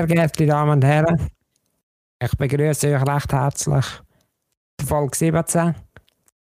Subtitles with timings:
[0.00, 1.28] Sehr geehrte Damen und Herren,
[2.24, 3.84] ich begrüße euch recht herzlich
[4.78, 5.74] zu Folge 17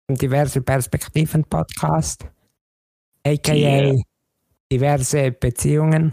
[0.09, 2.27] im diverse Perspektiven Podcast,
[3.27, 3.95] aka Yeah.
[4.71, 6.13] diverse Beziehungen,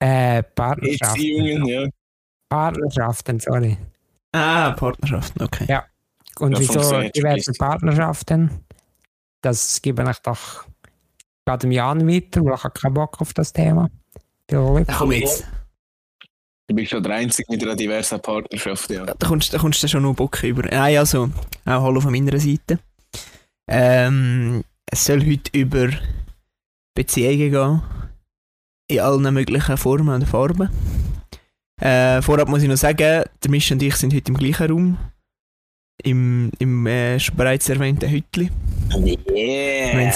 [0.00, 1.88] äh, Partnerschaften, Beziehungen, ja.
[2.50, 3.78] Partnerschaften, sorry.
[4.32, 5.64] Ah, Partnerschaften, okay.
[5.66, 5.86] Ja.
[6.40, 7.52] Und Ja, wieso diverse.
[7.52, 8.50] Partnerschaften?
[9.40, 10.66] Das gebe ich doch
[11.46, 13.88] gerade dem Jan weiter, weil ich habe keinen Bock auf das Thema.
[14.48, 15.46] Da komm jetzt.
[16.66, 19.04] Du bist schon der Einzige mit einer diversen Partnerschaft, ja.
[19.04, 20.62] Da kommst, da kommst du schon noch Bock über.
[20.62, 21.30] Nein, also,
[21.66, 22.78] auch Hallo von meiner Seite.
[23.68, 25.90] Ähm, es soll heute über
[26.94, 27.82] Beziehungen gehen.
[28.88, 30.70] In allen möglichen Formen und Farben.
[31.80, 34.98] Äh, vorab muss ich noch sagen, der Misch und ich sind heute im gleichen Raum.
[36.02, 38.50] Im, im äh, schon bereits erwähnten Hütli.
[38.88, 39.16] Wir haben es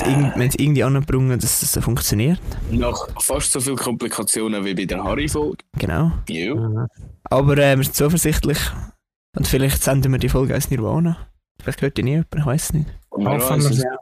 [0.03, 0.09] Yeah!
[0.11, 2.41] irgend, wir haben es irgendwie angebrungen, dass das so funktioniert.
[2.71, 5.65] Nach fast so viele Komplikationen wie bei der Harry-Folge.
[5.79, 6.13] Genau.
[6.29, 6.57] Jo.
[6.57, 6.87] Mhm.
[7.25, 8.59] Aber äh, wir sind zuversichtlich.
[9.37, 11.29] Und vielleicht senden wir die Folge als Nirvana.
[11.63, 12.87] Vielleicht hört ihr nie jemand, ich weiß es nicht.
[13.17, 13.83] Wer weiß wir es?
[13.83, 13.97] ja.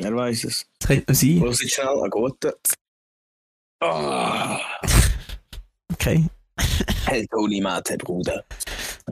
[0.00, 0.66] Wer weiß es?
[0.78, 1.38] Das könnte noch sein.
[1.40, 2.52] Los jetzt schnell, einen guten.
[3.82, 4.58] Ah,
[5.92, 6.26] Okay.
[7.06, 8.44] hey, Tony Mate, Bruder.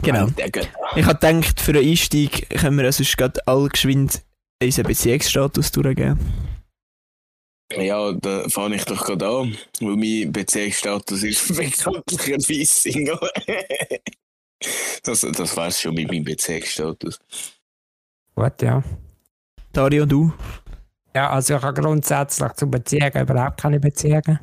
[0.03, 0.27] Genau.
[0.31, 0.69] Der Götter.
[0.97, 4.23] Ich habe gedacht, für einen Einstieg können wir sonst gerade all geschwind
[4.63, 6.19] unseren Beziehungsstatus durchgeben.
[7.73, 13.19] Ja, da fange ich doch gerade an, weil mein Beziehungsstatus ist bekanntlicherweise Single.
[15.03, 17.19] das, das wär's schon mit meinem Beziehungsstatus.
[18.35, 18.83] Gut, ja.
[19.73, 20.33] Dario, du?
[21.15, 24.39] Ja, also ich habe grundsätzlich zu Beziehungen überhaupt keine Beziehungen.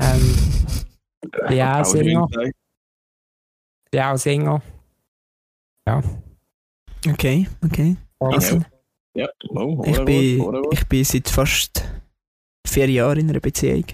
[0.00, 0.36] Ähm,
[1.50, 2.26] ja, Single.
[3.92, 4.60] Ja, auch Single.
[7.06, 7.96] Okay, okay.
[8.20, 8.60] Also,
[9.14, 11.82] Ja, oh, ich, bin, oder ich bin seit fast
[12.66, 13.84] vier Jahren in einer Beziehung.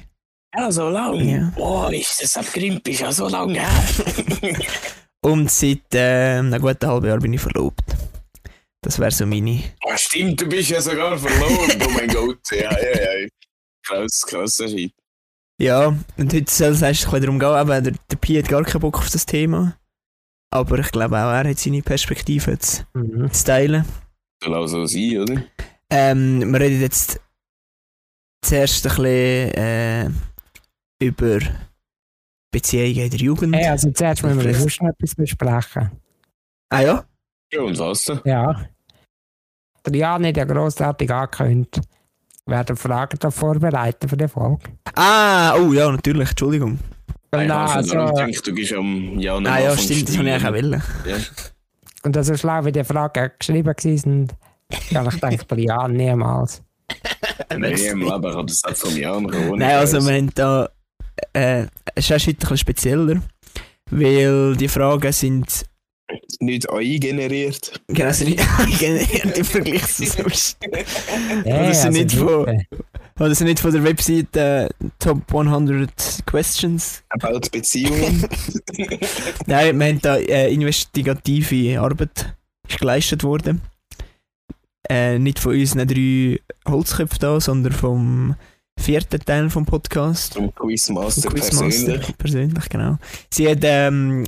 [0.56, 1.14] Ja, so lang.
[1.28, 1.52] Ja.
[1.56, 4.56] Boah, ist das abgrimmt, ist ja so lange her.
[5.24, 7.84] Und seit äh, einem guten halben Jahr bin ich verlobt.
[8.82, 9.62] Das wäre so meine.
[9.86, 11.78] Ah, stimmt, du bist ja sogar verlobt.
[11.86, 12.40] oh mein Gott.
[12.50, 13.28] Ja, ja, ja.
[13.86, 14.92] Krass, krasser Shit.
[15.60, 18.80] Ja, und heute soll es bisschen darum gehen, aber der, der Pi hat gar keinen
[18.80, 19.78] Bock auf das Thema.
[20.54, 23.30] Aber ich glaube auch, er hat seine Perspektive zu, Mhm.
[23.32, 23.84] zu teilen.
[24.42, 25.42] Soll auch so sein, oder?
[25.90, 27.20] Ähm, wir reden jetzt
[28.44, 30.10] zuerst ein bisschen äh,
[31.02, 31.38] über
[32.52, 33.56] Beziehungen in der Jugend.
[33.56, 35.90] Hey, also zuerst müssen wir sonst noch etwas besprechen.
[36.70, 37.04] Ah ja?
[37.52, 38.20] Ja, und was denn?
[38.24, 38.64] Ja.
[39.86, 41.80] Der Jan hat ja grossartig angekündigt.
[42.46, 44.70] Wir werden Fragen da vorbereiten für die Folge.
[44.94, 46.78] Ah, oh ja, natürlich, Entschuldigung.
[47.34, 50.08] Und, Ich dann, habe also, daran gedacht, du gehst am Jan am Ah ja, stimmt,
[50.08, 50.82] das habe ich auch wollen.
[51.06, 51.16] Ja.
[52.02, 56.62] und so schlau wie die Fragen geschrieben waren, kann ich der Jan niemals.
[57.50, 59.58] Nein, im Leben kann das auch vom Jan kommen.
[59.58, 60.68] Nein, also wir haben da.
[61.32, 63.22] Äh, es ist heute ein bisschen spezieller,
[63.90, 65.64] weil die Fragen sind.
[66.40, 67.80] Nicht AI generiert.
[67.88, 70.58] Genau, sind nicht generiert im Vergleich zu sonst.
[71.44, 72.66] Hey, das sind nicht also bitte.
[73.20, 77.04] Oder sind nicht von der Webseite äh, Top 100 Questions.
[77.10, 78.26] About Beziehungen.
[79.46, 82.34] Nein, wir haben da äh, investigative Arbeit
[82.68, 83.60] ist geleistet worden.
[84.88, 88.34] Äh, nicht von unseren drei Holzköpfen da, sondern vom
[88.78, 90.34] vierten Teil vom Podcast.
[90.34, 92.18] Zum Quizmaster Vom Quizmaster persönlich.
[92.18, 92.98] persönlich, genau.
[93.32, 94.24] Sie hat ähm,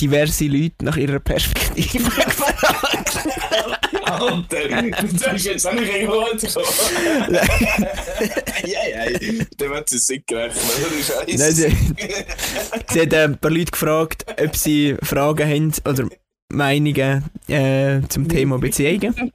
[0.00, 3.28] diverse Leute nach ihrer Perspektive gefragt.
[4.04, 4.68] Alter,
[5.02, 5.92] du sagst jetzt auch nicht.
[5.92, 6.00] Ja,
[8.66, 9.06] ja,
[9.58, 10.62] der wird es nicht gerechnet.
[10.64, 10.90] oder
[11.26, 11.52] Nein, Scheiße.
[11.52, 11.76] sie,
[12.92, 16.08] sie hat äh, ein paar Leute gefragt, ob sie Fragen haben oder
[16.52, 19.14] Meinungen äh, zum Thema Beziehungen.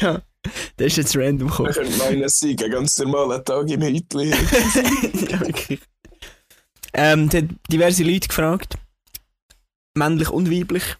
[0.00, 0.22] ja,
[0.76, 1.72] das ist jetzt random gekommen.
[1.72, 4.30] könnte meinen, es sei ein ganz normaler Tag im Hütli.
[5.30, 5.80] ja, wirklich.
[6.94, 7.28] Ähm,
[7.68, 8.78] diverse Leute gefragt,
[9.94, 10.96] männlich und weiblich,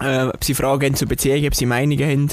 [0.00, 2.30] äh, ob sie Fragen haben zu Beziehungen, ob sie Meinungen haben.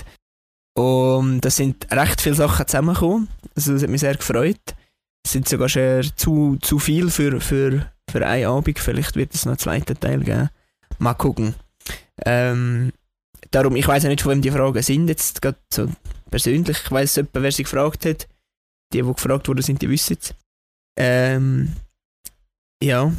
[0.75, 3.27] Und da sind recht viele Sachen zusammengekommen.
[3.55, 4.75] Also, das hat mich sehr gefreut.
[5.25, 8.79] Es sind sogar schon zu, zu viel für, für, für einen Abend.
[8.79, 10.49] Vielleicht wird es noch einen zweiten Teil geben.
[10.97, 11.55] Mal gucken.
[12.25, 12.93] Ähm,
[13.51, 15.09] darum, ich weiß auch nicht, von wem die Fragen sind.
[15.09, 15.89] Jetzt gerade so
[16.31, 16.77] persönlich.
[16.85, 18.29] Ich weiß etwa, wer sie gefragt hat.
[18.93, 20.33] Die, die gefragt wurden, sind, die wissen es.
[20.97, 21.73] Ähm,
[22.81, 23.11] ja.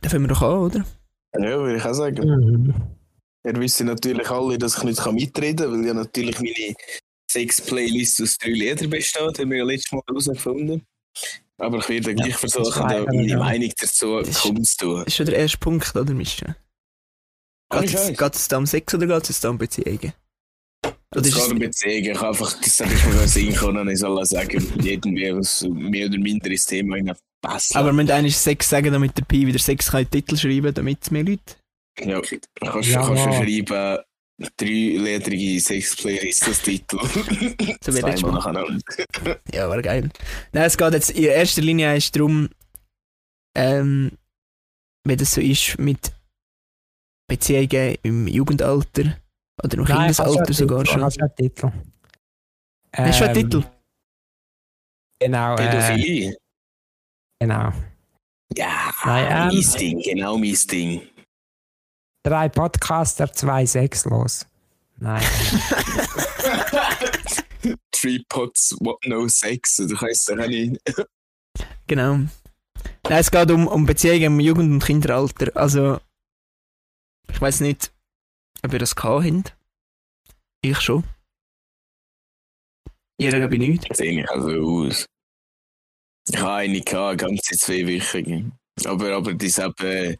[0.00, 0.84] Da fangen wir doch an, oder?
[1.34, 2.28] Ja, würde ich auch sagen.
[2.28, 2.74] Mhm.
[3.46, 6.74] Ihr wisst natürlich alle, dass ich nicht kann mitreden kann, weil ja natürlich meine
[7.30, 10.84] Sex-Playlist aus drei Liedern besteht, haben wir ja letztes Mal herausgefunden.
[11.58, 13.38] Aber ich werde gleich versuchen, da meine ja.
[13.38, 14.96] Meinung dazu ist- kundzutun.
[14.98, 16.56] Das ist schon der erste Punkt, oder, Mischa?
[17.72, 18.18] Geht es- Scheiß.
[18.18, 20.12] Geht es da um Sex oder geht es da um Beziehungen?
[21.14, 22.10] Oder ist es, um Beziehungen.
[22.12, 23.88] Ich einfach, das habe ich mir gerade sehen können.
[23.88, 24.58] Ich soll sagen,
[25.38, 26.96] was mehr oder minder ins Thema
[27.46, 27.76] hineinpassen.
[27.76, 30.36] aber wir müssen eigentlich Sex sagen, damit der Pi wieder Sex kann in den Titel
[30.36, 31.42] schreiben damit es mehr Leute.
[31.98, 33.02] Ja, kannst, Ja.
[33.06, 33.98] kannst du schreiben,
[34.58, 36.98] dreiledrige Sexplaylist als Titel.
[37.82, 38.34] So wird jetzt schon.
[39.52, 40.10] Ja, war geil.
[40.52, 42.48] Nein, es geht jetzt in erster Linie ist darum,
[43.56, 44.12] ähm,
[45.06, 46.12] wie das so ist mit
[47.28, 49.16] Beziehungen im Jugendalter
[49.64, 51.00] oder im Kindesalter sogar schon.
[51.02, 51.72] Habe schon einen Titel.
[52.92, 53.64] Hast du einen Ähm, Titel?
[55.18, 55.54] Genau.
[55.54, 56.36] Äh, Pädophilie.
[57.40, 57.72] Genau.
[58.56, 61.02] Ja, ähm, mein Ding, genau mein Ding.
[62.24, 64.46] Drei Podcaster, zwei sexlos.
[64.98, 65.22] Nein.
[67.92, 70.80] Three Pots, what no sex, oder heisst das auch nicht?
[71.88, 72.14] Genau.
[72.14, 72.30] Nein,
[73.04, 75.56] es geht um, um Beziehungen im Jugend- und Kinderalter.
[75.56, 76.00] Also,
[77.32, 77.92] ich weiß nicht,
[78.64, 79.56] ob ihr das gehabt habt.
[80.62, 81.04] Ich schon.
[83.18, 83.96] Ihr glaube ich nicht.
[83.96, 85.06] Sehe ich also aus.
[86.28, 88.52] Ich habe eine gehabt, ganze zwei Wochen.
[88.84, 90.16] Aber, aber das eben,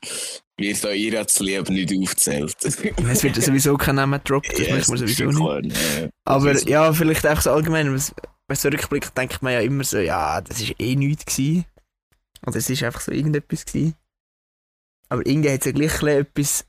[0.57, 2.55] wird da ihr das Leben nicht aufzählt.
[2.65, 2.83] Es
[3.23, 5.77] wird sowieso kein Name gedroppt, das das ist sowieso nicht.
[5.77, 6.09] klar.
[6.25, 9.99] Aber ist- ja, vielleicht einfach so allgemein, wenn so rückblickt, denkt man ja immer so,
[9.99, 11.67] ja, das ist eh nichts gewesen.
[12.47, 13.95] Oder es ist einfach so irgendetwas gewesen.
[15.09, 16.67] Aber irgendwie hat es ja gleich etwas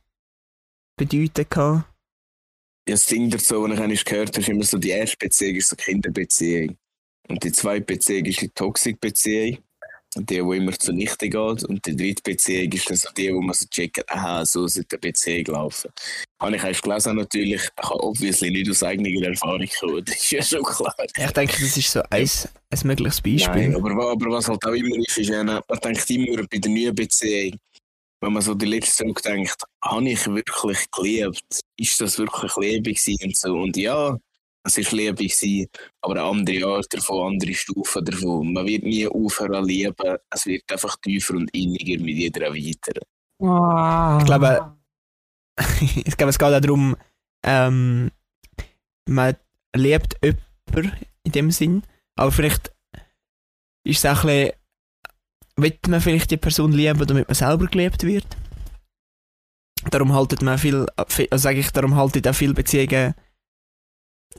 [0.97, 1.85] bedeuten gehabt.
[2.87, 5.69] Ja, das Ding dazu, was ich gehört habe, ist immer so, die erste Beziehung ist
[5.69, 6.77] so Kinderbeziehung.
[7.27, 9.59] Und die zweite Beziehung ist die Toxic-Beziehung.
[10.15, 11.63] Und die, die immer zunichte geht.
[11.65, 14.95] Und die dritte Beziehung ist dann so die, wo man so checkt, aha, so sollte
[14.95, 15.91] eine Beziehung laufen.
[16.41, 20.31] Habe ich erst gelesen natürlich, ich habe obviously nicht aus eigener Erfahrung kommen, das ist
[20.31, 20.95] ja schon klar.
[21.15, 22.29] Ich denke, das ist so ein,
[22.69, 23.69] ein mögliches Beispiel.
[23.69, 26.95] Nein, aber, aber was halt auch immer ist, ist, man denkt immer bei der neuen
[26.95, 27.59] Beziehung,
[28.21, 31.61] wenn man so die letzte zurückdenkt, habe ich wirklich geliebt?
[31.77, 33.53] Ist das wirklich Liebe gewesen und so?
[33.53, 34.17] Und ja,
[34.67, 35.67] es war Liebe gewesen,
[36.01, 38.53] aber eine andere Art davon, andere Stufen davon.
[38.53, 43.03] Man wird nie aufhören zu lieben, es wird einfach tiefer und inniger mit jeder weiteren.
[43.41, 44.17] Ah.
[44.19, 44.75] Ich glaube,
[46.05, 46.95] ich glaube, es geht auch darum,
[47.45, 48.11] ähm,
[49.07, 49.35] man
[49.75, 50.91] liebt jemanden
[51.23, 51.83] in dem Sinn,
[52.15, 52.71] aber vielleicht
[53.85, 54.51] ist es auch ein bisschen,
[55.57, 58.25] will man vielleicht die Person lieben, damit man selber geliebt wird.
[59.89, 63.13] Darum haltet man viel, viel also sage ich, darum haltet auch viele Beziehungen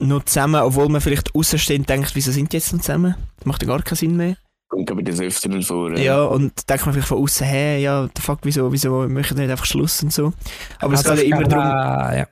[0.01, 3.15] noch zusammen, obwohl man vielleicht außenstehend denkt, wieso sind die jetzt noch zusammen?
[3.37, 4.37] Das macht ja gar keinen Sinn mehr.
[4.69, 5.97] Kommt ich das öfteren vor.
[5.97, 9.45] Ja, und denkt man vielleicht von außen her, ja, the fuck, wieso, wieso möchten wir
[9.45, 10.33] nicht einfach Schluss und so.
[10.79, 12.29] Aber es Also geht ja immer darum, äh, ja.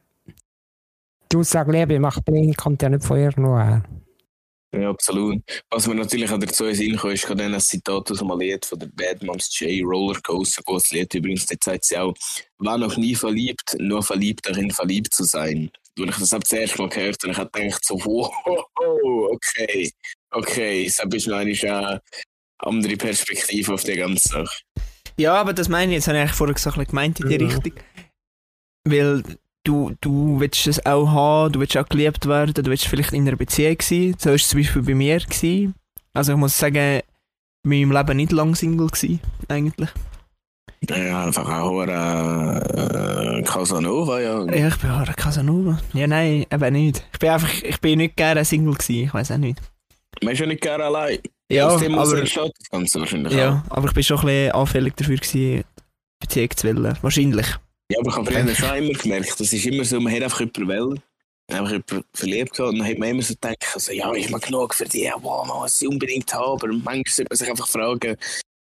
[1.33, 3.83] Die Aussage Liebe macht blind, kommt ja nicht von irgendwo her.
[4.75, 5.43] Ja, absolut.
[5.71, 8.67] Was mir natürlich auch dazu in Sinn kommt, ist gerade ein Zitat aus einem Lied
[8.67, 9.83] von der Bad Moms J.
[9.83, 12.15] Rollercoaster, gutes Lied übrigens, dort sagt sie auch,
[12.59, 15.71] war noch nie verliebt, nur verliebt darin, verliebt zu sein.
[15.99, 18.31] Und ich das das erste Mal gehört und ich hab gedacht so, wow,
[19.31, 19.91] okay,
[20.31, 22.01] okay, das ist noch eine
[22.59, 24.63] andere Perspektive auf die ganze Sache.
[25.17, 27.47] Ja, aber das meine ich, jetzt habe ich eigentlich vorher bisschen gemeint in die Ja.
[27.47, 27.73] Richtung.
[28.85, 29.23] Weil
[29.65, 33.27] du, du willst es auch haben, du willst auch geliebt werden, du willst vielleicht in
[33.27, 34.15] einer Beziehung sein.
[34.19, 35.19] So war es zum Beispiel bei mir.
[35.19, 35.75] Gewesen.
[36.13, 37.01] Also ich muss sagen,
[37.65, 39.91] in meinem Leben nicht lang Single gewesen, eigentlich.
[40.89, 44.45] Ja, einfach auch äh, Casanova, ja.
[44.45, 45.79] Ja, ich bin ein Casanova.
[45.95, 47.05] Ja, nein, eben nicht.
[47.13, 49.61] Ich bin einfach, ich bin nicht gerne Single gewesen, ich weiß auch nicht.
[50.23, 51.19] Man ist ja nicht gerne allein.
[51.51, 53.31] Ja, Aus dem muss aber, auch.
[53.31, 55.65] ja, aber ich bin schon ein bisschen anfällig dafür gewesen,
[56.21, 56.99] Beziehung zu wollen.
[57.03, 57.47] Wahrscheinlich.
[57.91, 60.41] Ja, aber ich habe früher schon immer gemerkt, das ist immer so, man hat einfach
[60.41, 61.01] jemanden wollen,
[61.53, 64.41] einfach jemanden verliebt gehabt und dann hat man immer so gedacht, also, ja, ist man
[64.41, 67.69] genug für die, wow, man muss sie unbedingt haben, aber manchmal sollte man sich einfach
[67.69, 68.17] fragen,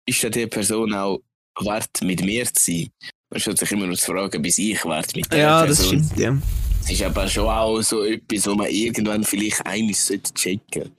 [0.05, 1.19] ist denn die Person auch
[1.65, 2.89] wert, mit mir zu sein?
[3.31, 6.19] Man sollte sich immer noch fragen, bis ich wert mit der Ja, das Person stimmt,
[6.19, 6.37] ja.
[6.81, 10.91] Es ist aber schon auch so etwas, wo man irgendwann vielleicht eines sollte checken.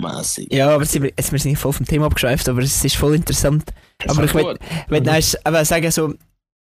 [0.00, 0.52] Mässig.
[0.52, 2.96] Ja, aber jetzt sind wir, jetzt, wir sind voll vom Thema abgeschweift, aber es ist
[2.96, 3.64] voll interessant.
[4.06, 6.14] Aber ich erst aber sagen, so,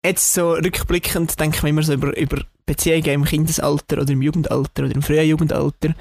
[0.05, 4.23] jetzt so rückblickend denke ich mir immer so über, über Beziehungen im Kindesalter oder im
[4.23, 5.95] Jugendalter oder im frühen Jugendalter,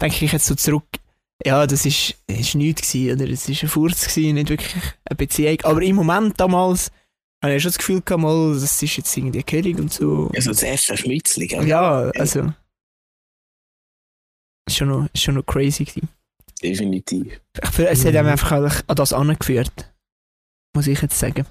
[0.00, 0.86] denke ich jetzt so zurück,
[1.44, 4.74] ja, das ist, das ist nichts gewesen, oder es ist ein Furz gewesen, nicht wirklich
[5.04, 5.58] eine Beziehung.
[5.62, 6.90] Aber im Moment damals
[7.42, 10.30] habe ich schon das Gefühl gehabt, mal, das ist jetzt irgendwie König und so.
[10.34, 11.66] Also das erste Schmitzli, gell?
[11.66, 12.52] Ja, also.
[14.68, 16.08] Ist schon noch, ist schon noch crazy gewesen.
[16.62, 17.40] Definitiv.
[17.60, 18.28] Ich finde, es hat Mhm.
[18.28, 18.52] einfach
[18.86, 19.92] an das angeführt.
[20.74, 21.44] Muss ich jetzt sagen.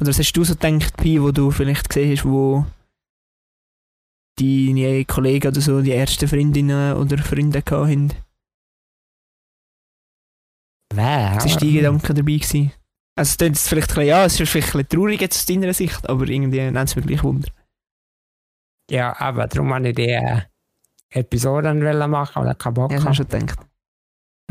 [0.00, 2.64] Oder was hast du so gedacht, Pi, wo du vielleicht gesehen hast, wo
[4.40, 8.12] deine Kollegen oder so die ersten Freundinnen oder Freunde hatten?
[10.96, 11.36] Wer?
[11.36, 12.32] Was war dein Gedanke dabei?
[12.32, 12.72] Gewesen?
[13.16, 15.46] Also, es klingt vielleicht ein bisschen, ja, es ist vielleicht ein bisschen traurig jetzt aus
[15.46, 17.48] deiner Sicht, aber irgendwie nennt es mir gleich Wunder.
[18.90, 20.42] Ja, aber darum habe ich die äh,
[21.10, 23.58] Episoden wollen machen, aber keinen Bock Ja, ja, habe ich schon gedacht.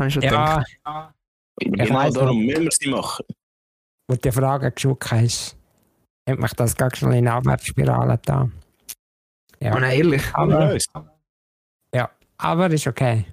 [0.00, 0.66] Habe ich schon gedacht.
[0.86, 1.14] ja,
[1.60, 3.24] Genau weiss darum müssen wir sie machen.
[4.08, 5.56] wo du die Frage geschaut hast,
[6.28, 8.50] hat mich das ganz schnell in eine Abwärtsspirale da.
[9.60, 10.22] Ja, Oh nein, ehrlich.
[10.34, 10.76] aber,
[12.38, 13.24] aber ist okay.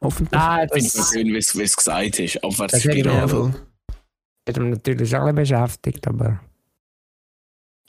[0.00, 0.40] Hoffentlich.
[0.40, 2.36] Finde das es schön, wie es gesagt ist.
[2.36, 3.52] Das Abwärtsspirale.
[4.48, 6.40] hat mich natürlich ein bisschen beschäftigt, aber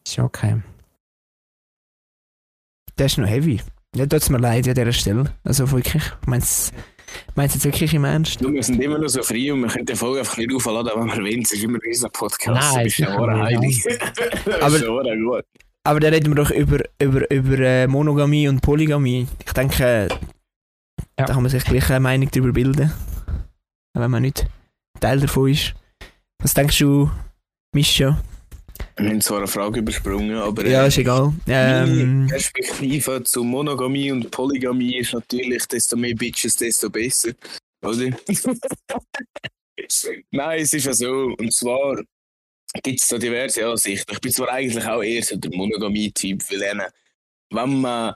[0.05, 0.61] ist okay.
[2.97, 3.61] Der ist noch heavy.
[3.95, 5.33] Ja, tut es mir leid an dieser Stelle.
[5.43, 6.03] Also wirklich.
[6.21, 6.71] Ich meine es
[7.35, 8.41] jetzt wirklich im Ernst.
[8.41, 10.91] Du, wir sind immer noch so frei und wir können die Folge einfach nicht aufladen,
[10.95, 11.41] wenn wir wollen.
[11.41, 12.73] Es ist immer unser Podcast.
[12.73, 13.85] Nein, du bist ja sicher auch nicht, heilig.
[14.47, 15.45] Aber- Aber schon gut.
[15.85, 19.27] Aber da reden wir doch über, über, über äh, Monogamie und Polygamie.
[19.45, 20.09] Ich denke,
[21.25, 22.91] da kann man sich gleich eine Meinung darüber bilden.
[23.93, 24.47] Wenn man nicht
[24.99, 25.73] Teil davon ist.
[26.41, 27.09] Was denkst du,
[27.73, 28.21] Mischa?
[28.97, 31.33] Wir haben zwar eine Frage übersprungen, aber Ja, äh, ist egal.
[31.45, 37.31] meine Ähm, Perspektive zu Monogamie und Polygamie ist natürlich, desto mehr Bitches, desto besser.
[37.83, 38.11] Oder?
[40.31, 41.35] Nein, es ist ja so.
[41.37, 42.01] Und zwar
[42.83, 44.11] gibt es da diverse Ansichten.
[44.13, 46.81] Ich bin zwar eigentlich auch eher so der Monogamie-Typ, weil dann,
[47.51, 48.13] wenn man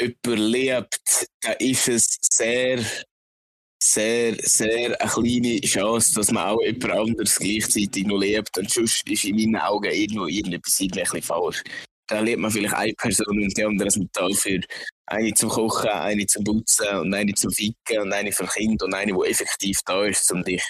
[0.00, 2.84] jemanden liebt, dann ist es sehr,
[3.82, 8.56] sehr, sehr eine kleine Chance, dass man auch jemand anderes gleichzeitig noch liebt.
[8.56, 11.62] Und sonst ist in meinen Augen irgendwo irgendetwas bisschen falsch.
[12.08, 14.60] Dann liebt man vielleicht eine Person und die anderen sind da für
[15.06, 18.94] eine zum Kochen, eine zum Putzen und eine zum Ficken und eine für Kind und
[18.94, 20.62] eine, die effektiv da ist, um dich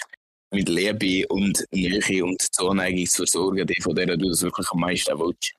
[0.51, 4.79] mit Liebe und Nähe und Zuneigung zu versorgen, die von der du das wirklich am
[4.79, 5.53] meisten willst.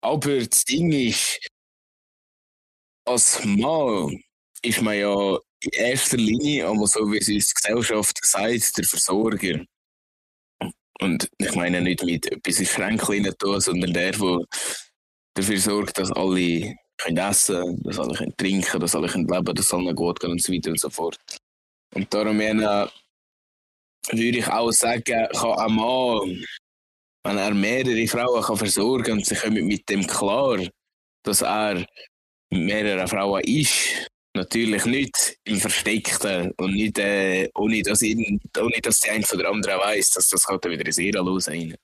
[0.00, 1.38] Aber das Ding ist,
[3.04, 4.22] als Mann
[4.62, 8.84] ist man ja in erster Linie, aber so wie es uns die Gesellschaft sagt, der
[8.84, 9.64] Versorger.
[11.00, 14.44] Und ich meine nicht mit etwas in Schränkchen tun, sondern der, der
[15.34, 19.72] dafür sorgt, dass alle können essen dass alle können trinken dass alle können leben dass
[19.72, 21.18] allen gut geht und so weiter und so fort.
[21.94, 22.90] Und darum würde
[24.10, 26.44] ich auch sagen, kann ein Mann,
[27.24, 30.58] wenn er mehrere Frauen kann versorgen und sie kommen mit dem klar,
[31.24, 31.86] dass er
[32.50, 34.08] mit mehreren Frauen ist,
[34.38, 39.38] natürlich nicht im Versteckten und nicht, äh, ohne, dass ihn, ohne dass die eine von
[39.38, 41.74] der anderen weiß, dass das halt wieder sehr los rein.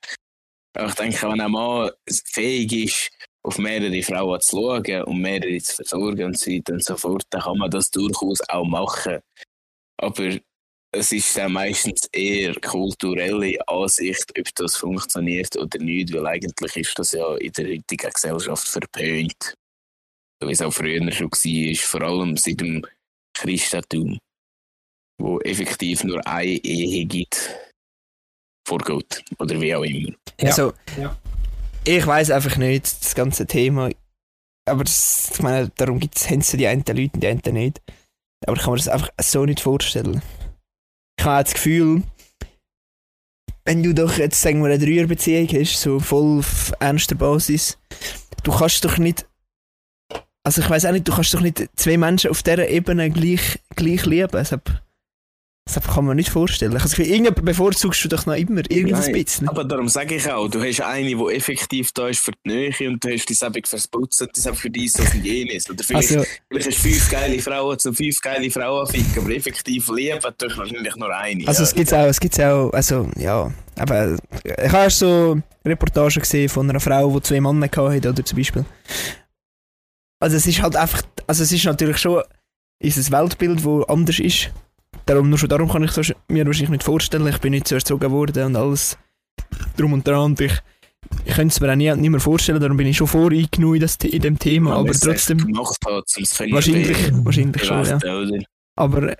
[0.76, 1.90] Aber ich denke, wenn ein Mann
[2.26, 3.10] fähig ist,
[3.42, 7.24] auf mehrere Frauen zu schauen und mehrere zu versorgen und so weiter und so fort,
[7.30, 9.20] dann kann man das durchaus auch machen.
[9.98, 10.38] Aber
[10.92, 16.98] es ist dann meistens eher kulturelle Ansicht, ob das funktioniert oder nicht, weil eigentlich ist
[16.98, 19.54] das ja in der heutigen Gesellschaft verpönt.
[20.42, 22.84] Wie es auch früher schon war, vor allem seit dem
[23.36, 24.18] Christentum,
[25.20, 27.54] wo effektiv nur eine Ehe gibt
[28.66, 30.14] vor Gott oder wie auch immer.
[30.40, 30.48] Ja.
[30.48, 31.16] Also, Ja.
[31.84, 33.90] ich weiß einfach nicht, das ganze Thema.
[34.66, 37.82] Aber das, ich meine, darum haben sie die einen Leute und die anderen nicht.
[38.46, 40.22] Aber ich kann mir das einfach so nicht vorstellen.
[41.18, 42.02] Ich habe das Gefühl,
[43.64, 47.78] wenn du doch jetzt, sagen wir, eine Dreierbeziehung hast, so voll auf ernster Basis,
[48.42, 49.26] du kannst doch nicht.
[50.46, 53.60] Also ich weiß auch nicht, du kannst doch nicht zwei Menschen auf dieser Ebene gleich,
[53.76, 54.28] gleich lieben.
[54.30, 54.70] Deshalb,
[55.66, 56.72] deshalb kann man nicht vorstellen.
[56.72, 59.48] Ich habe das Gefühl, irgendjemand bevorzugst du doch noch immer, irgendwas Nein, bisschen.
[59.48, 62.90] Aber darum sage ich auch, du hast eine, die effektiv da ist für die Nähe
[62.90, 65.70] und du hast die Sebig fürs Putzen, die Sebig für dies, das und jenes.
[65.70, 69.34] Oder vielleicht, Also, vielleicht hast du fünf geile Frauen zu fünf geile Frauen ficken, aber
[69.34, 71.48] effektiv lieben tust wahrscheinlich nur eine.
[71.48, 71.68] Also ja.
[71.68, 76.68] es gibt's auch, es gibt's auch, also ja, aber ich habe so Reportagen gesehen von
[76.68, 78.66] einer Frau, die zwei Männer hatte, oder zum Beispiel.
[80.24, 82.22] Also es ist halt einfach, also es ist natürlich schon
[82.82, 84.50] unser Weltbild, das anders ist.
[85.04, 87.74] Darum, nur schon darum kann ich so, mir wahrscheinlich nicht vorstellen, ich bin nicht so
[87.74, 88.96] erzogen worden und alles
[89.76, 90.58] drum und dran und ich,
[91.26, 93.82] ich könnte es mir auch nie, nicht mehr vorstellen, darum bin ich schon voreingenommen in,
[93.82, 97.96] das, in dem Thema, Wenn aber es trotzdem, gemacht hat, es wahrscheinlich, wahrscheinlich schon, ja.
[97.96, 98.44] Oder?
[98.76, 99.16] Aber äh,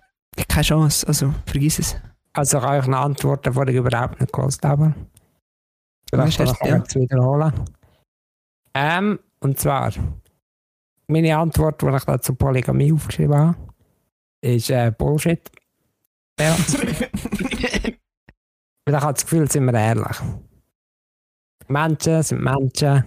[0.49, 1.97] keine Chance, also vergiss es.
[2.33, 4.95] Also kann ich eine Antwort, die ich überhaupt nicht gewusst habe.
[6.09, 6.77] Vielleicht Ja, kann ich ja.
[6.79, 7.53] jetzt wiederholen.
[8.73, 9.93] Ähm, und zwar,
[11.07, 13.57] meine Antwort, die ich da zur Polygamie aufgeschrieben habe,
[14.41, 15.41] ist äh, Bullshit.
[16.39, 16.57] Ja.
[18.87, 20.17] Weil ich habe das Gefühl, sind wir ehrlich.
[21.69, 23.05] Menschen sind Menschen.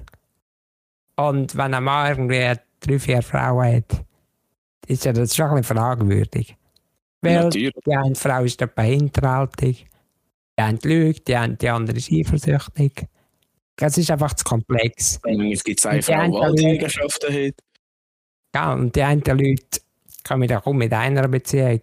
[1.16, 4.06] Und wenn ein Mann irgendwie drei, vier Frauen hat,
[4.88, 6.56] ist ja das schon ein bisschen fragwürdig.
[7.22, 7.74] Weil Natürlich.
[7.86, 9.88] die eine Frau ist etwa hinterhältig,
[10.58, 13.08] die eine lügt, die, eine, die andere ist eifersüchtig.
[13.80, 15.20] Es ist einfach zu komplex.
[15.24, 17.54] Es gibt eine Die Frau, einen die Eigenschaften hat.
[18.58, 19.82] Ja, und die einen Leute
[20.28, 21.80] kommen auch mit einer Beziehung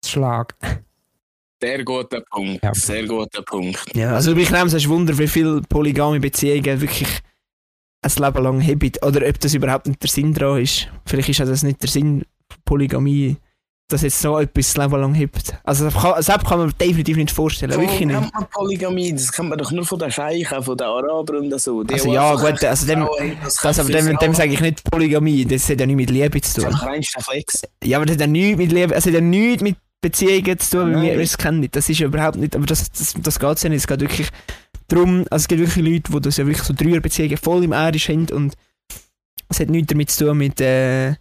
[0.00, 0.54] zu Schlag.
[1.60, 2.62] Sehr guter Punkt.
[2.62, 2.72] Ja.
[2.72, 3.84] Sehr guter Punkt.
[3.96, 7.08] Ja, also ich nehme es Wunder, wie viele polygame Beziehungen wirklich
[8.00, 8.92] ein Leben lang haben.
[9.02, 10.86] Oder ob das überhaupt nicht der Sinn dran ist.
[11.04, 12.24] Vielleicht ist ja das nicht der Sinn
[12.64, 13.36] Polygamie,
[13.88, 15.54] dass jetzt so etwas das Leben lang hebt.
[15.62, 17.72] Also das kann, das kann man definitiv nicht vorstellen.
[17.72, 18.50] Wirklich Warum nicht.
[18.50, 19.12] Polygamie?
[19.12, 21.84] Das kennt man doch nur von den Scheichen, von den Arabern und so.
[21.84, 23.06] Die, Also ja, gut, also dem,
[23.44, 26.40] das das, aber dem, dem sage ich nicht Polygamie, das hat ja nichts mit Liebe
[26.40, 26.88] zu Das ist tun.
[26.88, 27.62] reinster Flex.
[27.84, 30.78] Ja, aber das hat ja nichts mit Liebe, es hat ja nichts mit Beziehungen zu
[30.78, 31.68] tun, wie wir es kennen.
[31.70, 33.78] Das ist ja überhaupt nicht, aber das, das, das geht ja nicht.
[33.78, 34.28] Es geht wirklich
[34.88, 38.08] darum, also es gibt wirklich Leute, die das ja wirklich so Dreierbeziehungen voll im Irisch
[38.08, 38.54] haben und
[39.48, 41.14] es hat nichts damit zu tun mit, äh,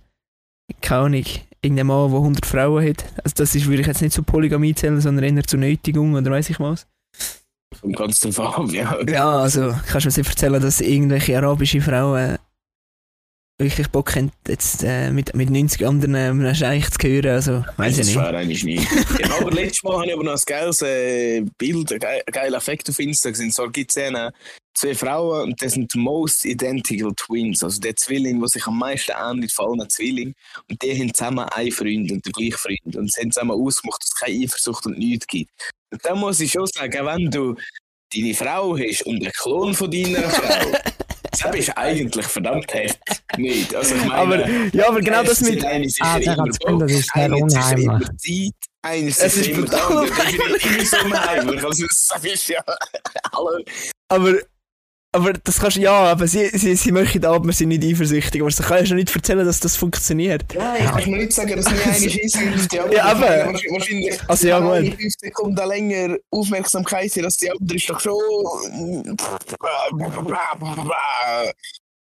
[0.82, 1.26] keine Ahnung,
[1.66, 3.06] irgendeinem Mann, der 100 Frauen hat.
[3.24, 6.32] Also das ist, würde ich jetzt nicht zu Polygamie zählen, sondern eher zur Nötigung oder
[6.32, 6.88] weiß ich was.
[7.74, 8.98] Vom ganzen Farb, ja.
[9.08, 12.38] Ja, also kannst du mir nicht erzählen, dass irgendwelche arabische Frauen
[13.58, 17.98] wirklich Bock haben, jetzt äh, mit, mit 90 anderen einem Scheich zu hören, also weiß
[17.98, 18.24] das ich nicht.
[18.26, 18.76] wäre eigentlich nie.
[19.20, 22.58] ja, aber letztes Mal habe ich aber noch ein geiles äh, Bild, ein geil- geiler
[22.58, 23.52] Effekt auf Insta gesehen.
[23.52, 24.34] So gibt es eine,
[24.74, 27.64] zwei Frauen und das sind the most identical twins.
[27.64, 30.34] Also der Zwilling, der sich am meisten ähnelt, vor allem ein Zwilling.
[30.70, 32.96] Und die haben zusammen einen Freund und den gleichen Freund.
[32.98, 35.50] Und sie haben zusammen ausgemacht, dass es keine Eifersucht und nichts gibt.
[35.92, 37.56] Und dann muss ich schon sagen, wenn du
[38.14, 40.72] deine Frau hast und einen Klon von deiner Frau,
[41.44, 42.72] das ist eigentlich verdammt.
[43.38, 43.76] Nicht.
[43.76, 45.64] Also ich meine, Aber, ja, aber genau das mit.
[45.66, 47.86] Ah, der gefunden, das ist sehr unheimlich.
[47.86, 51.64] immer Zeit, eine ist Es ist brutal und der definitiv so unheimlich.
[51.64, 52.64] Also das ist ja...
[54.10, 54.38] Aber,
[55.16, 58.42] aber das kannst du, ja, aber sie, sie, sie möchten ab, wir sind nicht eifersüchtig,
[58.42, 60.54] aber sie kann ja schon nicht erzählen, dass das funktioniert.
[60.54, 62.74] Ja, ich kann mir nicht sagen, dass mir eine Scheiße hilft.
[62.74, 64.20] Ja, Ja, aber- wahrscheinlich-.
[64.30, 64.96] Also ja, gut.
[64.96, 68.16] 5 Sekunden länger Aufmerksamkeit hat, als die andere ist doch schon...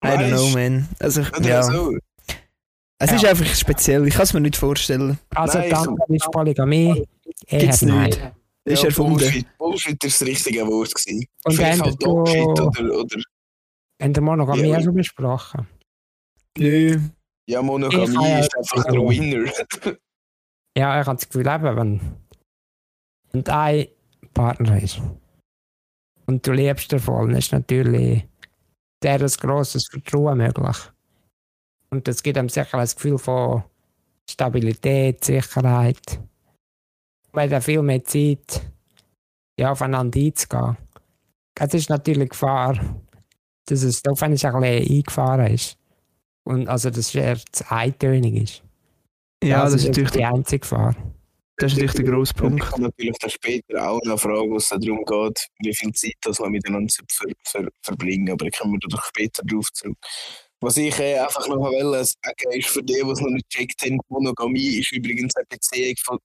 [0.04, 0.88] I don't know, man.
[1.00, 1.62] Also, ja.
[1.64, 1.96] so.
[2.98, 5.18] Es ist einfach speziell, ich kann es mir nicht vorstellen.
[5.36, 7.08] Also Nein, dann ist Polygamie
[7.48, 8.16] Gibt's nein.
[8.66, 9.18] Ist ja, erfunden.
[9.18, 11.26] Bullshit, Bullshit ist das richtige Wort gewesen.
[11.46, 13.22] Und Vielleicht dann halt Dogshit oder, oder...
[14.02, 14.82] Haben wir Monogamie Ja.
[14.82, 15.68] schon besprochen?
[16.58, 17.00] Nö.
[17.48, 19.52] Ja, Monogamie ja- ist einfach der Winner.
[20.78, 22.02] Ja, ich habe das Gefühl, eben, wenn,
[23.34, 23.88] wenn ein
[24.34, 25.02] Partner ist
[26.28, 28.26] und du liebst davon, dann ist natürlich
[29.04, 30.78] der ein grosses Vertrauen möglich.
[31.90, 33.66] Und das gibt einem sicher ein Gefühl von
[34.30, 36.22] Stabilität, Sicherheit.
[37.34, 38.62] Man hat viel mehr Zeit,
[39.60, 40.78] ja, aufeinander einzugehen.
[41.60, 42.80] Es ist natürlich Gefahr,
[43.68, 45.78] dass es auf einmal ein bisschen eingefahren ist.
[46.44, 48.64] Und also, dass es zu eintönig ist.
[49.44, 50.96] Ja, das ist ist natürlich, die einzige Gefahr.
[51.58, 52.72] das ist natürlich der grosse Und ich Punkt.
[52.72, 56.40] kann natürlich dann später auch noch fragen, was es darum geht, wie viel Zeit das
[56.40, 59.98] man miteinander ver ver verbringen aber da kommen wir doch später drauf zurück.
[60.62, 63.82] Was ich äh, einfach noch wollte sagen, ist für die, die es noch nicht gecheckt
[63.84, 66.20] haben, Monogamie ist übrigens eine Beziehung von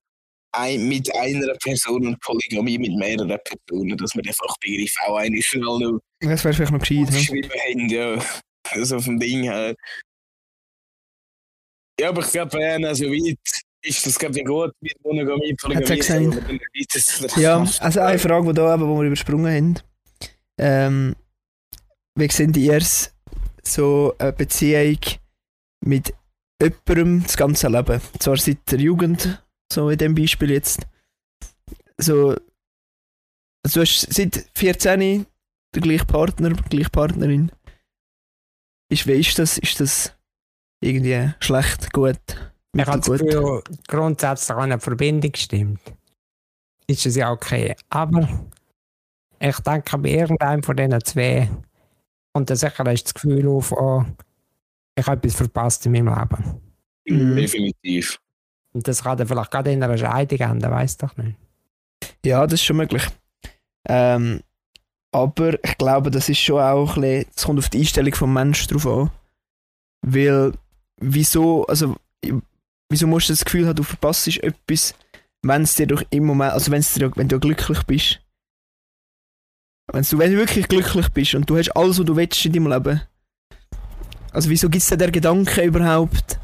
[0.57, 5.43] ein, mit einer Person und Polygamie mit mehreren Personen, dass wir den Fachbegriff auch einmal
[5.43, 7.09] schnell noch Das wäre vielleicht noch gescheit.
[7.09, 8.25] geschrieben haben, ja.
[8.71, 9.75] Also vom Ding her.
[12.01, 13.39] Ja, aber ich glaube, äh, also weit
[13.83, 16.03] ist das glaube ich gut mit Monogamie, Polygamie.
[16.03, 19.79] Hat's ja also eine Frage, die da eben, wo wir übersprungen haben.
[20.59, 21.17] Ähm,
[22.19, 23.15] wie seht ihr es,
[23.63, 24.99] so eine Beziehung
[25.85, 26.15] mit
[26.61, 28.01] jemandem das ganze Leben?
[28.19, 30.87] Zwar seit der Jugend, so in dem Beispiel jetzt.
[31.99, 32.37] So,
[33.65, 35.27] also du hast seit 14
[35.75, 37.51] den gleichen Partner, gleiche Partnerin.
[38.89, 39.59] Ist, wie ist das?
[39.59, 40.13] Ist das
[40.81, 42.21] irgendwie schlecht, gut,
[42.77, 43.07] Ich habe das?
[43.07, 45.81] Gefühl, grundsätzlich, wenn eine Verbindung stimmt,
[46.87, 47.75] ist es ja okay.
[47.91, 48.29] Aber
[49.41, 51.51] ich denke, bei irgendeinem von diesen zwei
[52.33, 54.05] kommt dann sicher das Gefühl auf, oh,
[54.95, 56.61] ich habe etwas verpasst in meinem Leben.
[57.09, 57.37] Mhm.
[57.37, 58.19] Definitiv.
[58.77, 61.39] Und das kann dann vielleicht gerade in einer Scheidung enden, weiß doch nicht.
[62.23, 63.03] Ja, das ist schon möglich.
[63.89, 64.43] Ähm,
[65.13, 68.35] aber ich glaube, das ist schon auch ein bisschen, es kommt auf die Einstellung vom
[68.35, 69.11] Menschen drauf an.
[70.03, 70.53] Weil,
[71.01, 71.97] wieso, also,
[72.91, 74.95] wieso musst du das Gefühl haben, du verpasst etwas,
[75.41, 78.21] wenn es dir doch im Moment, also wenn's dir, wenn du glücklich bist.
[79.91, 82.53] Wenn du, wenn du wirklich glücklich bist und du hast alles, was du willst in
[82.53, 83.01] deinem Leben.
[84.33, 86.39] Also wieso gibt es denn der Gedanke überhaupt,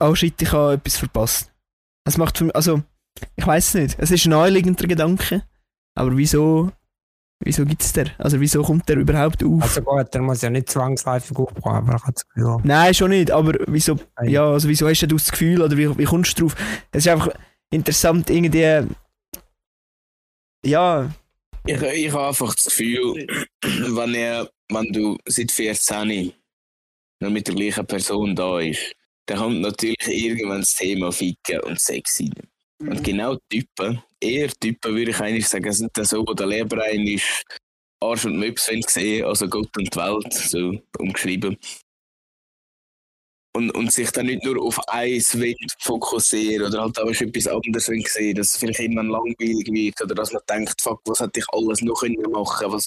[0.00, 1.52] oh shit, ich habe etwas verpasst.
[2.04, 2.82] Es macht für mich, also,
[3.34, 3.96] ich weiß nicht.
[3.98, 5.42] Es ist ein naheliegender Gedanke.
[5.94, 6.70] Aber wieso,
[7.40, 8.10] wieso gibt es der?
[8.18, 9.62] Also wieso kommt der überhaupt auf?
[9.62, 12.56] Also gut, der muss ja nicht zwangsläufig aufbauen, aber ich habe das Gefühl.
[12.64, 13.30] Nein, schon nicht.
[13.30, 14.28] Aber wieso, Nein.
[14.28, 16.56] ja, also wieso hast du das Gefühl oder wie, wie kommst du drauf?
[16.92, 17.30] Es ist einfach
[17.70, 18.86] interessant, irgendwie,
[20.64, 21.10] ja,
[21.66, 23.26] Ich, ich habe einfach das Gefühl,
[23.62, 26.32] wenn, er, wenn du seit 14
[27.20, 28.94] noch mit der gleichen Person da ist,
[29.26, 32.32] dann kommt natürlich irgendwann das Thema Ficken und Sex rein.
[32.80, 36.78] Und genau Typen, eher Typen würde ich eigentlich sagen, sind dann so, wo der Leber
[36.78, 37.44] rein ist,
[38.02, 41.56] Arsch und Möps sehen, also Gott und die Welt, so umgeschrieben.
[43.56, 45.34] Und, und sich dann nicht nur auf eins
[45.78, 50.30] fokussieren oder halt auch etwas anderes sehen, dass es vielleicht irgendwann langweilig wird oder dass
[50.32, 52.86] man denkt, fuck, was hätte ich alles noch können machen was,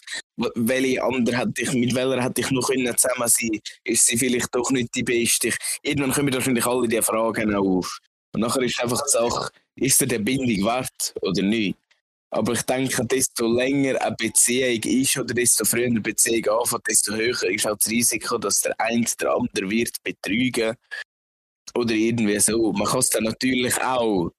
[0.55, 4.53] welche andere hätte ich, mit welcher hätte ich noch können zusammen sein ist sie vielleicht
[4.53, 5.47] doch nicht die beste.
[5.47, 7.99] Ich, irgendwann kommen wahrscheinlich alle diese Fragen auf.
[8.34, 11.75] Und nachher ist einfach die Sache, ist er der Bindung wert oder nicht?
[12.32, 17.13] Aber ich denke, desto länger eine Beziehung ist oder desto früher eine Beziehung anfängt, desto
[17.13, 20.76] höher ist auch das Risiko, dass der eine der andere wird betrügen
[21.76, 22.72] oder irgendwie so.
[22.72, 24.30] Man kann es dann natürlich auch,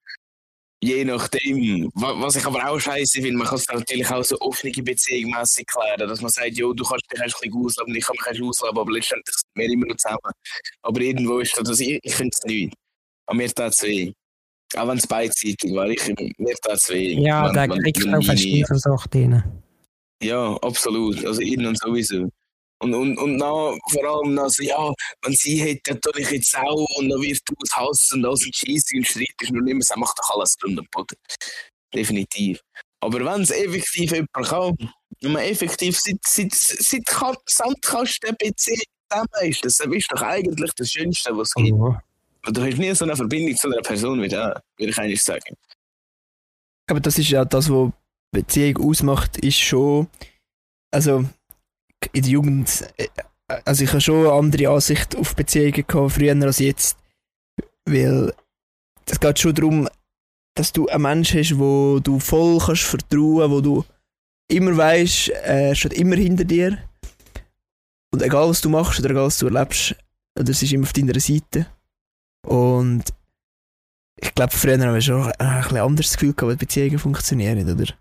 [0.82, 4.38] je nachdem, was ich aber auch scheiße finde, man kann es dann natürlich auch so
[4.40, 8.06] offene Beziehung mäßig klären, dass man sagt, jo, du kannst dich ein bisschen ausleben, ich
[8.06, 10.32] kann mich ausleben, aber letztendlich sind wir immer noch zusammen.
[10.82, 12.74] Aber irgendwo ist das, ich, ich finde es nicht.
[13.26, 14.12] Aber mir tut es weh.
[14.76, 16.06] Auch wenn es beidseitig war, ich,
[16.38, 17.14] mir tat es weh.
[17.20, 19.62] Ja, wenn, da kriegst du auch eine Eifersucht rein.
[20.22, 21.24] Ja, absolut.
[21.24, 22.28] Also innen sowieso.
[22.82, 26.88] Und, und, und dann, vor allem so, ja, wenn sie hätte, dann ich jetzt auch
[26.96, 29.82] und dann wird du es hassen und alles und Scheisse und Streit ist nur immer
[29.82, 31.16] so, macht doch alles Grund und Boden.
[31.94, 32.60] Definitiv.
[33.00, 34.76] Aber wenn es effektiv jemand kann,
[35.20, 37.02] wenn man effektiv seit, seit, seit
[37.46, 41.72] Sandkasten PC zusammen ist, das ist doch eigentlich das Schönste, was es gibt.
[41.72, 41.94] Oh.
[42.44, 45.56] Du hast nie so eine Verbindung zu einer Person wie da, würde ich eigentlich sagen.
[46.88, 47.92] Aber das ist ja das, was
[48.32, 50.08] Beziehung ausmacht, ist schon,
[50.92, 51.24] also
[52.12, 53.08] in der Jugend, äh,
[53.64, 56.96] also ich habe schon eine andere Ansicht auf Beziehungen gehabt, früher als jetzt,
[57.86, 58.32] weil
[59.06, 59.88] es geht schon darum,
[60.54, 63.84] dass du einen Mensch hast, wo du voll kannst vertrauen, wo du
[64.48, 66.78] immer weißt, er steht immer hinter dir
[68.12, 69.94] und egal was du machst oder egal was du erlebst,
[70.34, 71.66] es ist immer auf deiner Seite.
[72.46, 73.04] Und
[74.16, 77.92] ich glaube, früher haben wir schon ein bisschen anderes Gefühl gehabt, wie Beziehungen funktionieren, oder?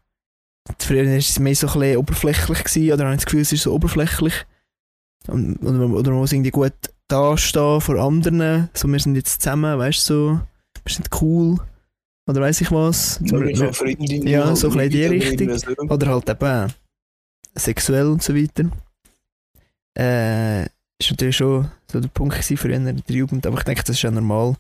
[0.78, 3.54] Früher war es mehr so ein bisschen oberflächlich gewesen, oder habe ich das Gefühl, es
[3.54, 4.45] ist so oberflächlich.
[5.28, 6.73] Und, oder, oder man muss irgendwie gut
[7.08, 10.41] dastehen vor anderen, so wir sind jetzt zusammen, weißt du, so,
[10.84, 11.58] wir sind cool.
[12.28, 13.19] Oder weiß ich was.
[13.23, 15.49] Ja, ja so ein in die Richtung.
[15.89, 16.71] Oder halt eben
[17.56, 18.69] sexuell und so weiter.
[19.97, 23.95] Äh, ist natürlich schon so der Punkt für in der Jugend, aber ich denke, das
[23.95, 24.55] ist ja normal.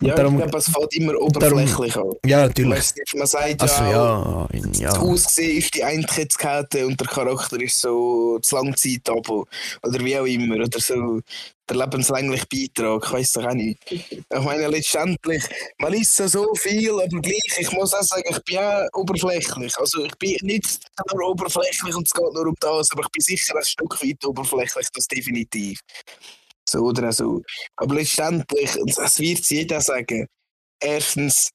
[0.00, 2.10] Und ja, darum, ich glaube, es fällt immer oberflächlich an.
[2.24, 2.94] Ja, natürlich.
[3.14, 4.88] Man, sagt also, ja, ja, ja.
[4.88, 9.46] das Aussehen ist die Eintrittskarte und der Charakter ist so das Langzeitabo
[9.82, 11.20] oder wie auch immer oder so
[11.70, 13.78] der lebenslängliche Beitrag, ich weiß doch auch nicht.
[13.90, 15.44] Ich meine, letztendlich,
[15.78, 19.76] man isst so, so viel, aber gleich, ich muss auch sagen, ich bin auch oberflächlich.
[19.78, 20.80] Also ich bin nicht
[21.12, 24.24] nur oberflächlich und es geht nur um das, aber ich bin sicher ein Stück weit
[24.24, 25.80] oberflächlich, das definitiv.
[26.70, 27.42] So oder so.
[27.76, 30.26] Aber letztendlich, das wird jeder sagen,
[30.80, 31.50] erstens,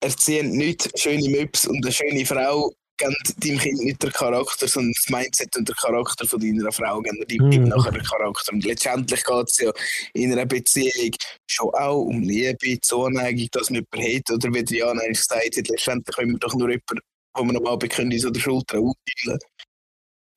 [0.00, 4.92] erziehen nicht schöne Möps und eine schöne Frau geben deinem Kind nicht den Charakter, sondern
[4.92, 7.68] das Mindset und den Charakter von deiner Frau geben dir mhm.
[7.68, 8.52] nachher den Charakter.
[8.52, 9.72] Und letztendlich geht es ja
[10.14, 11.14] in einer Beziehung
[11.46, 14.30] schon auch um Liebe, Zuneigung, dass man jemanden hat.
[14.32, 17.00] Oder wie Diana eigentlich gesagt hat, letztendlich können wir doch nur jemanden,
[17.36, 19.38] wo wir normal bekannt so der Schulter austeilen.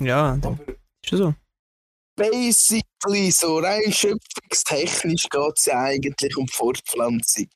[0.03, 1.33] Ja, das ist schon so.
[2.15, 7.47] Basically, so rein schöpfungstechnisch geht es ja eigentlich um Fortpflanzung.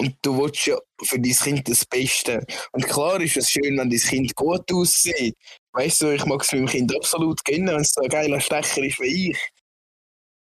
[0.00, 2.44] Und du willst ja für dein Kind das Beste.
[2.72, 5.34] Und klar ist es schön, wenn dein Kind gut aussieht.
[5.72, 8.84] Weißt du, ich mag es meinem Kind absolut gönnen, wenn es so ein geiler Stecher
[8.84, 9.38] ist wie ich.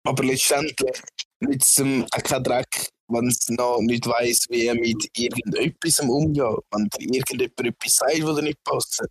[0.05, 1.01] Aber letztendlich
[1.41, 6.65] nützt es auch keinen Dreck, wenn es noch nicht weiss, wie er mit irgendetwas umgeht.
[6.73, 9.05] Wenn dir irgendjemand etwas sagt, was nicht passt.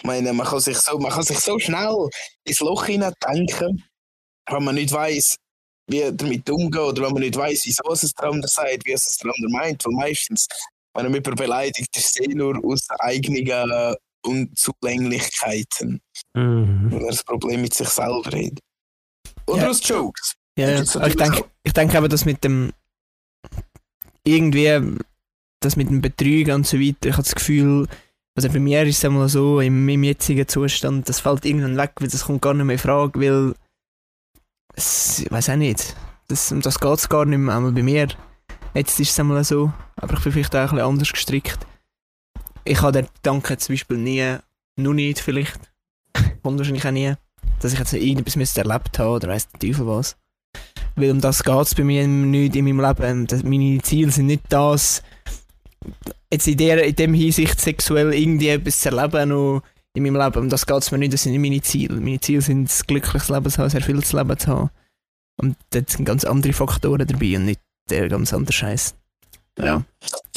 [0.00, 2.08] Ich meine, man kann sich so, man kann sich so schnell
[2.44, 3.84] ins Loch hineindenken,
[4.50, 5.36] wenn man nicht weiss,
[5.88, 8.92] wie er damit umgeht oder wenn man nicht weiß, wieso es der andere sagt, wie
[8.92, 9.84] es der andere meint.
[9.84, 10.46] Weil meistens,
[10.94, 16.00] wenn er jemanden beleidigt, ist es eh nur aus eigenen Unzulänglichkeiten.
[16.34, 16.86] Mhm.
[16.90, 18.58] Wenn er das Problem mit sich selber hat.
[19.46, 19.68] Oder ja.
[19.68, 20.34] aus Jokes.
[20.56, 20.82] Ja, ja.
[20.82, 22.72] ich denke, ich denke aber, dass mit dem
[24.24, 24.98] irgendwie
[25.60, 27.86] das mit dem Betrügen und so weiter, ich habe das Gefühl,
[28.42, 31.92] also bei mir ist es einmal so, in meinem jetzigen Zustand, das fällt irgendwann weg,
[32.00, 33.54] weil das kommt gar nicht mehr in Frage, weil
[34.74, 35.94] ich weiß auch nicht.
[36.28, 38.08] Das, um das geht es gar nicht mehr, einmal bei mir.
[38.72, 41.58] Jetzt ist es einmal so, aber ich bin vielleicht auch ein bisschen anders gestrickt.
[42.64, 44.36] Ich habe den Gedanken zum Beispiel nie,
[44.76, 45.60] nur nicht vielleicht,
[46.42, 47.12] kommt wahrscheinlich auch nie,
[47.60, 50.16] dass ich jetzt irgendetwas erlebt habe oder weiss der Teufel was.
[50.96, 53.26] Weil um das geht es bei mir nicht in meinem Leben.
[53.44, 55.02] Meine Ziele sind nicht das,
[56.32, 59.62] jetzt in, der, in dem Hinsicht sexuell irgendwie etwas zu erleben und
[59.94, 60.42] in meinem Leben.
[60.42, 62.00] Und das geht es mir nicht, das sind nicht meine Ziele.
[62.00, 64.70] Meine Ziele sind, ein glückliches Leben zu haben, sehr viel zu Leben zu haben.
[65.40, 68.94] Und dort sind ganz andere Faktoren dabei und nicht der ganz andere Scheiß.
[69.58, 69.84] Ja.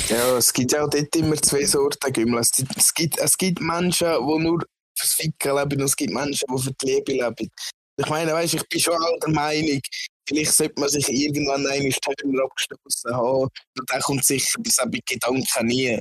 [0.10, 2.40] ja, es gibt ja auch dort immer zwei Sorten Gümmel.
[2.40, 4.66] Es gibt, es gibt Menschen, die nur
[4.98, 7.50] fürs Ficken leben und es gibt Menschen, die für die Liebe leben.
[7.98, 9.80] Ich meine, weißt, ich bin schon auch der Meinung,
[10.28, 13.44] vielleicht sollte man sich irgendwann einmal Töner abgestoßen haben.
[13.78, 16.00] Und dann kommt sicher bis bei Gedanken nie.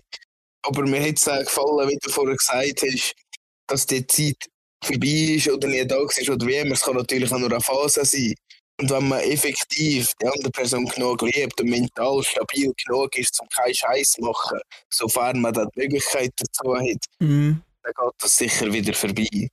[0.65, 3.15] Aber mir hat es auch gefallen, wie du vorher gesagt hast,
[3.67, 4.37] dass die Zeit
[4.85, 6.73] vorbei ist oder nie da ist oder wie immer.
[6.75, 8.35] Es kann natürlich auch nur eine Phase sein.
[8.81, 13.49] Und wenn man effektiv die andere Person genug liebt und mental stabil genug ist, um
[13.49, 14.59] keinen Scheiß zu machen,
[14.91, 17.63] sofern man da die Möglichkeit dazu hat, Mhm.
[17.83, 19.49] dann geht das sicher wieder vorbei.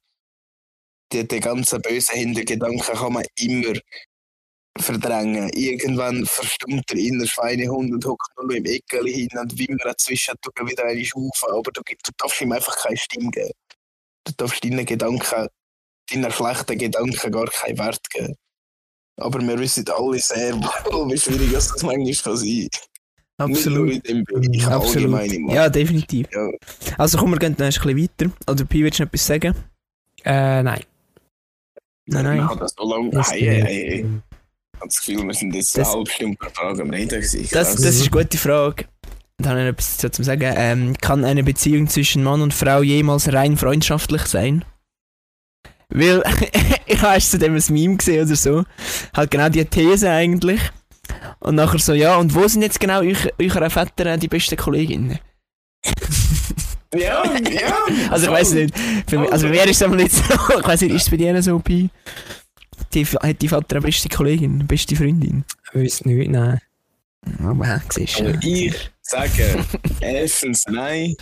[1.11, 3.73] Die, die ganzen bösen Hintergedanken kann man immer
[4.81, 5.49] verdrängen.
[5.49, 10.55] Irgendwann verstummt der innere Schweinehund und hockt nur noch im Eckel hin und wimmert zwischendurch
[10.65, 11.47] wieder eine Schufe.
[11.51, 13.51] Aber du, du darfst ihm einfach keine Stimme geben.
[14.25, 15.47] Du darfst deinen Gedanken,
[16.11, 18.35] deinen schlechten Gedanken gar keinen Wert geben.
[19.17, 22.89] Aber wir wissen alle sehr wohl, wie schwierig das manchmal kann sein Nicht
[23.39, 24.03] nur Absolut.
[24.03, 25.51] Bereich, Absolut.
[25.51, 26.27] Ja, definitiv.
[26.31, 26.49] Ja.
[26.97, 28.31] Also komm, wir gehen dann ein bisschen weiter.
[28.49, 29.55] Oder Pi, willst du noch etwas sagen?
[30.23, 30.83] Äh, nein.
[32.05, 32.37] Nein, nein.
[32.37, 33.19] Ich habe das so lange.
[33.19, 34.05] Ist Hey, hey, hey.
[34.79, 37.47] Habe das Gefühl, wir sind jetzt Das- eine halbe Stunde per Tag am Reden gewesen.
[37.51, 38.85] Das, das ist eine gute Frage.
[39.37, 40.53] Da habe ich noch etwas dazu zu sagen.
[40.55, 44.65] Ähm, kann eine Beziehung zwischen Mann und Frau jemals rein freundschaftlich sein?
[45.89, 46.23] Weil,
[46.85, 48.63] ich habe erst zu dem ein Meme gesehen oder so.
[49.15, 50.61] Halt genau die These eigentlich.
[51.39, 54.57] Und nachher so, ja, und wo sind jetzt genau euch, eure Väter äh, die besten
[54.57, 55.19] Kolleginnen?
[56.95, 57.85] Ja, ja.
[58.09, 58.73] Also ich weiß nicht.
[59.07, 60.23] Für mich, also bei mir ist es nicht so.
[60.59, 61.87] Ich weiß nicht, ist es bei dir so, Pi?
[62.93, 65.45] Die, hat die Vater eine beste Kollegin, eine beste Freundin?
[65.67, 66.59] Ich weiß nicht, nein.
[67.43, 68.39] Aber ja, siehst du.
[68.41, 69.65] ich sage
[70.01, 71.15] erstens nein.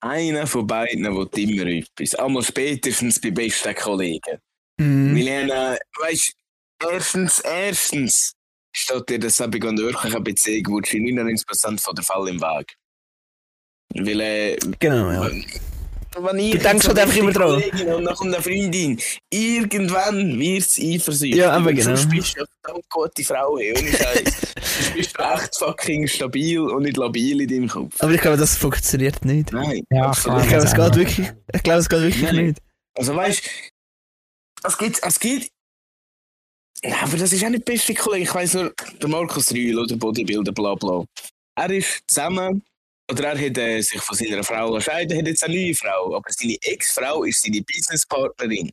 [0.00, 2.14] Einer von beiden will immer etwas.
[2.14, 4.38] Einmal spätestens bei besten Kollegen.
[4.78, 5.14] Mhm.
[5.14, 6.34] Milena, weißt
[6.78, 8.34] du, erstens, erstens
[8.72, 12.76] steht dir das an der wirklichen Beziehung, wo 99% von der Fall im Weg.
[13.94, 15.30] Weil, äh, Genau, ja.
[16.24, 17.60] Wenn ich Du denkst halt einfach immer dran.
[17.60, 19.00] Kollegin Und dann kommt eine Freundin.
[19.30, 21.36] Irgendwann wird es eifersüchtig.
[21.38, 21.96] Ja, aber Und genau.
[21.96, 24.36] Sonst bist du eine verdammt gute Frau, ey, ohne Scheiß.
[24.94, 27.94] Bist du echt fucking stabil und nicht labil in deinem Kopf.
[28.00, 29.52] Aber ich glaube, das funktioniert nicht.
[29.52, 30.42] Nein, Ja, absolut.
[30.42, 31.32] Ich glaube, es geht wirklich.
[31.54, 32.46] Ich glaube, es geht wirklich Nein.
[32.46, 32.58] nicht.
[32.94, 35.50] Also weißt du, es gibt, es gibt.
[36.82, 38.24] Nein, aber das ist auch nicht der beste Kollege.
[38.24, 41.04] Ich weiss nur, der Markus Rühl oder Bodybuilder, bla bla.
[41.58, 42.62] Er ist zusammen,
[43.10, 46.16] oder er hat äh, sich von seiner Frau gescheiden, hat jetzt eine neue Frau.
[46.16, 48.70] Aber seine Ex-Frau ist seine Businesspartnerin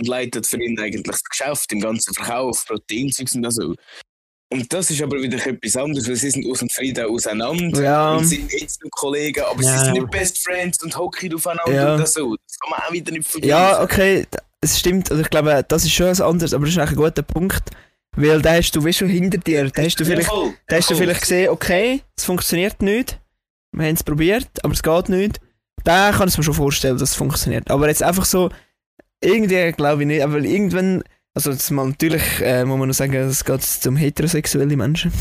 [0.00, 3.74] und leitet für ihn eigentlich das Geschäft im ganzen Verkauf, Proteinzeugs und so.
[4.52, 7.82] Und das ist aber wieder etwas anderes, weil sie sind aus dem Frieden auseinander.
[7.82, 8.14] Ja.
[8.16, 9.78] Und sind jetzt noch Kollegen, aber Ja.
[9.78, 11.94] sie sind nicht Best Friends und hocken aufeinander Ja.
[11.94, 12.36] oder so.
[12.46, 13.48] Das kann man auch wieder nicht vergleichen.
[13.50, 14.26] Ja, okay,
[14.60, 15.10] es stimmt.
[15.10, 17.62] Also ich glaube, das ist schon was anderes, aber das ist eigentlich ein guter Punkt.
[18.16, 19.68] Weil da hast du wie schon hinter dir.
[19.70, 20.54] Da hast du vielleicht, Ja, voll.
[20.68, 21.02] da hast du Voll.
[21.04, 23.18] vielleicht gesehen, okay, es funktioniert nicht.
[23.74, 25.40] Wir haben es probiert, aber es geht nicht.
[25.82, 27.70] Da kann ich mir schon vorstellen, dass es funktioniert.
[27.70, 28.50] Aber jetzt einfach so,
[29.20, 30.22] irgendwie glaube ich nicht.
[30.22, 31.02] Aber irgendwann,
[31.34, 35.12] also das mal natürlich äh, muss man noch sagen, es geht zum heterosexuellen Menschen.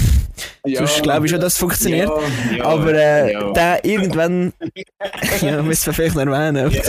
[0.66, 2.10] Ja, Sonst glaube ich schon, dass es funktioniert.
[2.52, 3.52] Ja, ja, aber äh, ja.
[3.54, 4.54] da irgendwann,
[5.42, 6.72] ja, müssen wir vielleicht noch erwähnen.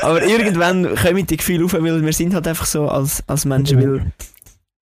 [0.00, 3.80] Aber irgendwann kommen die Gefühle auf, weil wir sind halt einfach so als, als Menschen,
[3.80, 4.12] weil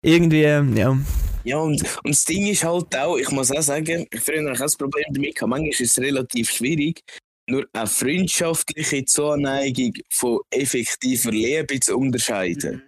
[0.08, 0.98] irgendwie, ähm, ja.
[1.44, 4.58] Ja, und, und das Ding ist halt auch, ich muss auch sagen, früher habe ich
[4.58, 7.02] auch das Problem damit gehabt, manchmal ist es relativ schwierig,
[7.50, 12.82] nur eine freundschaftliche Zuneigung von effektiver Liebe zu unterscheiden.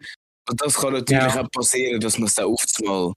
[0.50, 1.42] Und das kann natürlich Ja.
[1.42, 3.14] auch passieren, dass man es dann oft mal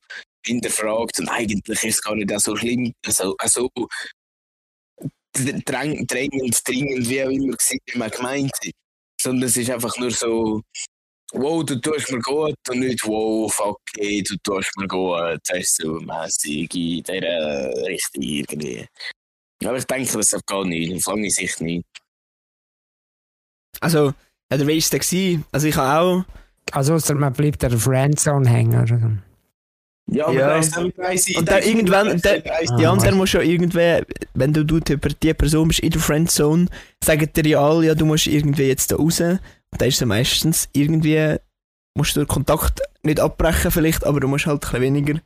[0.47, 3.71] hinterfragt und eigentlich ist es gar nicht auch so schlimm, also, also
[5.65, 8.73] dräng, drängend, dringend, wie auch immer wie man gemeint hat.
[9.21, 10.63] Sondern es ist einfach nur so,
[11.33, 15.39] wow, du tust mir gut und nicht wow, fuck, hey, du tust mir gut.
[15.49, 18.87] Das ist so mäßig in dieser Richtung irgendwie.
[19.65, 21.85] Aber ich denke, das geht nicht, auf lange Sicht nicht.
[23.81, 24.13] Also,
[24.51, 25.45] ja, der ist der gewesen.
[25.53, 26.25] Also ich habe auch,
[26.73, 29.23] Also, ausser man bleibt der Friendzone hängen.
[30.11, 30.49] Ja, Ja.
[30.49, 30.77] da ist
[31.37, 35.09] und dann irgendwann, der, Ah, die anderen weißt- musst ja irgendwer, wenn du, du über
[35.09, 36.67] die Person bist in der Friendzone,
[37.03, 39.23] sagen dir ja alle, ja, du musst irgendwie jetzt da raus.
[39.77, 41.37] Dann ist es meistens irgendwie,
[41.97, 45.21] musst du den Kontakt nicht abbrechen vielleicht, aber du musst halt ein bisschen weniger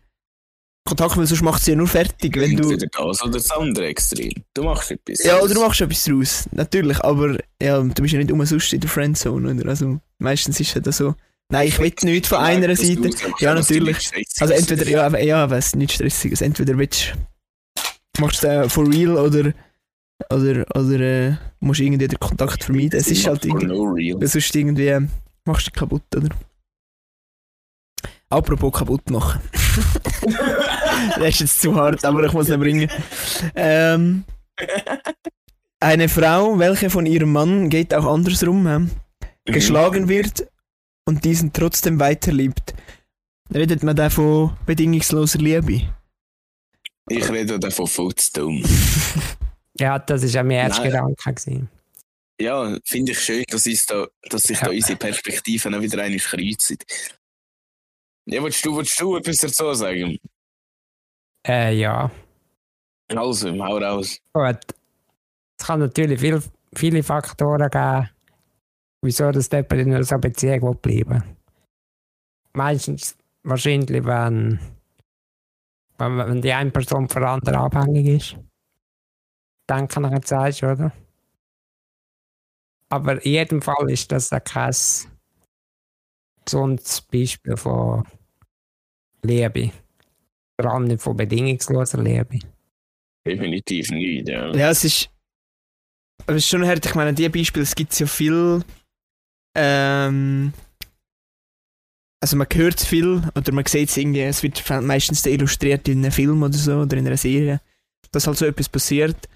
[0.86, 2.70] Kontakt, weil sonst macht sie ja nur fertig, wenn du...
[2.70, 4.32] Entweder das oder das andere Extrem.
[4.54, 5.24] Du machst etwas.
[5.24, 8.80] Ja, oder du machst etwas draus, natürlich, aber ja, du bist ja nicht umsonst in
[8.80, 9.68] der Friendzone, oder?
[9.68, 11.16] Also meistens ist es ja so,
[11.50, 13.10] nein, ich will nichts von einer Seite.
[13.40, 14.10] Ja, natürlich.
[14.38, 16.40] Also entweder, ja, ja, ist nicht stressiges.
[16.40, 17.14] Entweder willst
[18.18, 19.52] machst du es for real oder,
[20.32, 22.98] oder, oder äh, musst irgendwie den Kontakt vermeiden.
[22.98, 25.00] Es ist halt irgendwie, no sonst irgendwie äh,
[25.44, 26.28] machst du dich kaputt, oder?
[28.28, 29.40] Apropos kaputt machen.
[31.16, 32.90] das ist jetzt zu hart, aber ich muss ihn bringen.
[33.54, 34.24] Ähm,
[35.80, 38.88] eine Frau, welche von ihrem Mann, geht auch andersrum, hä,
[39.44, 40.48] geschlagen wird
[41.04, 42.74] und diesen trotzdem weiterliebt.
[43.54, 45.82] Redet man da von bedingungsloser Liebe?
[47.08, 48.64] Ich rede davon Futzdumm.
[49.78, 50.84] Ja, das war auch mein erster.
[50.84, 51.14] Gedanke.
[51.34, 51.68] Gewesen.
[52.40, 54.72] Ja, finde ich schön, dass, uns da, dass sich da Ja.
[54.72, 56.76] unsere Perspektiven auch wieder einmal kreuzen.
[58.26, 60.18] Ja, willst du, willst du etwas dazu sagen?
[61.46, 62.10] Äh, ja.
[63.08, 64.18] Also, hau raus.
[64.32, 64.58] Gut.
[65.58, 66.42] Es kann natürlich viel,
[66.74, 68.10] viele Faktoren geben,
[69.02, 71.22] wieso das jemand in einer so Beziehung will bleiben
[72.52, 74.58] Meistens wahrscheinlich, wenn,
[75.98, 78.36] wenn, wenn die eine Person von der anderen abhängig ist.
[79.68, 80.92] Denke ich, jetzt sagst, oder?
[82.88, 84.72] Aber in jedem Fall ist das auch kein
[86.44, 88.04] gesundes Beispiel von
[89.22, 89.72] Liebe.
[90.60, 92.38] Vor allem nicht von bedingungsloser Liebe.
[93.26, 94.54] Definitiv nicht, ja.
[94.54, 95.10] Ja, es ist.
[96.22, 98.62] Aber es ist schon hart, ich meine, die Beispiele, es gibt ja viel.
[99.56, 100.52] Ähm,
[102.22, 105.98] also man hört es viel oder man sieht es irgendwie, es wird meistens illustriert in
[105.98, 107.60] einem Film oder so oder in einer Serie,
[108.12, 109.28] dass halt so etwas passiert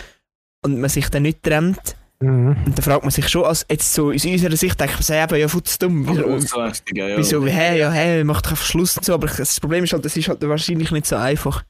[0.65, 1.97] und man sich dann nicht trennt.
[2.21, 2.57] Mhm.
[2.67, 5.17] Und dann fragt man sich schon, als jetzt so aus unserer Sicht denkt man sich
[5.17, 6.07] eben, ja, futz dumm.
[6.07, 7.17] Auslästig, ja.
[7.17, 9.15] wieso hä, ja, hä, macht doch einfach Schluss und so.
[9.15, 11.65] Aber das Problem ist halt, das ist halt wahrscheinlich nicht so einfach.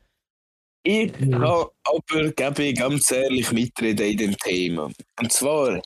[0.82, 1.34] Ich Mhm.
[1.36, 4.90] habe aber, gebe ich ganz ehrlich, mitreden in dem Thema.
[5.20, 5.80] Und zwar,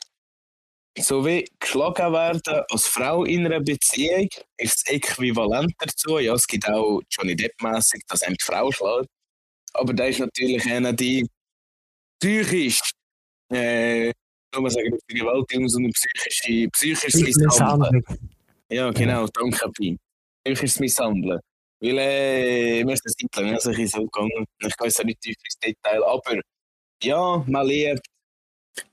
[0.97, 6.17] so wie geschlagen werden als Frau in einer Beziehung, ist das Äquivalent dazu.
[6.19, 9.09] Ja, es gibt auch Johnny Depp-mässig, dass einem die Frau schlägt.
[9.73, 11.27] Aber da ist natürlich einer, die
[12.19, 12.81] psychisch,
[13.51, 14.11] äh,
[14.51, 18.03] kann man sagen, nicht Vergewaltigung, sondern psychische, psychisches Misshandeln.
[18.69, 19.97] Ja, genau, danke, Pim.
[20.43, 21.39] Psychisches Misshandeln.
[21.79, 24.45] Weil, äh, mir ist das Zeit lang also ein so gegangen.
[24.59, 26.41] Ich gehe jetzt auch nicht tief ins Detail, aber
[27.03, 28.05] ja, man lebt,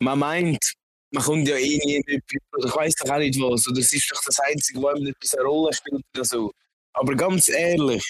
[0.01, 0.75] man meint,
[1.11, 3.93] man kommt ja eh nie in etwas, ich weiß doch auch nicht was, oder es
[3.93, 6.53] ist doch das Einzige, wo einem etwas eine Rolle spielt oder so.
[6.95, 8.09] Aber ganz ehrlich,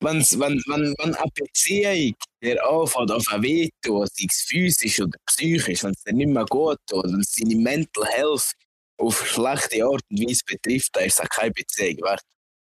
[0.00, 5.18] wenn's, wenn, wenn, wenn eine Beziehung der anfängt auf ein Veto, sei es physisch oder
[5.26, 8.52] psychisch, wenn es dir nicht mehr gut tut, wenn es deine Mental Health
[9.00, 12.22] auf schlechte Art und Weise betrifft, dann ist es auch keine Beziehung wert.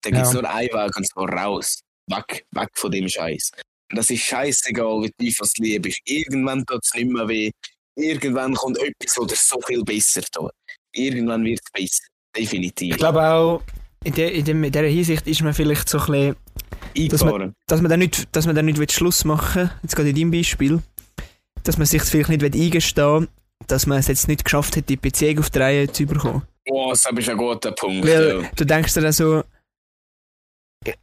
[0.02, 0.42] Da gibt es Ja.
[0.42, 1.82] nur einen Weg und zwar raus.
[2.08, 3.52] Weg, weg von dem Scheiß.
[3.94, 6.00] Das ist scheißegal, wie tief das Liebe ist.
[6.06, 7.52] Irgendwann tut es nicht mehr weh.
[7.96, 10.52] Irgendwann kommt etwas, das dir so viel besser tut.
[10.94, 12.04] Irgendwann wird es besser.
[12.36, 12.92] Definitiv.
[12.92, 13.62] Ich glaube auch,
[14.04, 16.36] in, der, in, dem, in dieser Hinsicht ist man vielleicht so ein bisschen
[17.10, 17.56] dass man- Eingefahren.
[17.68, 20.16] dass man dann nicht, dass man dann nicht will Schluss machen will, jetzt gerade in
[20.16, 20.82] deinem Beispiel,
[21.64, 23.28] dass man sich vielleicht nicht will eingestehen will,
[23.68, 26.44] dass man es jetzt nicht geschafft hat, die Beziehung auf die Reihe zu bekommen.
[26.70, 28.08] Oh, das ist ein guter Punkt.
[28.08, 28.50] Weil ja.
[28.56, 29.44] du denkst dir dann so,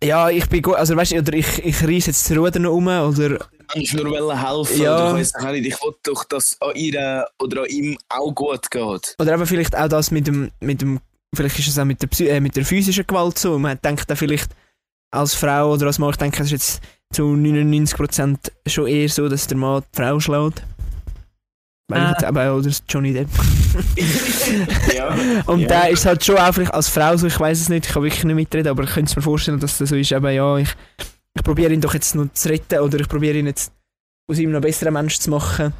[0.03, 2.73] ja, ich bin gut, also weißt du, oder ich, ich reiss jetzt das Ruder noch
[2.73, 4.81] um, oder, Ich nur wollen helfen.
[4.83, 4.97] Ja.
[4.97, 5.67] Oder ich weiss auch nicht.
[5.67, 9.17] Ich wollte doch, dass an ihr oder an ihm auch gut geht.
[9.19, 11.01] oder eben vielleicht auch das mit dem, mit dem,
[11.35, 14.17] vielleicht ist es auch mit der, äh, mit der physischen Gewalt so, man denkt dann
[14.17, 14.51] vielleicht
[15.17, 16.81] als Frau oder als Mann, ich denke, es ist jetzt
[17.13, 20.63] zu 99% schon eher so, dass der Mann die Frau schlägt.
[21.89, 22.29] Weil ich Ah.
[22.29, 23.29] eben, oder Johnny Depp.
[24.97, 25.15] ja.
[25.47, 25.69] Und Ja.
[25.69, 28.03] da ist halt schon auch vielleicht als Frau so, ich weiß es nicht, ich kann
[28.03, 30.69] wirklich nicht mitreden, aber ich könnte mir vorstellen, dass das so ist, eben, ja, ich,
[31.35, 33.73] ich probiere ihn doch jetzt noch zu retten oder ich probiere ihn jetzt
[34.29, 35.73] aus ihm noch besseren Mensch zu machen.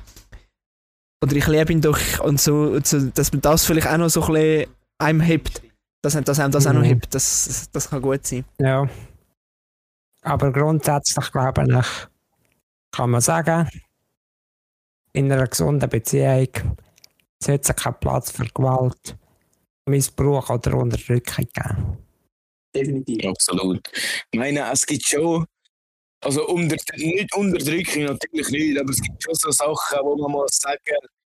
[1.25, 4.09] Oder ich liebe ihn doch und so, und so dass man das vielleicht auch noch
[4.11, 4.67] so ein bisschen
[4.99, 5.63] einem hebt.
[6.05, 6.87] Dass, dass einem das auch noch Mhm.
[6.87, 8.45] hebt, das, das kann gut sein.
[8.61, 8.89] Ja.
[10.27, 11.87] Aber grundsätzlich glaube ich,
[12.91, 13.69] kann man sagen,
[15.13, 16.49] in einer gesunden Beziehung
[17.41, 19.17] sollte es keinen Platz für Gewalt,
[19.89, 21.99] Missbrauch oder Unterdrückung geben.
[22.75, 23.25] Definitiv.
[23.25, 23.89] Absolut.
[24.33, 25.47] Ich meine, es gibt schon,
[26.25, 30.59] also unter, nicht Unterdrückung natürlich nicht, aber es gibt schon so Sachen, wo man muss
[30.59, 30.81] sagen,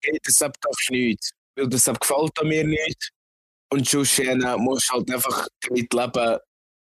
[0.01, 3.11] hey, das darfst du nicht, weil das gefällt an mir nicht.
[3.69, 6.39] Und sonst äh, musst du halt einfach damit leben,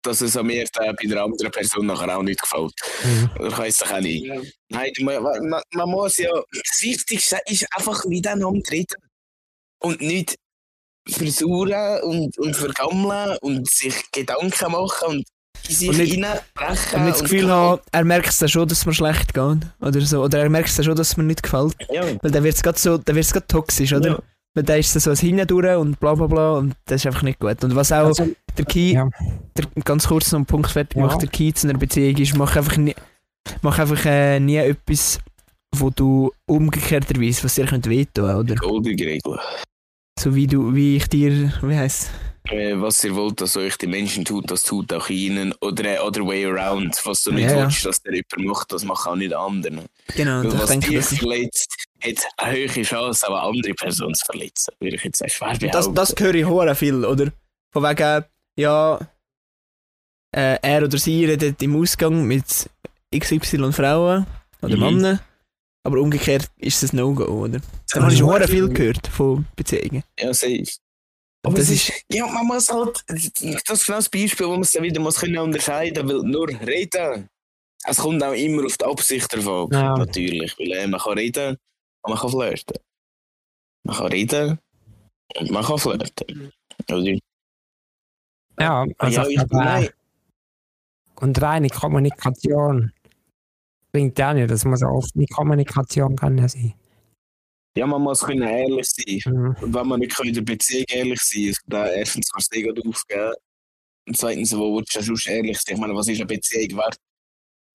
[0.02, 2.74] dass es an mir äh, bei der anderen Person nachher auch nicht gefällt.
[3.04, 3.30] Mhm.
[3.40, 4.32] Oder ich weiß doch auch nicht.
[4.70, 8.98] Nein, man, man, man muss ja, das Wichtigste ist einfach miteinander reden
[9.82, 10.36] und nicht
[11.08, 15.24] versuchen und, und vergammeln und sich Gedanken machen und
[15.68, 17.00] in sich Und nicht- reinbrechen.
[17.00, 19.58] Und nicht das Gefühl haben, er merkt es dann schon, dass mir schlecht geht.
[19.82, 20.24] Oder so.
[20.24, 21.76] Oder er merkt es dann schon, dass es mir nicht gefällt.
[21.90, 24.10] Ja, Weil dann wird es gerade so, dann wird's grad toxisch, oder?
[24.12, 24.20] Ja.
[24.56, 27.40] Dann ist es so ein Hindurch und bla bla bla und das ist einfach nicht
[27.40, 27.64] gut.
[27.64, 28.28] Und was auch Also,
[28.58, 29.08] der Key, ja.
[29.56, 31.06] der, ganz kurz noch einen Punkt fertig Ja.
[31.06, 32.96] macht, der Key zu einer Beziehung ist, mach einfach nie,
[33.62, 35.20] mach einfach äh, nie etwas,
[35.76, 38.56] wo du umgekehrterweise, was dir könnte wehtun, oder?
[38.56, 39.40] goldige Regel.
[40.20, 42.10] So wie du, wie ich dir, wie heisst
[42.52, 45.54] was ihr wollt, dass euch die Menschen tut, das tut auch ihnen.
[45.62, 47.00] Oder äh, other way around.
[47.06, 49.86] Was du nicht Ja, willst, dass der jemand macht, das macht auch nicht der andere.
[50.16, 53.74] Genau, Weil ich was denke, dich das, verletzt, hat eine höhere Chance, auch eine andere
[53.74, 54.74] Person zu verletzen.
[54.80, 55.24] Würde ich jetzt.
[55.32, 55.96] Schwer das, behaupten.
[55.96, 57.32] das höre ich hure viel, oder?
[57.72, 58.26] Von wegen,
[58.58, 59.00] ja,
[60.36, 62.70] äh, er oder sie redet im Ausgang mit
[63.16, 64.26] XY Frauen
[64.62, 64.82] oder Mhm.
[64.84, 65.20] Männern,
[65.84, 67.60] aber umgekehrt ist es ein No-Go, oder?
[67.92, 68.48] Das habe ich ja.
[68.48, 70.04] viel gehört von Beziehungen.
[70.20, 70.60] Ja, safe.
[70.60, 70.70] Und
[71.50, 74.62] Aber das es ist, ja, man muss halt, das ist genau das Beispiel, wo man
[74.62, 77.28] es dann wieder muss können unterscheiden weil nur reden,
[77.86, 79.98] es kommt auch immer auf die Absicht davon, Ja.
[79.98, 81.58] natürlich, weil äh, man kann reden
[82.04, 82.78] und man kann flirten.
[83.84, 84.60] Man kann reden
[85.40, 86.52] und man kann flirten.
[86.88, 87.18] Oder?
[88.60, 89.94] Ja, also ja, ich, glaube,
[91.16, 92.92] und reine Kommunikation
[93.92, 94.52] bringt ja nicht.
[94.52, 96.74] Das muss eine offene Kommunikation kann ja sein.
[97.80, 99.34] Ja, man muss können ehrlich sein.
[99.34, 99.56] Mhm.
[99.62, 102.62] Und wenn man nicht in der Beziehung ehrlich sein kann, also da erstens kannst du
[102.62, 103.34] dir aufgeben
[104.08, 105.76] und zweitens, wo willst du sonst ehrlich sein?
[105.76, 106.98] Ich meine, was ist eine Beziehung wert?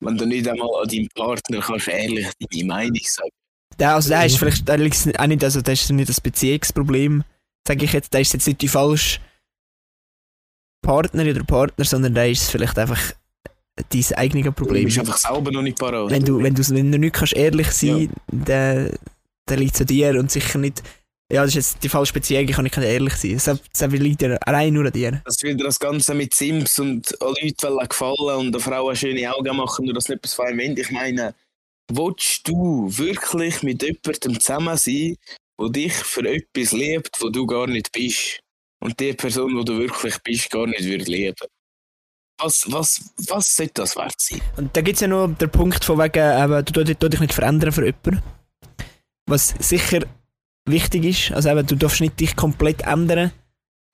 [0.01, 3.31] Wenn du nicht einmal an deinem Partner kannst ehrlich deine Meinung sagen.
[3.79, 7.25] Der, also der ist vielleicht, der liegt's auch nicht, also das ist nicht das Beziehungsproblem,
[7.67, 9.21] sage ich jetzt, der ist jetzt nicht die falsche
[10.83, 13.15] Partnerin oder Partner, sondern der ist vielleicht einfach
[13.89, 14.85] dein eigenes Du Problem.
[14.85, 16.11] bist einfach selber noch nicht parat.
[16.11, 18.91] Wenn du, wenn du, wenn du nicht kannst ehrlich sein dann,
[19.47, 20.83] dann liegt an dir und sicher nicht,
[21.33, 23.33] ja, das ist jetzt die falsche Beziehung, ich kann nicht ehrlich sein.
[23.37, 25.23] Es es liegt dir allein nur an dir.
[25.25, 29.35] Das wieder das Ganze mit Sims und an Leute wollen gefallen und der Frau schöne
[29.35, 30.83] Augen machen, nur dass nicht etwas von einem Ende.
[30.83, 31.35] Ich meine,
[31.91, 35.17] willst du wirklich mit jemandem zusammen sein,
[35.61, 38.41] der dich für etwas liebt, wo du gar nicht bist?
[38.83, 41.35] Und die Person, wo du wirklich bist, gar nicht wird lieben?
[42.39, 44.41] Was, was, was sollte das wert sein?
[44.57, 47.21] Und da gibt es ja noch den Punkt von wegen, eben, du du- du dich
[47.21, 48.23] nicht verändern für jemanden.
[49.27, 50.01] Was sicher
[50.69, 53.33] wichtig ist, also eben, du darfst nicht dich komplett ändern.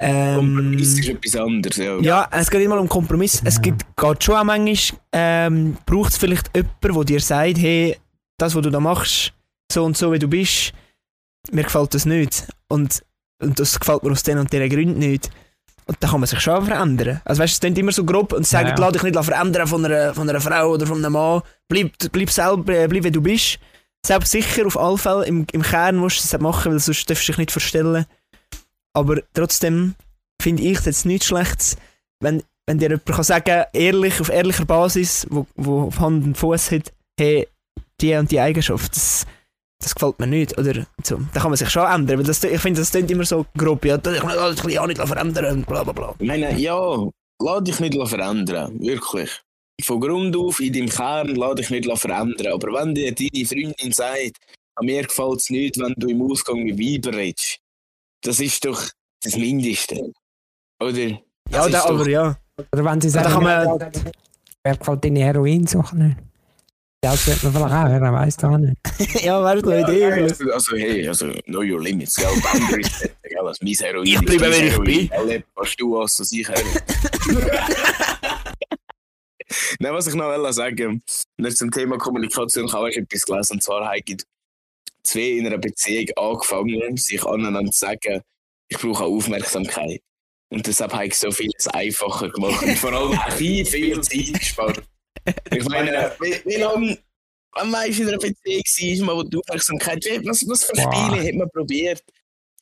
[0.01, 1.99] Kompromiss ist Ähm, etwas anderes, ja.
[2.01, 3.43] ja, es geht mal um Kompromiss.
[3.45, 7.97] Es gibt, geht schon auch manchmal, ähm, braucht es vielleicht jemanden, der dir sagt, hey,
[8.39, 9.35] das, was du da machst,
[9.71, 10.73] so und so wie du bist,
[11.53, 12.47] mir gefällt das nicht.
[12.69, 13.03] Und,
[13.43, 15.31] und das gefällt mir aus den und diesen Gründen nicht.
[15.87, 17.21] Und da kann man sich schon verändern.
[17.25, 18.81] Also weißt du, es klingt immer so grob und sagen, Ja, ja.
[18.81, 21.43] lass dich nicht verändern von einer, von einer Frau oder von einem Mann.
[21.69, 23.59] Bleib, bleib selber, äh, bleib wie du bist.
[24.07, 27.29] Selbst sicher auf alle Fälle im, im Kern musst du es machen, weil sonst darfst
[27.29, 28.07] du dich nicht verstellen.
[28.95, 29.95] Aber trotzdem
[30.41, 31.77] finde ich es jetzt nichts Schlechtes,
[32.21, 36.37] wenn, wenn dir jemand kann sagen ehrlich, auf ehrlicher Basis, wo, wo auf Hand und
[36.37, 37.47] Fuß hat, hey,
[38.01, 39.27] die und die Eigenschaft, das,
[39.81, 40.59] das gefällt mir nicht.
[40.59, 41.21] Oder so.
[41.33, 42.19] Da kann man sich schon ändern.
[42.19, 43.85] Weil das, ich finde, das klingt immer so grob.
[43.85, 46.15] Ja, ich kann mich auch nicht verändern und bla bla bla.
[46.19, 47.09] Ich meine, ja,
[47.41, 49.43] lass dich nicht verändern, wirklich.
[49.85, 52.53] Von Grund auf, in deinem Kern, lass dich nicht verändern.
[52.53, 54.37] Aber wenn dir deine Freundin sagt,
[54.77, 57.59] an mir gefällt es nicht, wenn du im Ausgang mit Weiber redest,
[58.23, 58.83] das ist doch
[59.23, 60.13] das Mindeste.
[60.83, 60.99] Oder?
[60.99, 61.19] Ja,
[61.51, 62.37] Das ist da, doch- aber ja.
[62.73, 63.79] Oder wenn sie Da sagen, man-
[64.63, 66.17] wer gefällt- deine Heroinsuche nicht?
[67.03, 68.77] Ja, das wird man vielleicht auch hören, weiss du auch nicht.
[69.25, 70.01] ja, wäre eine Idee.
[70.01, 72.29] Ja, also, also, hey, also, know your limits, gell?
[72.43, 73.39] Boundaries setzen, gell?
[73.47, 75.09] Also, mein Heroin Ich ist bleibe, wer ich bin.
[75.29, 75.45] gell?
[75.55, 76.67] Was du hast, was ich Heroin.
[79.79, 81.03] Nein, was ich noch will sagen
[81.37, 84.17] nicht zum Thema Kommunikation, ich habe ich etwas gelesen, und zwar haben
[85.03, 88.23] zwei in einer Beziehung angefangen, sich aneinander zu sagen,
[88.69, 90.01] ich brauche Aufmerksamkeit.
[90.53, 94.39] Und deshalb habe ich so vieles einfacher gemacht und vor allem auch viel, viel Zeit
[94.39, 94.83] gespart.
[95.51, 96.99] Ich meine, wie, wie lange
[97.53, 100.95] am meisten in einer Beziehung war, wo die Aufmerksamkeit, was, was für Wow.
[100.95, 102.03] Spiele hat man probiert?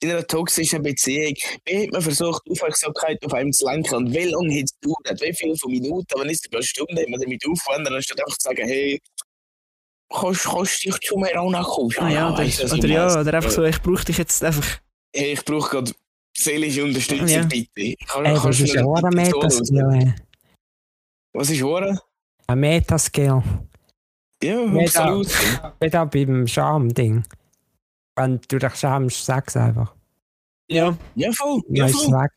[0.00, 1.34] In einer toxischen Beziehung,
[1.64, 5.20] wie hat man versucht, Aufmerksamkeit auf einem zu lenken und wie lange hat es gedauert?
[5.20, 8.48] Wie viele von Minuten, wenn es über Stunden hat man damit aufgewendet, anstatt einfach zu
[8.48, 9.00] sagen, hey,
[10.08, 11.92] kannst kannst du dich zu mir auch nachkommen?
[11.98, 14.78] Ah, ja, oder, weißt oder, ja, oder einfach so, ich brauche dich jetzt einfach.
[15.14, 15.92] Hey, ich brauche gerade
[16.36, 17.42] seelische Unterstützung, Ja.
[17.44, 17.96] bitte.
[18.06, 19.14] Kann, Ey, das kannst du ist mir ja auch ein?
[19.14, 20.14] Metaskill.
[21.32, 22.00] Was ist Hure?
[22.46, 23.42] Ein Metaskill.
[24.44, 25.28] Ja, absolut.
[25.80, 27.24] Da beim Scham-Ding.
[28.18, 29.94] Wenn du dich schämst, sag's einfach.
[30.70, 30.96] Ja.
[31.14, 31.62] Ja, voll.
[31.68, 32.08] Ja, Ja, voll.
[32.12, 32.30] weg.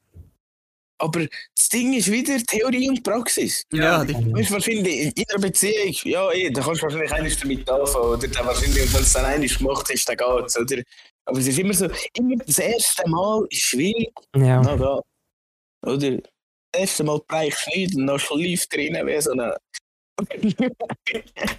[1.00, 1.22] Aber
[1.56, 3.66] das Ding ist wieder Theorie und Praxis.
[3.74, 7.68] Ja, die, Weißt wahrscheinlich in jeder Beziehung, ja, eh, da kannst du wahrscheinlich eines damit
[7.68, 10.84] anfangen, oder dann wahrscheinlich, wenn es dann eines gemacht ist, dann geht's, oder?
[11.26, 14.62] Aber es ist immer so, immer das erste Mal ist schwierig, Ja.
[14.62, 15.02] na da.
[15.88, 16.18] Oder?
[16.72, 17.20] Das erste Mal
[17.74, 19.56] nicht und dann schläft drinnen wie so eine.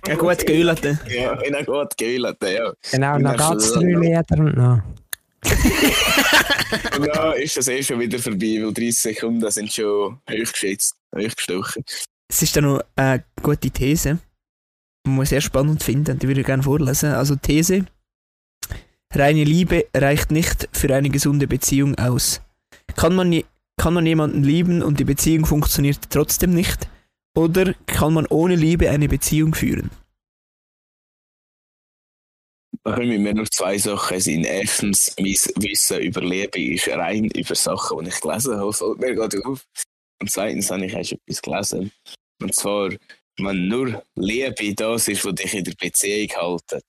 [0.06, 0.82] Ja, gut geölt.
[1.08, 2.72] Ja, in einer gut geölten, ja.
[2.90, 4.80] Genau, geht's so- drei Lieder und noch.
[6.96, 11.84] Und dann ist das eh schon wieder vorbei, weil 30 Sekunden sind schon hochgeschätzt, hochgestochen.
[12.30, 14.18] Es ist dann noch eine gute These,
[15.06, 17.10] die man sehr spannend finden, die würde ich gerne vorlesen.
[17.12, 17.84] Also These,
[19.12, 22.40] reine Liebe reicht nicht für eine gesunde Beziehung aus.
[22.96, 23.42] Kann man,
[23.76, 26.88] kann man jemanden lieben und die Beziehung funktioniert trotzdem nicht?
[27.34, 29.90] Oder kann man ohne Liebe eine Beziehung führen?
[32.84, 34.44] Da können mir nur zwei Sachen sein.
[34.44, 39.14] Erstens, mein Wissen über Liebe ist rein über Sachen, die ich gelesen habe, fällt mir
[39.14, 39.64] gerade auf.
[40.20, 41.92] Und zweitens habe ich erst etwas gelesen.
[42.40, 42.90] Und zwar,
[43.38, 46.82] wenn nur Liebe das ist, was dich in der Beziehung hält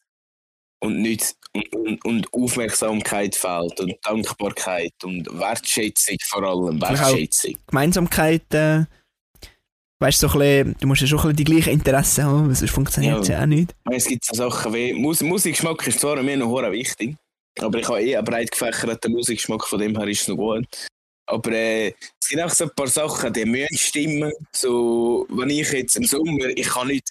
[0.81, 7.55] und nicht und, und, und Aufmerksamkeit fehlt und Dankbarkeit und Wertschätzung vor allem, Wertschätzung.
[7.67, 8.85] Gemeinsamkeit, äh,
[10.03, 12.71] weißt du, so bisschen, du musst ja schon ein bisschen die gleichen Interessen haben, sonst
[12.71, 13.35] funktioniert es ja.
[13.35, 13.73] ja auch nicht.
[13.89, 17.15] Es gibt so Sachen wie, Mus Musikgeschmack ist zwar mir noch hure wichtig,
[17.59, 20.67] aber ich habe eh einen breit gefächerten Musikgeschmack, von dem her ist es noch gut.
[21.25, 21.87] Aber äh,
[22.21, 24.33] es gibt auch so ein paar Sachen, die müssen stimmen.
[24.53, 27.09] So, wenn ich jetzt im Sommer, ich kann nicht,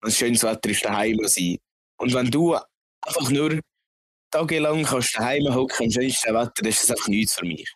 [0.00, 1.58] wenn es schönes Wetter ist, daheim sein.
[1.98, 3.60] Und wenn du einfach nur
[4.30, 7.70] tagelang kannst daheim hocken im schönsten Wetter, ist das einfach nichts für mich.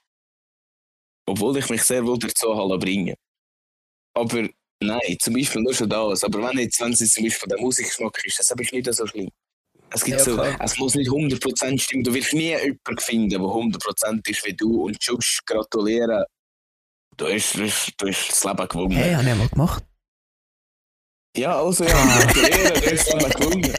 [1.27, 3.15] Obwohl ich mich sehr wohl dazu halle bringen.
[4.15, 4.49] Aber
[4.81, 6.25] nein, zum Beispiel nur schon das.
[6.25, 9.31] Aber wenn jetzt, wenn es zum Beispiel der Musikgeschmack ist, das ist nicht so schlimm.
[9.91, 12.03] Es, gibt ja, so, es muss nicht 100% stimmen.
[12.03, 16.25] Du wirst nie jemanden finden, der 100% ist wie du und just gratulieren.
[17.17, 18.97] Du hast, du, hast, du hast das Leben gewonnen.
[18.97, 19.85] Hey, habe ich mal gemacht.
[21.37, 23.75] Ja, also ja, gratulieren, du hast das Leben gewonnen.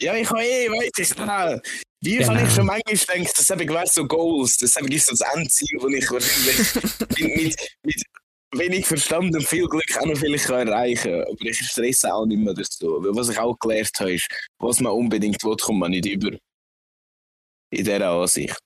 [0.00, 1.60] Ja, ich habe eh, weißt du, genau.
[2.02, 2.34] Wie genau.
[2.34, 5.22] habe ich schon manchmal gedacht, das habe ich so Goals, das habe ich so das
[5.34, 6.74] Endziel, wo ich wahrscheinlich
[7.18, 8.02] mit, mit,
[8.58, 11.22] wenig Verstand und viel Glück auch noch vielleicht erreichen kann.
[11.22, 13.02] Aber ich stresse auch nicht mehr dazu.
[13.02, 14.28] Weil was ich auch gelernt habe, ist,
[14.58, 16.32] was man unbedingt will, kommt man nicht über.
[17.70, 18.56] In dieser Ansicht.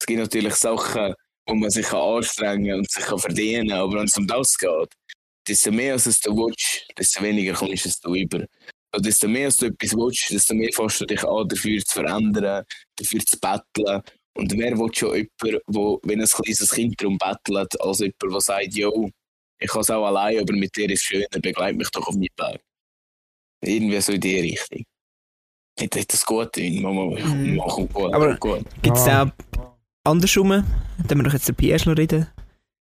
[0.00, 1.14] Es gibt natürlich Sachen,
[1.46, 4.92] wo man sich anstrengen und sich verdienen kann, aber wenn es um das geht,
[5.48, 8.44] desto mehr als es du willst, desto weniger kommst es du über.
[8.94, 11.94] Und desto mehr als du etwas willst, desto mehr fährst du dich an, dafür zu
[11.94, 12.64] verändern,
[12.96, 14.02] dafür zu betteln.
[14.34, 18.40] Und wer will schon jemanden, wo, wenn ein kleines Kind darum bettelt, als jemand, der
[18.40, 19.10] sagt, yo,
[19.58, 22.14] ich kann es auch allein, aber mit dir ist es schöner, begleite mich doch auf
[22.14, 22.60] meinen Berg.
[23.60, 24.84] Irgendwie so in die Richtung.
[25.80, 27.56] Nicht, dass das gut ist, Mama, mhm.
[27.56, 28.12] machen gut.
[28.12, 28.36] Aber
[28.82, 29.28] gibt es auch
[30.04, 30.64] andersrum,
[31.06, 32.26] da wir doch jetzt den Pierre reden,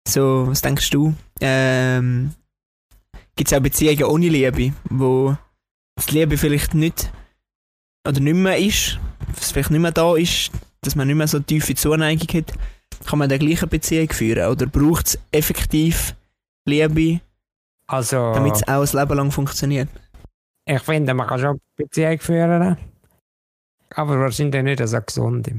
[0.06, 1.14] so, was denkst du?
[1.40, 2.32] Ähm,
[3.36, 5.36] gibt es auch Beziehungen ohne Liebe, wo
[6.08, 7.10] die Liebe vielleicht nicht
[8.06, 8.98] oder nicht mehr ist,
[9.34, 10.50] was vielleicht nicht mehr da ist,
[10.80, 12.52] dass man nicht mehr so tiefe Zuneigung hat,
[13.04, 14.50] kann man die gleiche Beziehung führen?
[14.50, 16.14] Oder braucht es effektiv
[16.68, 17.20] Liebe,
[17.86, 19.88] also, damit es auch ein Leben lang funktioniert?
[20.66, 22.76] Ich finde, man kann schon eine Beziehung führen,
[23.90, 25.50] aber wahrscheinlich nicht so gesund.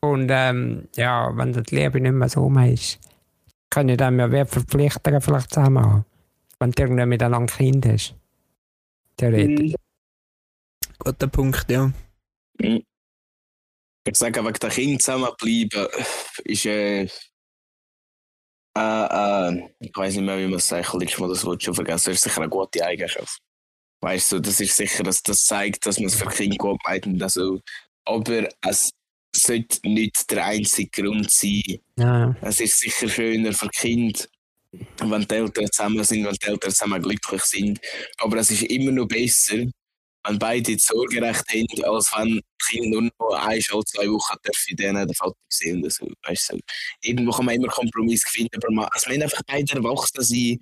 [0.00, 2.98] Und ähm, ja, wenn die Liebe nicht mehr so mehr ist,
[3.70, 6.04] kann ich dann mehr Verpflichtungen vielleicht zusammen haben.
[6.58, 8.14] Wenn du irgendwie miteinander Kind hast.
[9.16, 9.72] Theoretisch.
[9.72, 9.76] Mhm.
[10.98, 11.90] Guter Punkt, ja.
[12.58, 12.82] Mhm.
[14.06, 15.88] Ich sage, wegen der Kind zusammenbleiben
[16.44, 17.08] ist äh,
[18.76, 21.74] äh, äh, ich weiß nicht mehr, wie man es sagt, letztes Mal das Wort schon
[21.74, 23.38] vergessen, das ist sicher eine gute Eigenschaft.
[24.00, 27.06] Weißt du, das ist sicher, dass das zeigt, dass man es für Kinder gut meint
[27.06, 27.60] und so.
[28.04, 28.90] Aber es
[29.34, 31.62] sollte nicht der einzige Grund sein.
[31.98, 32.36] Ja.
[32.42, 34.28] Es ist sicher schöner für Kind,
[34.72, 37.80] wenn die Eltern zusammen sind, wenn die Eltern zusammen glücklich sind.
[38.18, 39.64] Aber es ist immer noch besser,
[40.24, 45.06] wenn beide Sorgerecht haben, als wenn Kinder nur noch ein oder zwei Wochen dürfen denen
[45.06, 45.84] der Vater sehen.
[45.84, 46.58] Also, weißt du,
[47.02, 50.58] irgendwo kann man immer Kompromisse finden, aber man, es müssen einfach beide erwachsen sein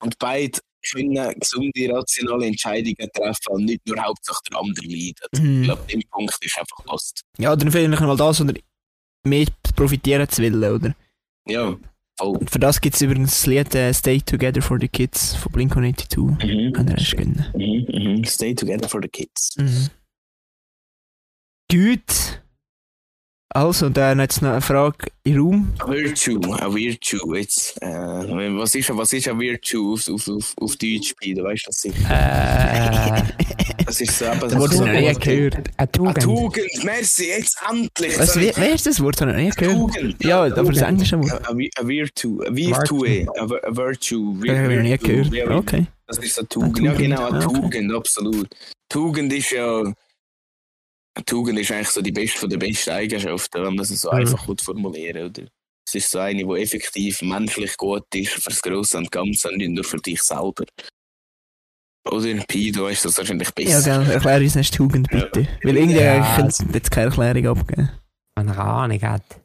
[0.00, 0.58] und beide
[0.92, 5.28] können gesunde, rationale Entscheidungen treffen und nicht nur hauptsächlich der andere leiden.
[5.32, 5.60] Mhm.
[5.60, 7.22] Ich glaube, dem Punkt ist einfach Last.
[7.38, 8.54] Ja, dann vielleicht mal das, oder
[9.24, 9.46] mehr
[9.76, 10.94] profitieren zu wollen, oder?
[11.46, 11.76] Ja.
[12.20, 12.38] Oh.
[12.46, 16.18] Für das gibt es übrigens das Lied äh, Stay Together for the Kids von Blink-182.
[16.18, 16.72] Mhm.
[16.72, 18.24] Kann ihr erst mhm, mhm.
[18.24, 19.56] Stay Together for the Kids.
[19.56, 19.88] Mhm.
[21.70, 22.43] Gut.
[23.50, 25.74] Also, dann jetzt noch eine Frage im Raum.
[25.86, 27.38] Virtue, a Virtue.
[27.38, 31.44] Jetzt, äh, was, ist, was ist ein Virtue auf, auf, auf, auf Deutsch, Peter?
[31.44, 31.84] Weißt du das?
[32.10, 33.22] Äh.
[33.86, 34.54] Das ist so etwas.
[34.54, 35.56] Habe ich nie gehört.
[35.76, 36.16] Eine Tugend.
[36.16, 38.18] Eine Tugend, merci, jetzt endlich.
[38.18, 39.20] Was, wie, wer ist das Wort?
[39.20, 39.76] Habe ich nie gehört.
[39.76, 40.24] Tugend.
[40.24, 41.48] Ja, aber das englische Wort.
[41.48, 44.46] A Virtue, a Virtue, a Virtue.
[44.46, 45.50] Das habe ich nie gehört.
[45.50, 45.86] Okay.
[46.06, 46.80] Das ist eine Tugend.
[46.80, 48.48] Ja, genau, eine Tugend, absolut.
[48.88, 49.84] Tugend ist ja.
[51.22, 54.18] Tugend ist eigentlich so die beste von den besten Eigenschaften, wenn man es so mhm.
[54.18, 55.46] einfach gut formulieren oder?
[55.86, 59.58] Es ist so eine, die effektiv menschlich gut ist für das Grosse und Ganze und
[59.58, 60.64] nicht nur für dich selber.
[62.10, 63.90] Oder Pi, du weißt das wahrscheinlich besser.
[63.90, 64.12] Ja, genau.
[64.12, 65.40] Erklär uns eine Tugend, bitte.
[65.42, 65.48] Ja.
[65.62, 67.90] Weil irgendwie ja, könnte jetzt keine Erklärung abgeben.
[68.34, 69.40] Wenn er Ahnung hat.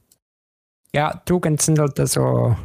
[0.94, 2.56] Ja, Tugend sind halt so.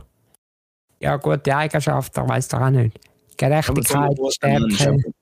[1.00, 2.98] Ja, gute Eigenschaften, weiß doch auch nicht.
[3.36, 5.12] Gerechtigkeit, Stärke.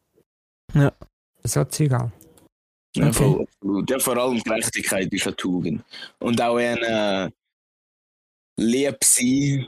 [0.74, 0.92] Ja.
[1.42, 2.12] So Zeug halt.
[2.94, 3.12] Ja, okay.
[3.60, 5.82] voll, ja, vor allem Gerechtigkeit ist eine Tugend.
[6.18, 7.32] Und auch eine,
[8.58, 9.66] lieb sein,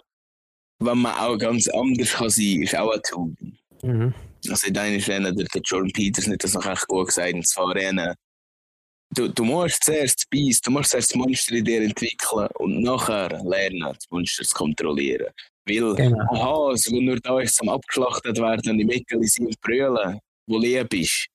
[0.81, 3.59] wenn man auch ganz anders kann sein, ist auch ein Tugend.
[3.83, 4.15] Mhm.
[4.49, 7.75] Also in deiner Rennen, der, Jordan Peters nicht das noch echt gut gesagt, und zwar
[7.75, 8.15] Rennen.
[9.15, 12.83] Du, du musst zuerst das Beast, du musst zuerst das Monster in dir entwickeln und
[12.83, 15.33] nachher lernen, das Monster zu kontrollieren.
[15.67, 16.19] Weil Genau.
[16.31, 20.19] ein Hase, der nur da ist, zum abgeschlachtet werden und im Eckeli sind und brüllen,
[20.47, 21.27] wo lieb ist,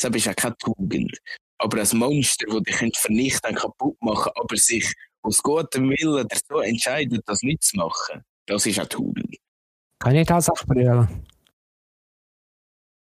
[0.00, 1.16] das ist ja keine Tugend.
[1.58, 4.92] Aber ein Monster, das dich könnte vernichten und kaputt machen, aber sich
[5.22, 9.36] aus gutem Willen dazu entscheidet, das nicht zu machen, das ist eine Tugend.
[9.98, 11.08] Kann ich Tatsache brüllen?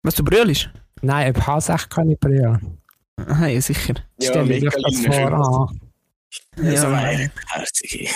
[0.03, 0.69] Was du brüllst?
[1.03, 2.79] Nein, ob Hasech kann ich brüllen.
[3.17, 3.95] Aha, ja, sicher.
[4.21, 5.33] Stell dir das vor.
[5.33, 5.73] Ah.
[6.57, 6.93] Ja, so Ja.
[6.93, 8.11] wäre herzig.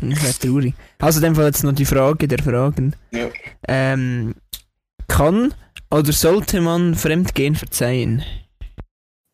[0.00, 0.74] Das wäre traurig.
[0.98, 2.94] Also, in dem Fall jetzt noch die Frage der Fragen.
[3.10, 3.28] Ja.
[3.66, 4.34] Ähm,
[5.08, 5.54] kann
[5.94, 8.24] oder sollte man Fremdgehen verzeihen?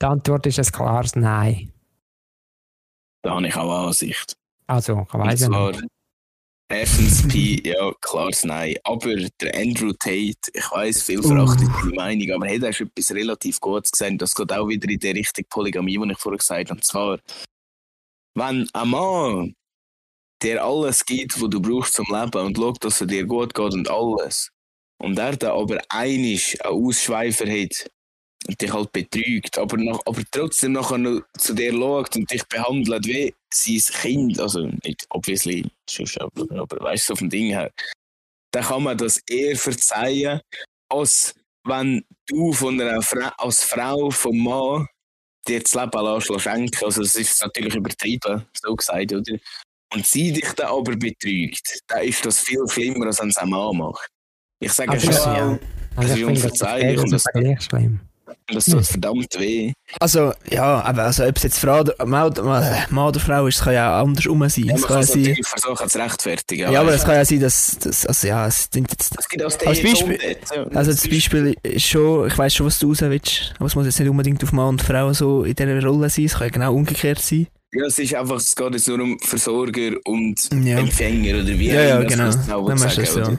[0.03, 1.73] Die Antwort ist ein klares Nein.
[3.23, 4.35] Da habe ich auch Ansicht.
[4.67, 5.83] Also, ich weiß nicht.
[6.71, 7.25] erstens
[7.65, 8.77] ja, klares Nein.
[8.85, 11.73] Aber der Andrew Tate, ich weiß, viel verachtet Uh.
[11.81, 14.21] seine Meinung, aber er hat schon etwas relativ Gutes gesagt.
[14.21, 16.79] Das geht auch wieder in die Richtung Polygamie, die ich vorher gesagt habe.
[16.79, 17.19] Und zwar,
[18.35, 19.55] wenn ein Mann
[20.43, 23.73] dir alles gibt, was du brauchst zum Leben und schaut, dass es dir gut geht
[23.73, 24.51] und alles,
[25.01, 27.91] und er dann aber einig einen Ausschweifer hat
[28.47, 32.45] und dich halt betrügt, aber, noch, aber trotzdem nachher noch zu dir schaut und dich
[32.45, 35.67] behandelt wie sein Kind, also nicht obviously,
[36.19, 37.71] aber, aber weißt du, so vom Ding her,
[38.53, 40.41] dann kann man das eher verzeihen,
[40.89, 41.35] als
[41.65, 44.87] wenn du von einer Fra als Frau vom Mann
[45.47, 46.85] dir das Leben lässt, schenken.
[46.85, 49.37] Also, es ist natürlich übertrieben, so gesagt, oder?
[49.93, 53.51] Und sie dich dann aber betrügt, dann ist das viel schlimmer, als wenn es ein
[53.51, 54.09] Mann macht.
[54.61, 55.59] Ich sage schon, das- ja.
[55.97, 58.01] Also, ist ich finde das unverzeihlich und das- gleich schlimm.
[58.53, 59.73] das tut verdammt weh.
[60.01, 62.43] Also, ja, aber also, ob es jetzt Frau oder, Mann, oder,
[62.91, 64.65] Mann oder Frau ist, es kann ja auch andersrum sein.
[64.65, 66.73] Ja, es man kann kann ja es sein, versuchen zu rechtfertigen.
[66.73, 69.43] ja, aber es kann ja sein, dass, dass also, ja, es klingt jetzt, es gibt
[69.43, 70.19] auch Als Beispiel-
[70.55, 70.63] ja.
[70.75, 73.87] also das Beispiel ist schon, ich weiß schon, was du raus willst, aber es muss
[73.87, 76.49] jetzt nicht unbedingt auf Mann und Frau so in dieser Rolle sein, es kann ja
[76.51, 77.47] genau umgekehrt sein.
[77.73, 80.79] Ja, es ist einfach, es geht jetzt nur um Versorger und Ja.
[80.79, 82.25] Empfänger oder wie Ja, ja, auch immer genau.
[82.27, 83.39] das genau Dann machst du sagen, das so.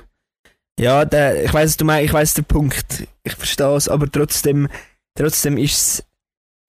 [0.79, 3.07] Ja, der, ich weiß, du meinst, ich weiß den Punkt.
[3.23, 4.67] Ich verstehe es, aber trotzdem,
[5.15, 6.03] trotzdem ist es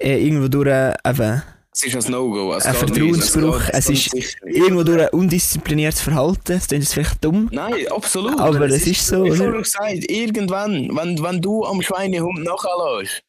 [0.03, 1.42] äh, irgendwo durch äh, eben,
[1.72, 2.53] Es ist ein No-Go.
[2.53, 6.40] Ein Vertrauensbruch, es ist irgendwo durch ein undiszipliniertes Verhalten.
[6.55, 7.48] Das klingt vielleicht dumm.
[7.53, 8.38] Nein, absolut.
[8.38, 9.36] Aber es ist so, Wie oder?
[9.44, 13.22] vorher gesagt, irgendwann, wenn, wenn du am Schweinehund nachlässt,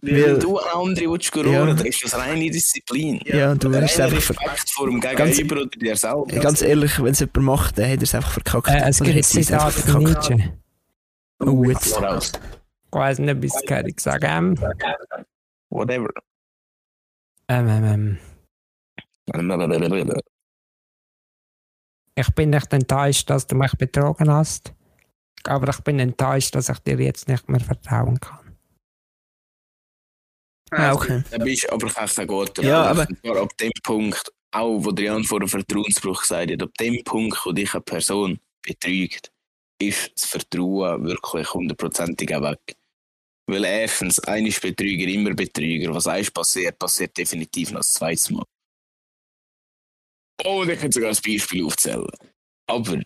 [0.00, 1.84] weil Weil- du andere willst rohren, Ja.
[1.84, 3.20] ist das reine Disziplin.
[3.24, 6.26] Ja, du es Reiner einfach ver Respekt vor dem Gegenüber oder dir selber.
[6.26, 8.68] Ganz ehrlich, wenn es jemand macht, dann hat er es einfach verkackt.
[8.68, 10.52] Äh, es gibt ein es Zitat von Nietzsche.
[11.40, 11.94] Oh, jetzt.
[11.94, 12.32] Voraus.
[12.86, 14.56] Ich weiß nicht, bis ich gesagt ähm,
[15.70, 16.08] Whatever.
[17.48, 18.18] ähm, ähm, ähm,
[22.16, 24.72] Ich bin nicht enttäuscht, dass du mich betrogen hast.
[25.44, 28.43] Aber ich bin enttäuscht, dass ich dir jetzt nicht mehr vertrauen kann.
[30.76, 31.22] Ah, okay.
[31.30, 32.62] Da bist du aber echt ein guter.
[32.62, 33.06] Ja, aber-
[33.42, 37.38] ab dem Punkt, auch wo der Jan vor einem Vertrauensbruch gesagt hat, ab dem Punkt,
[37.44, 39.30] wo dich eine Person betrügt,
[39.80, 42.76] ist das Vertrauen wirklich hundertprozentig weg.
[43.46, 45.94] Weil erstens, ein ist Betrüger, immer Betrüger.
[45.94, 48.44] Was eins passiert, passiert definitiv noch das zweite Mal.
[50.44, 52.06] Oh, ich könnte sogar ein Beispiel aufzählen.
[52.66, 53.00] Aber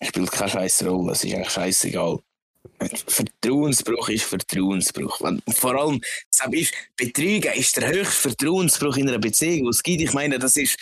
[0.00, 2.18] es spielt keine scheiß Rolle, es ist eigentlich scheißegal.
[3.06, 5.20] Vertrauensbruch ist Vertrauensbruch.
[5.54, 6.00] Vor allem,
[6.52, 10.02] ist, Betrügen ist der höchste Vertrauensbruch in einer Beziehung, was es gibt.
[10.02, 10.76] Ich meine, das ist,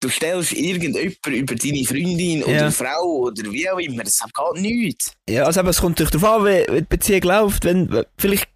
[0.00, 2.70] du stellst irgendjemand über deine Freundin oder Ja.
[2.70, 5.12] Frau oder wie auch immer, das geht nichts.
[5.28, 7.64] Ja, also aber es kommt natürlich darauf an, wie, die Beziehung läuft.
[7.64, 8.48] Wenn, vielleicht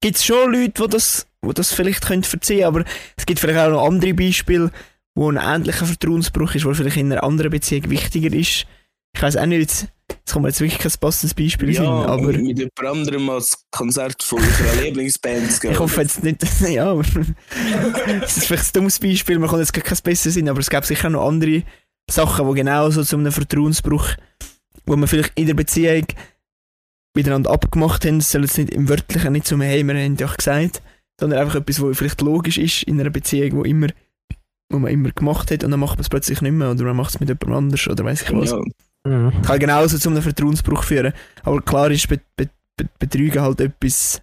[0.00, 2.84] gibt es schon Leute, die das, die das vielleicht können verziehen aber
[3.16, 4.70] es gibt vielleicht auch noch andere Beispiele,
[5.14, 8.66] wo ein ähnlicher Vertrauensbruch ist, wo vielleicht in einer anderen Beziehung wichtiger ist.
[9.14, 9.88] Ich weiß auch nicht,
[10.30, 13.64] es kommt mir jetzt wirklich kein passendes Beispiel Ja, sein, aber mit jemand anderem als
[13.72, 17.02] Konzert von unserer Lieblingsband ich hoffe jetzt nicht, ja, aber
[18.20, 20.70] das ist vielleicht ein dummes Beispiel, man kann jetzt gar kein besseres sein, aber es
[20.70, 21.64] gäbe sicher noch andere
[22.08, 24.10] Sachen, die genauso zu einem Vertrauensbruch,
[24.86, 26.06] wo man vielleicht in der Beziehung
[27.16, 30.80] miteinander abgemacht haben, soll jetzt nicht im Wörtlichen nicht so, hey, wir haben ja gesagt,
[31.18, 33.88] sondern einfach etwas, wo vielleicht logisch ist in einer Beziehung, wo immer
[34.72, 36.94] wo man immer gemacht hat und dann macht man es plötzlich nicht mehr oder man
[36.94, 38.52] macht es mit jemand anders oder weiß ich was.
[38.52, 38.62] Ja,
[39.04, 39.42] Mhm.
[39.42, 41.12] Kann genauso zu einem Vertrauensbruch führen.
[41.42, 44.22] Aber klar ist Be Be Be Betrügen halt etwas,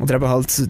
[0.00, 0.66] oder eben halt so,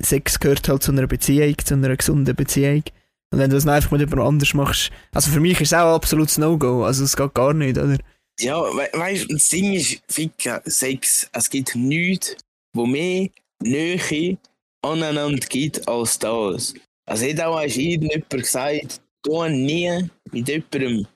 [0.00, 2.84] Sex gehört halt zu einer Beziehung, zu einer gesunden Beziehung.
[3.32, 5.88] Und wenn du das einfach mit jemand anders machst, also für mich ist es auch
[5.88, 7.98] ein absolutes No-Go, also es geht gar nicht, oder?
[8.38, 12.36] Ja, we weißt du, das Ding ist, Ficken, Sex, es gibt nichts,
[12.72, 13.28] wo mehr
[13.62, 14.38] Nähe
[14.82, 16.74] aneinander gibt als das.
[17.06, 21.06] Also hat auch irgendjemand gesagt, tu nie mit jemandem,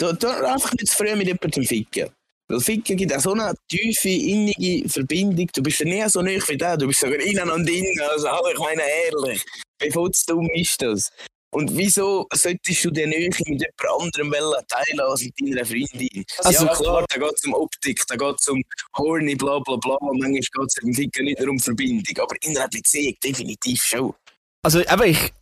[0.00, 2.10] tu, tu einfach nicht zu früh mit jemandem ficken.
[2.48, 5.48] Weil Ficken gibt auch so eine tiefe, innige Verbindung.
[5.54, 6.76] Du bist ja nie so nah wie der.
[6.76, 8.00] Du bist sogar innen und innen.
[8.10, 9.44] Also, ich meine ehrlich.
[9.80, 9.88] Wie
[10.26, 11.10] dumm ist das?
[11.52, 14.32] Und wieso solltest du die Nähe mit jemand anderem
[14.68, 16.24] teilen als mit deiner Freundin?
[16.38, 18.62] Also- ja, klar, da geht es um Optik, da geht es um
[18.96, 19.96] Horny, bla bla bla.
[20.00, 22.18] Manchmal geht es im Ficken nicht um Verbindung.
[22.18, 24.14] Aber in einer Beziehung definitiv schon.
[24.62, 25.32] Also, aber ich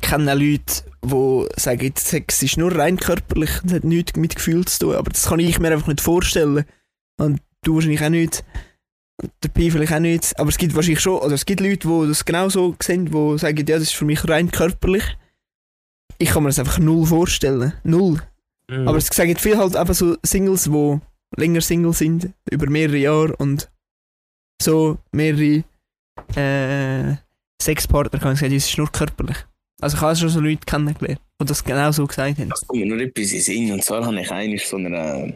[0.00, 4.78] kenne Leute, die sagen, Sex ist nur rein körperlich und hat nichts mit Gefühl zu
[4.80, 4.94] tun.
[4.96, 6.64] Aber das kann ich mir einfach nicht vorstellen.
[7.18, 8.44] Und du wahrscheinlich auch nicht.
[9.22, 10.38] Und der Pi vielleicht auch nicht.
[10.38, 13.58] Aber es gibt wahrscheinlich schon, also es gibt Leute, die das genauso sehen, die sagen,
[13.58, 15.04] ja, das ist für mich rein körperlich.
[16.18, 17.72] Ich kann mir das einfach null vorstellen.
[17.84, 18.20] Null.
[18.68, 18.88] Mhm.
[18.88, 21.00] Aber es sagen viel halt einfach so Singles, die
[21.36, 23.70] länger Single sind, über mehrere Jahre und
[24.62, 25.64] so mehrere
[26.36, 27.16] äh,
[27.60, 29.36] Sexpartner kann ich sagen, das ist nur körperlich.
[29.84, 32.48] Also ich habe schon so Leute kennengelernt, die das genau so gesagt haben.
[32.48, 33.72] Das kommt mir nur etwas in den Sinn.
[33.72, 35.30] Und zwar habe ich eines von einer,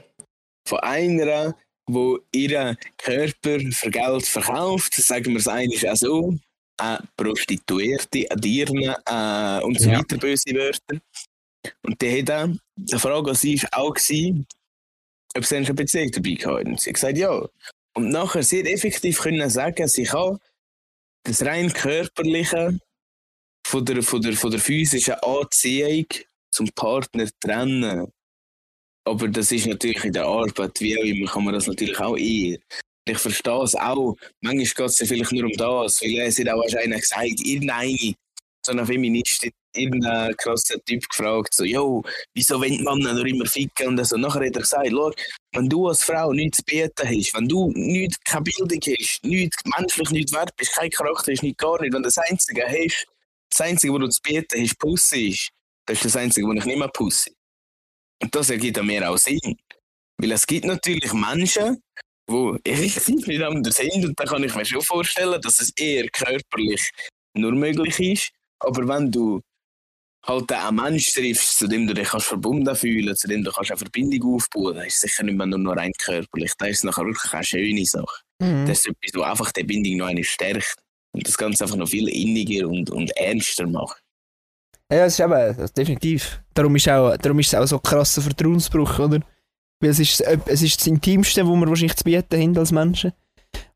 [0.67, 1.55] von einer,
[1.87, 6.39] wo ihren Körper für Geld verkauft, sagen wir es eigentlich auch so,
[6.79, 9.99] eine Prostituierte, eine Dirne äh, und so Ja.
[9.99, 10.99] weiter, böse Wörter.
[11.83, 14.47] Und die hat auch, die Frage an sie war auch, gewesen,
[15.37, 16.71] ob sie eine Beziehung dabei hatten.
[16.71, 17.47] Und sie hat gesagt, ja.
[17.93, 20.39] Und nachher, sie hat effektiv können sagen, sie kann
[21.25, 22.79] das rein körperliche
[23.69, 26.07] von der, von der, von der physischen Anziehung
[26.51, 28.11] zum Partner trennen.
[29.05, 32.17] Aber das ist natürlich in der Arbeit, wie auch immer, kann man das natürlich auch
[32.17, 32.59] eher.
[33.07, 34.17] Ich verstehe es auch.
[34.41, 38.15] Manchmal geht es ja vielleicht nur um das, weil es hat auch einer gesagt, irgendeine,
[38.65, 42.03] so eine Feministin, irgendein krasser Typ gefragt, so, yo,
[42.35, 43.89] wieso wollen Männer nur immer ficken?
[43.89, 44.17] Und so.
[44.17, 45.13] nachher hat er gesagt, schau,
[45.53, 49.55] wenn du als Frau nichts zu bieten hast, wenn du nicht, keine Bildung hast, nicht,
[49.79, 53.07] menschlich nicht wert bist, kein Charakter hast, nicht gar nicht, wenn du das Einzige hast,
[53.51, 55.51] das Einzige, was du zu bieten hast, Pussy ist,
[55.87, 57.35] das ist das Einzige, was ich nicht mehr Pussy.
[58.23, 59.57] Und das ergibt an mir auch Sinn.
[60.19, 61.83] Weil es gibt natürlich Menschen,
[62.29, 66.09] die effektiv nicht anders sind und da kann ich mir schon vorstellen, dass es eher
[66.09, 66.91] körperlich
[67.35, 68.31] nur möglich ist.
[68.59, 69.41] Aber wenn du
[70.27, 73.71] halt einen Mensch triffst, zu dem du dich kannst verbunden fühlen zu dem du kannst
[73.71, 76.53] eine Verbindung aufbauen dann ist es sicher nicht mehr nur, nur rein körperlich.
[76.59, 78.23] Da ist nachher wirklich eine schöne Sache.
[78.41, 78.67] Mhm.
[78.67, 80.77] Das ist etwas, was einfach die Bindung noch eine stärkt
[81.13, 84.03] und das Ganze einfach noch viel inniger und, und ernster macht.
[84.91, 86.41] Ja, das ist eben, das definitiv.
[86.55, 89.21] Darum ist, auch, darum ist es auch so ein krasser Vertrauensbruch, oder?
[89.81, 93.13] Weil es ist, es ist das Intimste, wo wir wahrscheinlich zu bieten haben als Menschen.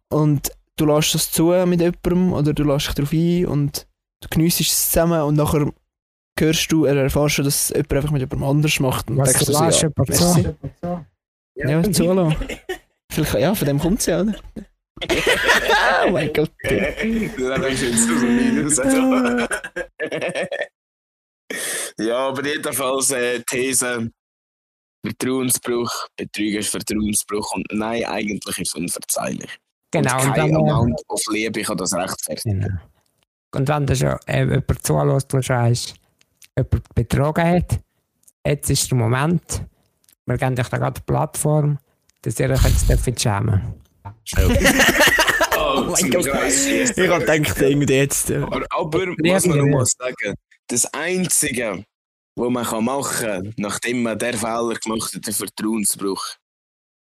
[0.09, 3.87] Und du lässt das zu mit jemandem oder du lässt dich darauf ein und
[4.21, 5.71] du geniessest es zusammen und nachher
[6.39, 9.11] hörst du oder erfährst du, dass jemand einfach mit jemandem anders macht.
[9.11, 10.57] Und Was denkst du so, lässt, ja, zu.
[11.55, 12.37] Ja, zulassen.
[13.13, 14.35] Vielleicht, ja, von dem kommt es ja, oder?
[15.01, 16.51] Oh mein Gott.
[21.99, 24.11] ja, aber jedenfalls äh, These,
[25.05, 29.59] Vertrauensbruch, Betrügen ist Vertrauensbruch und nein, eigentlich ist es unverzeihlich.
[29.91, 32.61] Genau, und und kein äh, Amount auf Liebe kann das rechtfertigen.
[32.61, 32.81] Genau.
[33.55, 35.95] Und wenn du schon äh, jemand zulässt, der weiss,
[36.57, 37.79] jemand betrogen hat,
[38.47, 39.63] jetzt ist der Moment,
[40.27, 41.79] wir geben euch da gerade eine Plattform,
[42.23, 43.82] dass ihr euch jetzt dürft schämen
[45.55, 46.27] Oh, mein zum Gott.
[46.27, 48.31] Ich hab gedacht, irgendwie jetzt.
[48.31, 50.35] Aber, aber was man muss sagen,
[50.67, 51.85] das Einzige,
[52.35, 56.25] was man kann machen kann, nachdem man der Fehler gemacht hat, den Vertrauensbruch,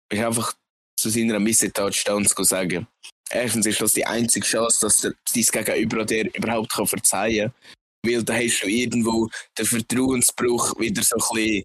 [0.09, 0.53] ist einfach
[0.97, 2.87] zu seiner Missetat stehen zu sagen.
[3.29, 8.13] Erstens ist das die einzige Chance, dass der, dein Gegenüber dir überhaupt kann verzeihen kann.
[8.13, 9.27] Weil da hast du irgendwo
[9.57, 11.63] den Vertrauensbruch wieder so ein bisschen.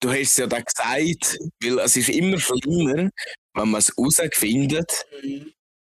[0.00, 3.08] Du hast es ja da gesagt, weil es ist immer schlimmer,
[3.54, 5.06] wenn man es herausfindet,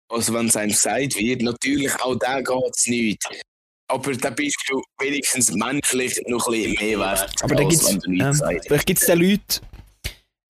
[0.09, 1.41] als wenn es einem gesagt wird.
[1.41, 3.43] Natürlich, auch da geht es nicht.
[3.87, 8.33] Aber da bist du wenigstens menschlich noch ein bisschen mehr wert, Aber da gibt's, ähm,
[8.63, 9.61] vielleicht gibt es da Leute,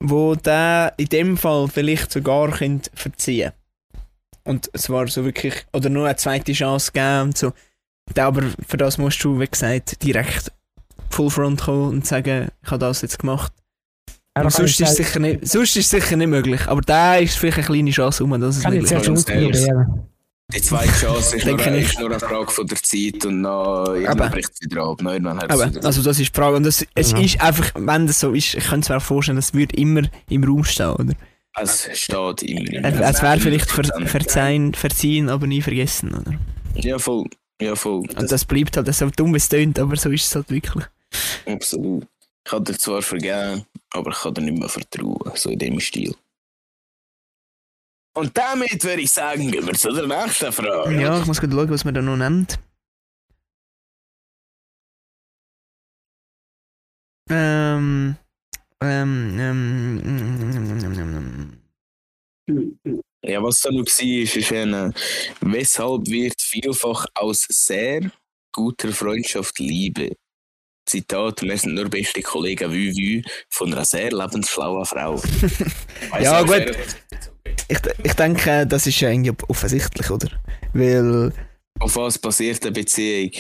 [0.01, 3.53] wo der in dem Fall vielleicht sogar können verziehen
[4.43, 7.53] Und es war so wirklich, oder nur eine zweite Chance geben und so.
[8.14, 10.51] Da aber für das musst du, wie gesagt, direkt
[11.10, 13.53] Full Front kommen und sagen, ich habe das jetzt gemacht.
[14.36, 16.62] Aber sonst, ist es sicher nicht, sonst ist es sicher nicht möglich.
[16.68, 19.68] Aber da ist vielleicht eine kleine Chance um, dass es kann ich möglich ist.
[20.52, 21.86] Die zweite Chance ist, nur, Denke ich.
[21.90, 25.00] ist nur eine Frage von der Zeit und dann irgendwann bricht es wieder ab.
[25.02, 26.56] Nein, irgendwann hat es Aber, wieder also das ist die Frage.
[26.56, 27.20] Und das, es Ja.
[27.20, 30.02] ist einfach, wenn das so ist, ich könnte es mir auch vorstellen, es würde immer
[30.30, 31.14] im Raum stehen, oder?
[31.62, 32.74] Es steht immer.
[32.74, 34.08] im- Es, es wäre vielleicht ver, 100%.
[34.08, 36.34] verzeihen, verziehen, aber nie vergessen, oder?
[36.76, 37.26] Ja, voll.
[37.62, 38.06] Ja, voll.
[38.18, 40.86] Und das bleibt halt so dumm, wie es tönt, aber so ist es halt wirklich.
[41.46, 42.08] Absolut.
[42.50, 45.32] Ich kann dir zwar vergeben, aber ich kann dir nicht mehr vertrauen.
[45.36, 46.16] So in dem Stil.
[48.16, 51.00] Und damit würde ich sagen, gehen wir zu der nächsten Frage.
[51.00, 52.60] Ja, ich muss gerade schauen, was man da noch nennt.
[57.30, 58.16] Ähm.
[58.82, 59.39] Ähm.
[59.39, 60.41] ähm, ähm,
[60.88, 61.62] ähm,
[62.47, 62.82] ähm,
[63.24, 64.91] Ja, was da noch war, ist, ist eine,
[65.41, 68.12] weshalb wird vielfach aus sehr
[68.52, 70.16] guter Freundschaft Liebe?
[70.90, 75.22] Zitat, wir sind nur beste Kollegen wie wie von einer sehr lebensschlauen Frau.
[76.22, 76.76] Ja, gut.
[77.68, 80.30] Ich, ich denke, das ist ja irgendwie offensichtlich, oder?
[80.74, 81.32] Weil.
[81.80, 83.32] Auf was basiert eine Beziehung?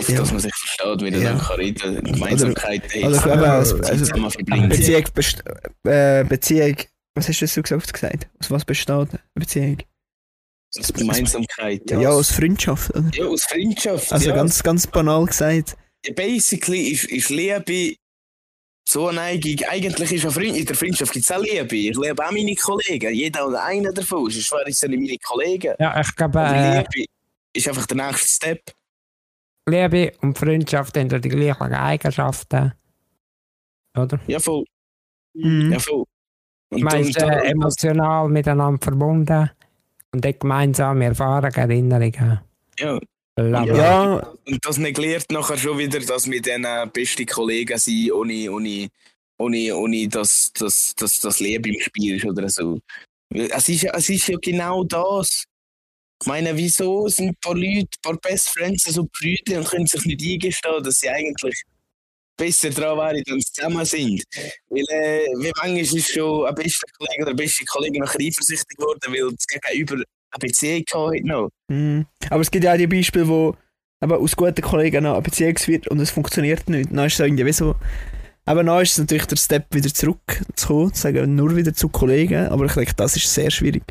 [0.00, 0.18] Auf Ja.
[0.18, 1.32] dass man sich versteht, wie Ja.
[1.34, 4.12] man kann reden Gemeinsamkeiten Oder hat, eben, also, also.
[4.68, 5.04] Beziehung,
[5.84, 6.76] äh, Beziehung.
[7.14, 7.92] Was hast du so gesagt?
[7.92, 8.28] gesagt?
[8.40, 9.78] Aus was besteht eine Beziehung?
[10.76, 11.88] Aus Gemeinsamkeit.
[11.90, 13.08] Ja, aus Freundschaft, oder?
[13.14, 14.12] ja, aus Freundschaft.
[14.12, 14.34] Also ja.
[14.34, 15.76] ganz, ganz banal gesagt.
[16.14, 17.96] Basically ist, ist Liebe
[18.86, 19.56] so eine Neigung.
[19.68, 21.74] Eigentlich ist eine Freund in der Freundschaft gibt es auch Liebe.
[21.76, 23.14] Ich liebe auch meine Kollegen.
[23.14, 24.26] Jeder oder einer davon.
[24.26, 25.74] Wären es ja nicht meine Kollegen.
[25.78, 27.06] Ja, ich glaube, äh, Liebe
[27.54, 28.60] ist einfach der nächste Step.
[29.66, 32.74] Liebe und Freundschaft haben die gleichen Eigenschaften.
[33.96, 34.20] Oder?
[34.26, 34.64] Ja, voll.
[35.34, 35.72] Mhm.
[35.72, 36.04] Ja, voll.
[36.70, 39.50] Und Man ist und- äh, emotional miteinander verbunden
[40.12, 42.40] und hat gemeinsame Erfahrungen, Erinnerungen.
[42.78, 42.98] ja.
[43.36, 43.64] Bla.
[43.64, 48.50] Ja, Und das negiert nachher schon wieder, dass wir dann äh, beste Kollegen sind, ohne,
[48.50, 48.88] ohne,
[49.38, 52.78] ohne, ohne dass, dass, dass das Leben im Spiel ist oder so.
[53.30, 55.44] Es ist, ja- es ist ja genau das.
[56.22, 59.86] Ich meine, wieso sind ein paar Leute, ein paar Best Friends so Brüder und können
[59.86, 61.60] sich nicht eingestehen, dass sie eigentlich
[62.36, 64.22] besser dran wären, wenn sie zusammen sind.
[64.68, 68.76] Weil, äh, wie manchmal ist schon ein bester Kollege oder eine beste Kollegin nachher eifersüchtig
[68.78, 70.04] geworden, weil das Gegenüber
[70.38, 71.48] Beziehung hat noch.
[71.68, 72.06] Mhm.
[72.30, 73.56] Aber es gibt ja auch die Beispiele, wo
[74.02, 76.90] eben aus guten Kollegen eine Beziehung wird und es funktioniert nicht.
[76.90, 77.74] Dann ist es irgendwie wie so.
[78.46, 82.48] Aber dann ist es natürlich der Step wieder zurück zu sagen, nur wieder zu Kollegen.
[82.48, 83.82] Aber ich denke, das ist sehr schwierig.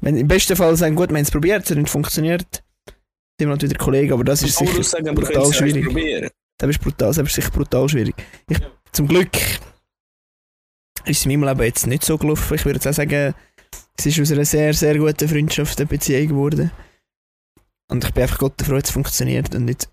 [0.00, 2.64] Wenn im besten Fall sagen, gut, wir haben es probiert, es hat nicht funktioniert,
[3.38, 6.32] wir halt wieder Kollegen, aber das ist sicher sagen, brutal ja schwierig.
[6.58, 8.14] Das ist brutal, das ist sicher brutal schwierig.
[8.48, 8.58] Ich,
[8.92, 9.36] zum Glück
[11.04, 12.54] ist es in meinem Leben jetzt nicht so gelaufen.
[12.54, 13.34] Ich würde jetzt auch sagen,
[14.06, 16.70] es ist aus einer sehr, sehr guten Freundschaft eine Beziehung geworden.
[17.90, 19.88] Und ich bin einfach Gott froh, dass es funktioniert und nicht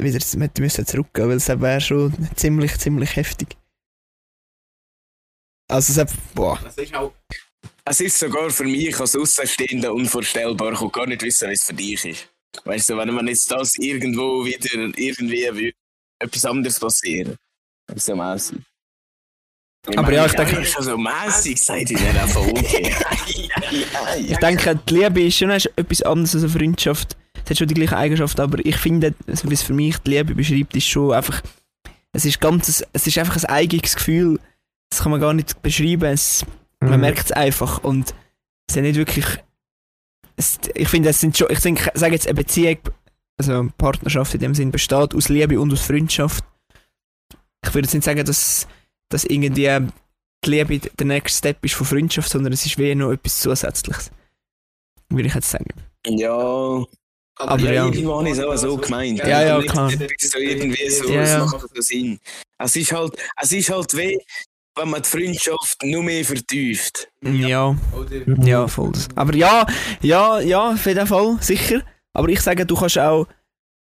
[0.00, 3.56] wieder z- hätte müssen zurückgehen, weil es wäre schon ziemlich, ziemlich heftig.
[5.70, 6.58] Also es hat, boah,
[7.84, 10.72] Es ist sogar für mich als Außenstehender unvorstellbar.
[10.72, 12.28] Ich kann gar nicht wissen, wie es für dich ist.
[12.64, 15.74] Weißt du, wenn man jetzt das irgendwo wieder irgendwie
[16.18, 17.36] etwas anderes passieren.
[17.86, 18.14] Das ist so
[19.86, 19.98] mäßig.
[19.98, 22.60] Aber ja, ich denke- Ich schon so mäßig gesagt in dieser Folge.
[24.18, 27.16] ich denke, die Liebe ist schon etwas anderes als eine Freundschaft.
[27.44, 30.10] Es hat schon die gleichen Eigenschaften, aber ich finde, also wie es für mich die
[30.10, 31.42] Liebe beschreibt, ist schon einfach,
[32.12, 34.38] es ist ganz, es ist einfach ein eigenes Gefühl.
[34.90, 36.04] Das kann man gar nicht beschreiben.
[36.12, 36.44] Es,
[36.80, 37.00] Man Mhm.
[37.00, 38.12] merkt es einfach und
[38.68, 39.24] es ist nicht wirklich.
[40.36, 41.46] Es, ich finde, es sind schon.
[41.50, 42.78] Ich denke, ich sage jetzt eine Beziehung,
[43.38, 46.44] also eine Partnerschaft in dem Sinn besteht aus Liebe und aus Freundschaft.
[47.64, 48.66] Ich würde jetzt nicht sagen, dass,
[49.12, 53.12] dass irgendwie die Liebe der nächste Step ist von Freundschaft, sondern es ist wie noch
[53.12, 54.10] etwas Zusätzliches.
[55.08, 55.66] Würde ich jetzt sagen.
[56.06, 56.84] Ja.
[57.36, 57.84] Aber ja, ja.
[57.86, 59.18] irgendwo habe ich es auch so gemeint.
[59.20, 59.90] Ja, ja, klar.
[59.90, 61.44] So irgendwie so, Ja, es ja.
[61.44, 62.18] macht so Sinn.
[62.58, 64.18] Es ist halt, es ist halt weh,
[64.76, 67.08] wenn man die Freundschaft nur mehr vertieft.
[67.22, 67.72] Ja,
[68.26, 68.42] Mhm.
[68.46, 68.92] ja, voll.
[69.16, 69.66] Aber ja,
[70.02, 71.82] ja, ja, auf jeden Fall, sicher.
[72.12, 73.26] Aber ich sage, du kannst auch,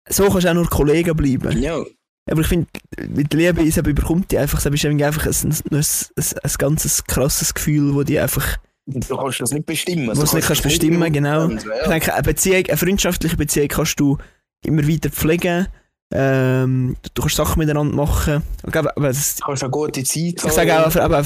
[0.09, 1.61] so kannst du auch nur Kollegen bleiben.
[1.61, 1.83] Ja.
[2.31, 2.67] Aber ich finde,
[3.09, 7.03] mit Liebe ist eben, überkommt die einfach, es ist einfach ein, ein, ein, ein ganzes
[7.03, 8.57] krasses Gefühl, wo die einfach,
[8.87, 10.07] Du kannst das nicht bestimmen.
[10.15, 11.47] du es nicht kannst bestimmen, genau.
[11.49, 11.87] Ich Ja.
[11.87, 14.17] denke, eine Beziehung, eine freundschaftliche Beziehung kannst du
[14.65, 15.67] immer weiter pflegen,
[16.13, 18.41] ähm, du kannst Sachen miteinander machen.
[18.65, 21.25] Ich, glaube, aber das, Du kannst eine gute Zeit ich sage auch, aber, aber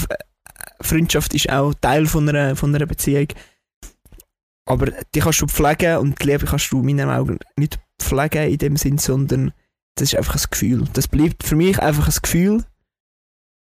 [0.82, 3.28] Freundschaft ist auch Teil von einer, von einer Beziehung.
[4.68, 8.50] Aber die kannst du pflegen und die Liebe kannst du in meinen Augen nicht pflegen
[8.50, 9.54] in dem Sinn, sondern
[9.96, 10.84] das ist einfach ein Gefühl.
[10.94, 12.64] Das bleibt für mich einfach ein Gefühl.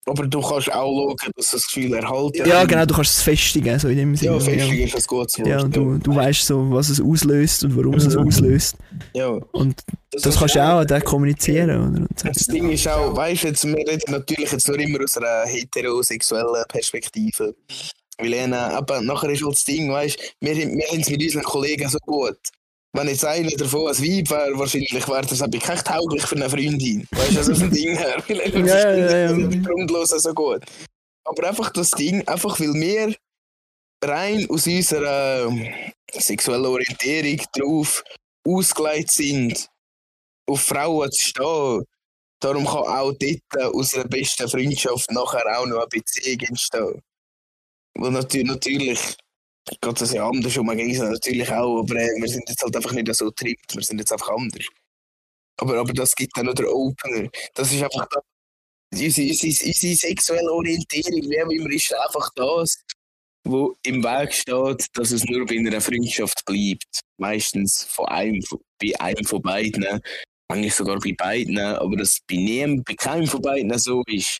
[0.05, 3.77] Aber du kannst auch schauen, dass das Gefühl erhalten Ja, genau, du kannst es festigen,
[3.77, 4.33] so in dem Sinne.
[4.33, 5.47] Ja, festig ist ein gutes Wort.
[5.47, 8.75] Ja, du, du weißt so, was es auslöst und warum es es auslöst.
[9.13, 9.27] Ja.
[9.27, 11.69] Und das ist kannst du auch dann kommunizieren.
[11.69, 11.99] Oder?
[11.99, 12.27] Und so.
[12.27, 15.45] Das Ding ist auch, weißt du, jetzt, wir reden natürlich jetzt nur immer aus einer
[15.45, 17.55] heterosexuellen Perspektive.
[18.17, 21.21] Weil äh, aber nachher ist halt das Ding, weißt du, wir, wir haben es mit
[21.21, 22.37] unseren Kollegen so gut.
[22.93, 26.49] Wenn jetzt einer davon ein Weib wäre, wahrscheinlich wäre das aber kein tauglich für eine
[26.49, 27.07] Freundin.
[27.11, 28.23] Weißt du, also vom Ding her.
[28.27, 29.61] Wir Ja, ja, ja.
[29.61, 30.63] grundlos so gut.
[31.23, 33.15] Aber einfach das Ding, einfach weil wir
[34.03, 35.67] rein aus unserer ähm,
[36.11, 38.03] sexuellen Orientierung drauf
[38.47, 39.67] ausgelegt sind,
[40.47, 41.85] auf Frauen zu stehen.
[42.41, 47.01] Darum kann auch dort aus einer besten Freundschaft nachher auch noch eine Beziehung entstehen.
[47.95, 49.17] Weil natürlich, natürlich
[49.81, 52.91] geht das ja anders um Grise, natürlich auch, aber äh, wir sind jetzt halt einfach
[52.91, 54.65] nicht so trippt, wir sind jetzt einfach anders.
[55.57, 57.29] Aber, aber das gibt dann noch der Opener.
[57.53, 58.23] Das ist einfach das,
[58.91, 62.83] Unsere, unsere, unsere sexuelle Orientierung, wie auch immer, ist einfach das,
[63.45, 67.01] wo im Weg steht, dass es nur bei einer Freundschaft bleibt.
[67.17, 68.41] Meistens von einem,
[68.81, 70.01] bei einem von beiden,
[70.47, 74.39] eigentlich sogar bei beiden, aber dass bei niemandem, bei keinem von beiden so ist.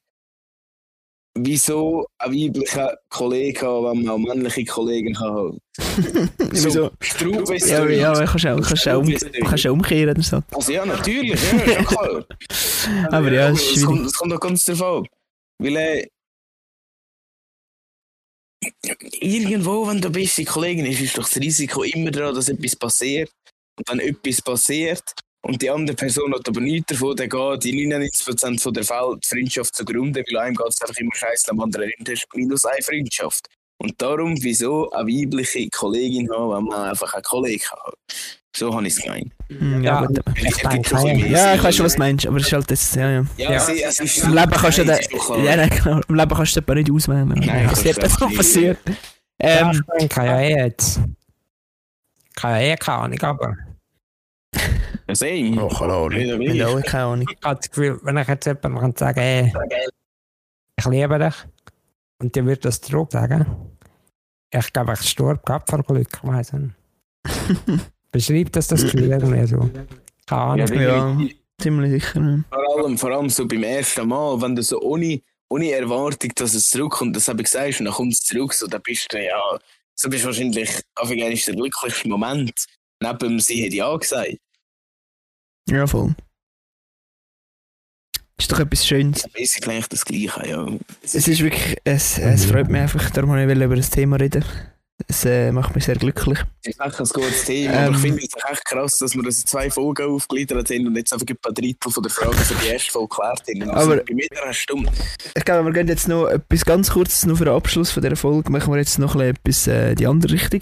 [1.37, 5.59] Wieso ein weiblicher Kollege haben, wenn man auch männliche Kollegen haben?
[6.51, 6.91] Wieso?
[6.99, 9.71] Straube ist Ja, so- ja, aber kannst du auch, kannst auch, um, so- kannst auch
[9.71, 10.41] umkehren oder so.
[10.51, 12.25] Also ja, natürlich, ja, klar.
[13.11, 15.05] Aber ja, es es kommt, es kommt auch ganz ab.
[15.59, 16.07] Weil äh,
[19.21, 23.31] irgendwo, wenn du beste Kollegin ist, ist doch das Risiko immer daran, dass etwas passiert.
[23.77, 25.03] Und wenn etwas passiert
[25.41, 29.17] und die andere Person hat aber nichts davon, dann geht in 99% von der Fälle
[29.23, 32.65] die Freundschaft zugrunde, weil einem geht es einfach immer scheiße, am anderen nicht, hast minus
[32.65, 33.47] eine Freundschaft.
[33.81, 37.93] Und darum, wieso eine weibliche Kollegin haben, wenn man einfach einen Kollegen hat.
[38.53, 39.31] So habe ich es gemeint.
[39.47, 40.19] Hm, Ja, Ja, gut.
[40.35, 41.25] ich denke, schon ja.
[41.27, 43.25] Ja, ich weiß schon, was du meinst, aber es ist halt das, ja, ja.
[43.37, 43.55] Ja, Ja.
[43.57, 45.39] es ist- es ist- Im Leben kannst du Nein, den, ist doch klar.
[45.39, 46.01] ja, nein, genau.
[46.09, 47.27] Im Leben kannst du den nicht auswählen.
[47.29, 48.37] Nein, Was das wird du nicht.
[48.37, 48.79] passiert?
[49.41, 50.99] Ja, Ähm, ich kann ja eh jetzt.
[52.35, 53.57] Kann ja eh keine Ahnung, aber
[55.13, 55.61] Same.
[55.61, 56.11] oh, keine Ahnung.
[56.55, 57.25] Ja, Ich keine Ahnung.
[57.29, 59.53] ich habe das Gefühl, wenn ich jetzt jemandem kann sagen ey,
[60.77, 61.35] ich liebe dich,
[62.21, 63.45] und die würde das zurück sagen,
[64.51, 66.75] ich glaube, ich stirb gerade vor Glück, ich weiss nicht.
[68.11, 69.69] Beschreibt das das Gefühl irgendwie so?
[70.25, 70.67] Keine Ahnung.
[70.79, 71.17] Ja, Ja,
[71.61, 72.43] ziemlich sicher.
[72.49, 76.53] Vor allem, vor allem so beim ersten Mal, wenn du so ohne, ohne Erwartung, dass
[76.55, 79.23] es zurückkommt, das habe ich gesagt, und dann kommt es zurück, so, dann bist du
[79.23, 79.39] ja,
[79.95, 82.53] so bist du wahrscheinlich, Anfang ist der glücklichste Moment,
[83.01, 84.37] neben dem sie hat ja gesagt.
[85.69, 86.15] Ja, voll.
[88.37, 89.27] Ist doch etwas Schönes.
[89.33, 90.65] Basically eigentlich das Gleiche, ja.
[91.03, 94.45] Es ist wirklich, es, es freut mich einfach, darum wollte ich über das Thema reden.
[95.07, 96.39] Es äh, macht mich sehr glücklich.
[96.63, 97.79] Es ist echt ein gutes Thema, Ähm.
[97.87, 100.95] aber ich finde es echt krass, dass wir das in zwei Folgen aufgegliedert haben und
[100.95, 103.69] jetzt einfach ein paar Drittel von der Fragen für die erste Folge geklärt haben.
[103.71, 104.91] Also Aber- bei mir eine Stunde.
[105.35, 108.15] Ich glaube, wir gehen jetzt noch etwas ganz kurzes noch für den Abschluss von dieser
[108.17, 108.51] Folge.
[108.51, 110.61] Machen wir jetzt noch ein bisschen etwas äh, die andere Richtung.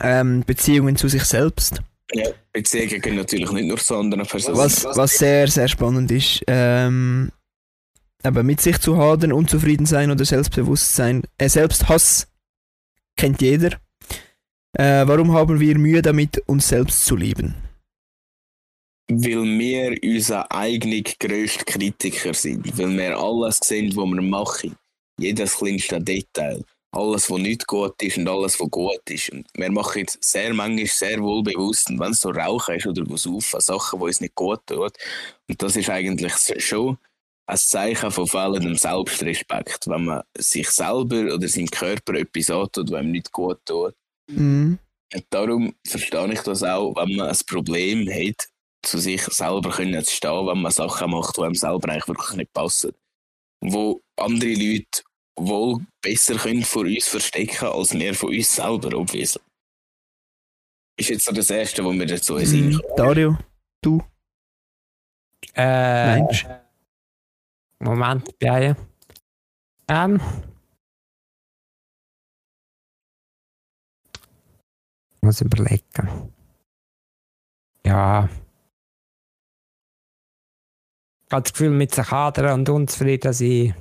[0.00, 1.80] Ähm, Beziehungen zu sich selbst.
[2.12, 4.58] Ja, Beziehungen gehen natürlich nicht nur zu anderen Personen.
[4.58, 6.42] Was, was sehr, sehr spannend ist.
[6.46, 7.30] Ähm,
[8.22, 12.28] aber mit sich zu hadern, unzufrieden sein oder Selbstbewusstsein, äh, Selbsthass
[13.16, 13.78] kennt jeder.
[14.74, 17.54] Äh, warum haben wir Mühe damit, uns selbst zu lieben?
[19.08, 22.78] Weil wir unser eigener grösster Kritiker sind.
[22.78, 24.76] Weil wir alles sehen, was wir machen.
[25.18, 26.64] Jedes kleinste Detail.
[26.94, 29.30] Alles, was nicht gut ist und alles, was gut ist.
[29.30, 31.88] Und wir machen es sehr manchmal sehr wohl bewusst.
[31.88, 34.90] Und wenn es so Rauchen ist oder was auf, Sachen, die uns nicht gut tun.
[35.48, 36.98] Und das ist eigentlich schon
[37.46, 39.88] ein Zeichen von fehlendem Selbstrespekt.
[39.88, 43.94] Wenn man sich selber oder seinem Körper etwas antut, was ihm nicht gut tut.
[44.28, 44.78] Mhm.
[45.14, 48.48] Und darum verstehe ich das auch, wenn man ein Problem hat,
[48.82, 52.36] zu sich selber können zu stehen, wenn man Sachen macht, die einem selber eigentlich wirklich
[52.36, 52.92] nicht passen.
[53.60, 55.02] Wo andere Leute
[55.38, 59.40] wohl besser können vor uns verstecken, als wir von uns selber, obviously.
[60.98, 62.80] Ist jetzt so das Erste, was mir dazu Mhm.
[62.80, 62.98] kommt.
[62.98, 63.38] Dario,
[65.54, 66.46] Äh, meinst
[67.80, 68.76] Moment, ja.
[69.88, 70.20] Ähm.
[75.16, 76.32] Ich muss überlegen.
[77.84, 78.28] Ja.
[81.26, 83.74] Ich habe das Gefühl, mit sich hadern und unzufrieden sein.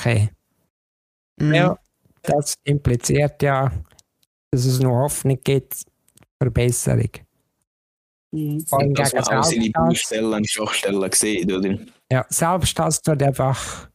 [0.00, 0.30] Okay.
[1.38, 1.54] Mhm.
[1.54, 1.78] Ja,
[2.22, 3.70] das impliziert ja,
[4.50, 5.84] dass es noch Hoffnung gibt
[6.38, 7.10] Verbesserung.
[8.66, 9.70] Vor allem Und dass man auch seine.
[9.70, 11.78] Baustellen und Schwachstellen sieht, oder?
[12.10, 13.90] Ja, Selbsthass tut einfach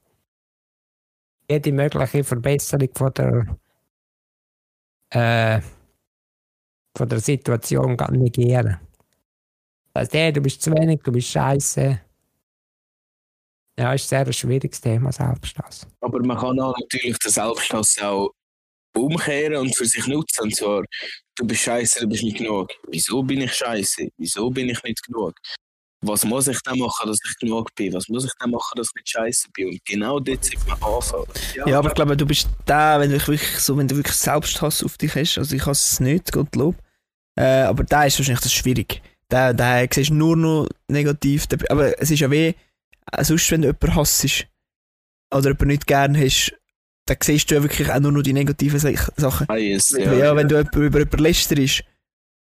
[1.50, 3.58] jede mögliche Verbesserung von der,
[5.10, 5.62] äh,
[6.96, 8.80] von der Situation gar negieren.
[9.94, 12.02] Das heißt, hey, du bist zu wenig, du bist scheiße.
[13.78, 15.86] Ja, ist sehr ein schwieriges Thema, Selbsthass.
[16.00, 18.32] Aber man kann auch natürlich den Selbsthass auch
[18.96, 20.44] umkehren und für sich nutzen.
[20.44, 20.84] Und zwar,
[21.36, 22.70] du bist scheiße, du bist nicht genug.
[22.88, 24.08] Wieso bin ich scheiße?
[24.18, 25.34] Wieso bin ich nicht genug?
[26.02, 27.94] Was muss ich dann machen, dass ich genug bin?
[27.94, 29.70] Was muss ich dann machen, dass ich nicht scheiße bin?
[29.70, 31.26] Und genau dort sollte man anfangen.
[31.66, 34.84] Ja, aber ich glaube, du bist der, wenn du wirklich, so, wenn du wirklich Selbsthass
[34.84, 35.38] auf dich hast.
[35.38, 36.76] Also ich hasse es nicht, Gottlob.
[37.38, 39.02] Äh, aber da ist wahrscheinlich das schwierig.
[39.28, 41.48] Da, da siehst du nur noch negativ.
[41.70, 42.54] Aber es ist ja weh,
[43.22, 44.48] sonst wenn du jemanden hasst
[45.34, 46.54] oder jemanden nicht gern hast,
[47.08, 49.48] dann siehst du ja wirklich auch nur noch die negativen Sa- Sachen.
[49.48, 50.36] Bias, Ja, ja.
[50.36, 51.84] wenn du jemanden über jemanden lästerst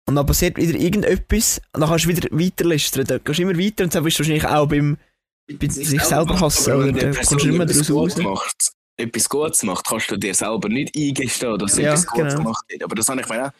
[0.08, 3.04] und dann passiert wieder irgendetwas und dann kannst du wieder weiter lästern.
[3.06, 4.98] Dann gehst du immer weiter und dann bist du wahrscheinlich auch beim,
[5.52, 6.72] bei sich selber hassen.
[6.72, 6.92] Oder?
[6.92, 8.22] Dann Person kommst du etwas daraus raus.
[8.24, 12.32] macht, etwas Gutes macht, kannst du dir selber nicht eingestehen, dass du Ja, etwas Gutes
[12.34, 12.44] genau.
[12.44, 12.82] gemacht hast.
[12.82, 13.52] Aber das habe ich mir auch,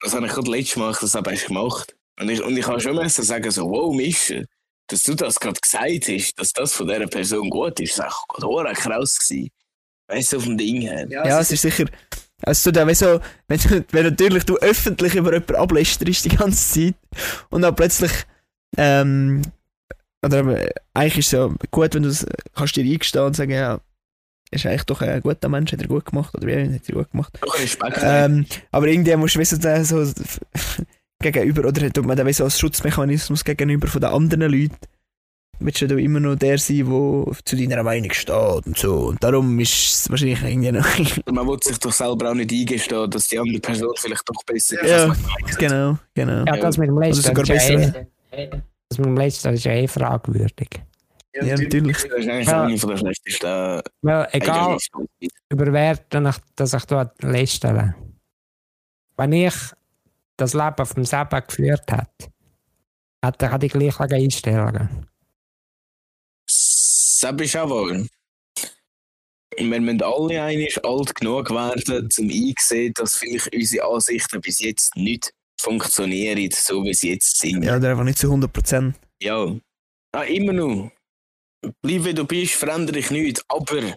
[0.00, 1.96] das habe ich gerade letztes Mal das habe ich gemacht.
[2.20, 4.46] Und ich, und ich habe schon müssen sagen, so, wow, Mische,
[4.90, 8.26] dass du das gerade gesagt hast, dass das von dieser Person gut ist, ist auch
[8.28, 9.50] gerade krass gewesen.
[10.08, 11.06] Weißt du, vom Ding her.
[11.08, 11.84] Ja, es ist sicher.
[12.42, 16.74] Also, du, wenn, so, wenn, du, wenn natürlich du öffentlich über jemanden ablästerst die ganze
[16.74, 16.94] Zeit
[17.50, 18.10] und dann plötzlich.
[18.76, 19.42] Ähm,
[20.24, 23.80] oder eigentlich ist es ja gut, wenn du das, kannst dir eingestehen und sagen, ja,
[24.50, 27.10] ist eigentlich doch ein guter Mensch, hat er gut gemacht oder wie hat er gut
[27.10, 27.38] gemacht.
[27.40, 28.00] Doch Respekt.
[28.02, 30.04] Ähm, aber irgendwie musst du wissen, so
[31.20, 34.76] gegenüber, oder tut man dann so als Schutzmechanismus gegenüber von den anderen Leuten,
[35.60, 39.08] willst du da immer noch der sein, der zu deiner Meinung steht und so.
[39.08, 40.86] Und darum ist es wahrscheinlich irgendwie noch.
[41.32, 44.80] man will sich doch selber auch nicht eingestehen, dass die andere Person vielleicht doch besser
[44.82, 44.90] ist.
[44.90, 45.14] ja,
[45.46, 46.44] als genau, genau.
[46.46, 47.80] Ja, das mit dem Also letzten sogar ist ja
[48.38, 48.50] eh,
[48.88, 50.80] das mit dem letzten ist ja eh fragwürdig.
[51.34, 51.96] Ja, natürlich.
[51.96, 52.64] Das ist eigentlich Ja.
[52.64, 55.08] eine von der schlechtesten Weil egal, Eigenschaften.
[55.50, 57.94] über wer dann ich, dass ich dort lästere.
[59.16, 59.54] Wenn ich
[60.40, 61.84] das Leben auf dem Seben geführt
[63.22, 65.06] hätte ich auch die gleichen Einstellungen.
[66.46, 68.06] Das ist auch wahr.
[69.56, 74.96] Wir müssen alle einig alt genug werden, um einzusehen, dass vielleicht unsere Ansichten bis jetzt
[74.96, 77.62] nicht funktionieren, so wie sie jetzt sind.
[77.62, 78.94] Ja, oder einfach nicht zu 100%.
[79.20, 79.54] Ja.
[80.12, 80.90] Ah, immer noch.
[81.82, 83.44] Bleib wie du bist, verändere dich nicht.
[83.48, 83.94] Aber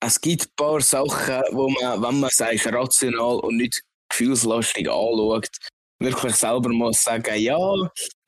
[0.00, 3.82] es gibt ein paar Sachen, wo man, wenn man sagt, rational und nicht
[4.18, 5.48] gefühlslastig anschaut,
[6.00, 7.58] wirklich selber muss sagen, ja,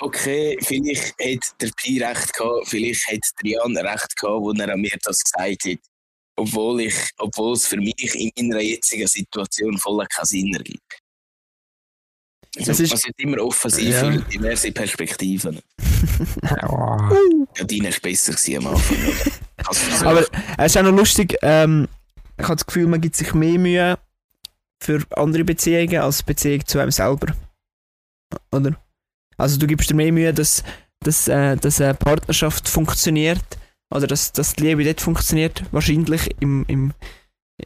[0.00, 4.72] okay, vielleicht hat der Pi recht gehabt, vielleicht hat der Jan recht gehabt, wo er
[4.72, 5.78] an mir das gesagt hat.
[6.38, 10.98] Obwohl, ich, obwohl es für mich in meiner jetzigen Situation voll keinen Sinn ergibt.
[12.58, 14.00] Also, Es ist- man sollte immer offen sein Ja.
[14.12, 15.60] für diverse Perspektiven.
[16.68, 16.96] Oh,
[17.56, 18.96] Ja, deine war besser am Anfang.
[20.06, 20.20] Aber
[20.58, 21.88] es ist auch noch lustig, ähm,
[22.38, 23.98] ich habe das Gefühl, man gibt sich mehr Mühe
[24.82, 27.34] für andere Beziehungen als Beziehung zu einem selber.
[28.52, 28.76] Oder?
[29.36, 30.62] Also du gibst dir mehr Mühe, dass,
[31.00, 33.44] dass, äh, dass eine Partnerschaft funktioniert
[33.94, 36.92] oder dass, dass die Liebe dort funktioniert, wahrscheinlich im, im,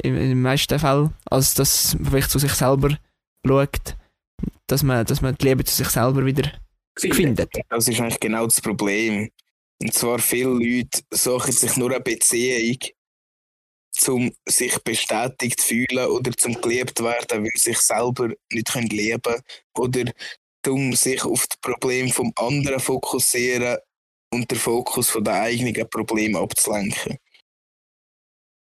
[0.02, 2.96] im, im meisten Fall, als dass man vielleicht zu sich selber
[3.46, 3.96] schaut,
[4.66, 6.50] dass man, dass man die Liebe zu sich selber wieder
[6.98, 7.50] findet.
[7.68, 9.30] Das ist eigentlich genau das Problem.
[9.82, 12.78] Und zwar viele Leute suchen sich nur eine Beziehung,
[14.08, 19.20] um sich bestätigt zu fühlen oder zum geliebt werden, weil sie sich selber nicht leben
[19.22, 19.42] können
[19.78, 20.12] oder
[20.68, 23.78] um sich auf das Problem vom anderen fokussieren
[24.32, 27.16] und den Fokus von den eigenen Problemen abzulenken.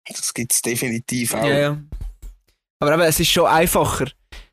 [0.08, 1.46] Das gibt es definitiv auch.
[1.46, 1.84] Ja, ja.
[2.80, 4.06] Aber eben, es ist schon einfacher,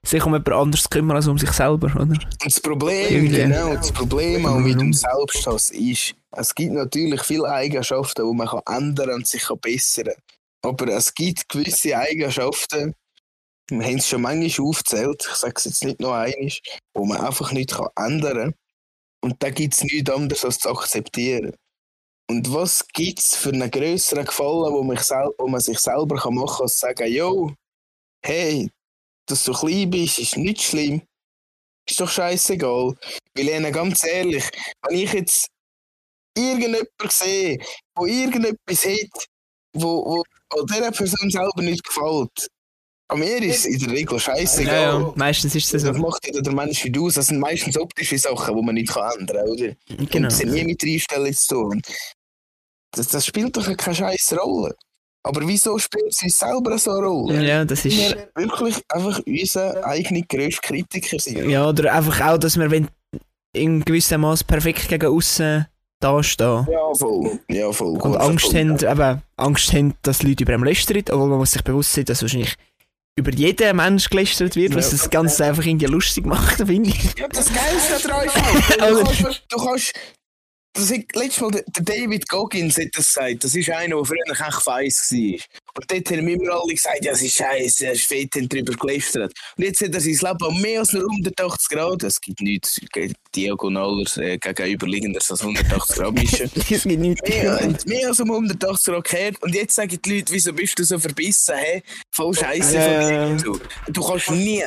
[0.04, 2.02] sich um jemand anderes zu kümmern als um sich selber, oder?
[2.02, 3.36] Und das Problem, Irgendwie.
[3.36, 8.48] genau, das Problem auch mit dem Selbsthass ist, es gibt natürlich viele Eigenschaften, die man
[8.48, 10.14] kann ändern und sich kann bessern kann.
[10.64, 12.94] Aber es gibt gewisse Eigenschaften,
[13.70, 16.52] wir haben es schon manchmal aufgezählt, ich sage es jetzt nicht noch einmal,
[16.94, 18.54] wo man einfach nicht ändern kann.
[19.22, 21.54] Und da gibt es nichts anderes als zu akzeptieren.
[22.30, 26.34] Und was gibt es für einen grösseren Gefallen, wo, sel wo man sich selber kann
[26.34, 27.54] machen kann, als zu sagen, yo,
[28.24, 28.70] hey,
[29.26, 31.02] dass du klein bist, ist nicht schlimm.
[31.86, 32.94] Ist doch scheißegal.
[33.34, 34.44] Weil ich ganz ehrlich,
[34.82, 35.48] wenn ich jetzt
[36.34, 37.58] irgendjemanden sehe,
[37.94, 39.26] wo irgendetwas hat,
[39.74, 40.24] wo, wo,
[40.54, 42.48] wo dieser Person selber nicht gefällt,
[43.08, 44.74] an mir ist es in der Regel scheißegal.
[44.74, 45.12] Ja, ja.
[45.14, 46.02] Meistens ist es Das so.
[46.02, 47.10] macht ja der Mensch wie du.
[47.10, 49.74] Das sind meistens optische Sachen, die man nicht kann ändern kann, oder?
[49.88, 50.16] Genau.
[50.16, 51.82] Und das hat nie mit Einstellung zu tun.
[52.92, 54.74] Das, das spielt doch keine scheiß Rolle.
[55.22, 57.44] Aber wieso spielt sie selber so eine Rolle?
[57.46, 57.96] Ja, das ist.
[57.96, 61.48] Wir wirklich einfach unser eigener grösster Kritiker sind.
[61.48, 62.88] Ja, oder einfach auch, dass wir wenn
[63.52, 65.66] in gewissem Maß perfekt gegen außen
[66.00, 66.66] dastehen.
[66.70, 67.38] Ja, voll.
[67.48, 67.98] Ja, voll.
[68.00, 68.60] Und Angst voll.
[68.60, 72.04] haben, eben, Angst haben, dass Leute über ihn lästern, obwohl man muss sich bewusst sein,
[72.04, 72.54] dass wahrscheinlich
[73.16, 74.98] über jeden Mensch gelästert wird, was Ja.
[74.98, 77.14] das Ganze einfach irgendwie lustig macht, finde ich.
[77.18, 78.34] Ja, das Geilste daran ist
[78.80, 79.92] halt, du kannst, du kannst
[80.74, 84.30] das hat, letztes Mal der David Goggins hat das gesagt, das ist einer, der früher
[84.30, 85.40] echt feiss war.
[85.76, 88.72] Und dort haben immer alle gesagt, ja, es ist scheiße, er ist fett und drüber
[88.72, 89.32] gelästert.
[89.56, 92.80] Und jetzt hat er sein Leben um mehr als nur 180 Grad, es gibt nichts
[93.34, 96.50] diagonaler, äh, gegenüberliegender als 180 Grad mischen.
[96.56, 97.28] Es gibt nichts.
[97.28, 99.42] Mehr, mehr als um 180 Grad gekehrt.
[99.42, 101.54] Und jetzt sagen die Leute, wieso bist du so verbissen?
[101.56, 101.82] Hey?
[102.10, 103.60] Voll scheiße Ja, von dir.
[103.92, 104.64] du kannst nie,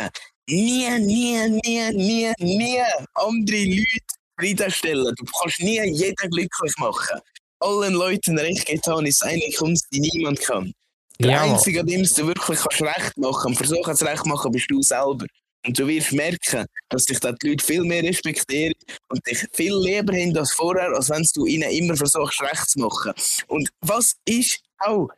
[0.49, 2.81] nie, nie, nie, nie, nie
[3.13, 5.15] andere Leute zufriedenstellen.
[5.15, 7.19] Du kannst nie jeden glücklich machen.
[7.59, 10.73] Allen Leuten recht getan ist eine Kunst, die niemand kann.
[11.19, 11.41] Der Ja.
[11.41, 15.25] Einzige, dem du wirklich kannst recht machen und versuchen es recht machen, bist du selber.
[15.65, 18.73] Und du wirst merken, dass dich die Leute viel mehr respektieren
[19.09, 22.79] und dich viel lieber haben als vorher, als wenn du ihnen immer versuchst, recht zu
[22.79, 23.13] machen.
[23.47, 25.09] Und was ist auch,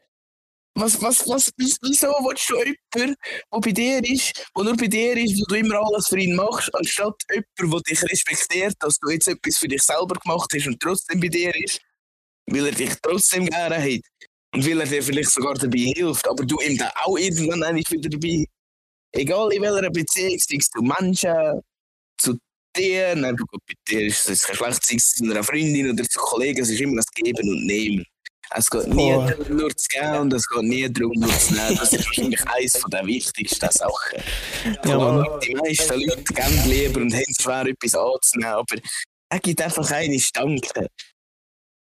[0.80, 3.18] Was, was, was, wieso willst du jemanden,
[3.52, 6.38] der bei dir ist, der nur bei dir ist, wo du immer alles für ihn
[6.38, 10.68] machst, anstatt jemanden, der dich respektiert, dass du jetzt etwas für dich selber gemacht hast
[10.68, 11.82] und trotzdem bei dir ist,
[12.46, 14.02] weil er dich trotzdem gerne hat
[14.54, 17.92] und weil er dir vielleicht sogar dabei hilft, aber du ihm dann auch irgendwann nicht
[17.92, 18.46] wieder dabei.
[19.12, 21.62] Egal in welcher Beziehung, sei zu Menschen,
[22.18, 22.38] zu
[22.78, 26.20] dir, nein, bei dir ist es kein schlecht, sei es zu einer Freundin oder zu
[26.20, 28.06] Kollegen, es ist immer das Geben und Nehmen.
[28.56, 31.76] Es geht nie darum, nur zu geben und es geht nie darum, nur zu nehmen.
[31.78, 34.20] Das ist wahrscheinlich eines der wichtigsten Sachen.
[34.86, 38.76] Ja, die meisten Leute geben lieber und haben es schwer, etwas anzunehmen, aber
[39.32, 40.88] er gibt einfach einen Danke.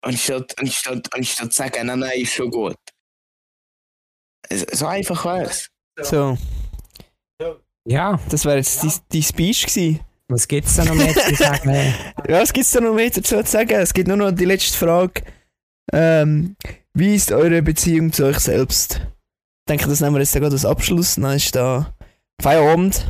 [0.01, 2.75] Anstatt, anstatt, anstatt zu sagen, nein, nein, ist schon gut.
[4.49, 5.67] Es- So einfach wär's.
[6.01, 6.37] So,
[7.87, 9.99] Ja, das wäre jetzt dein, dein Speech gewesen.
[10.27, 11.69] was gibt's da noch mehr zu sagen?
[12.27, 13.71] Ja, was gibt's da noch mehr dazu zu sagen?
[13.79, 15.23] Es gibt nur noch die letzte Frage.
[15.93, 16.55] Ähm,
[16.93, 19.01] wie ist eure Beziehung zu euch selbst?
[19.01, 21.15] Ich denke, das nehmen wir jetzt gerade als Abschluss.
[21.15, 21.93] Dann ist da
[22.41, 23.05] Feierabend.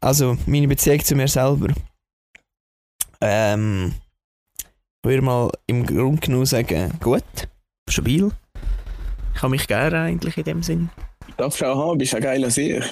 [0.00, 1.72] Also, meine Beziehung zu mir selber.
[3.20, 3.94] Ähm,
[4.58, 7.24] ich würde mal im Grunde genommen sagen, gut,
[7.88, 8.30] stabil.
[9.34, 10.90] Ich habe mich gerne eigentlich in dem Sinn.
[11.36, 12.82] Darfst du auch haben, bist ein geiler Sieg.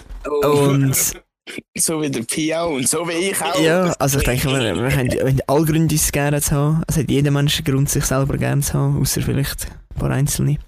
[0.42, 1.12] Und
[1.76, 3.58] So wie der Pi auch und so wie ich auch.
[3.60, 6.82] Ja, also ich denke, wir, wir haben, alle Gründe, uns gerne zu haben.
[6.86, 10.10] Es hat jeder Mensch einen Grund, sich selber gerne zu haben, außer vielleicht ein paar
[10.10, 10.58] Einzelne.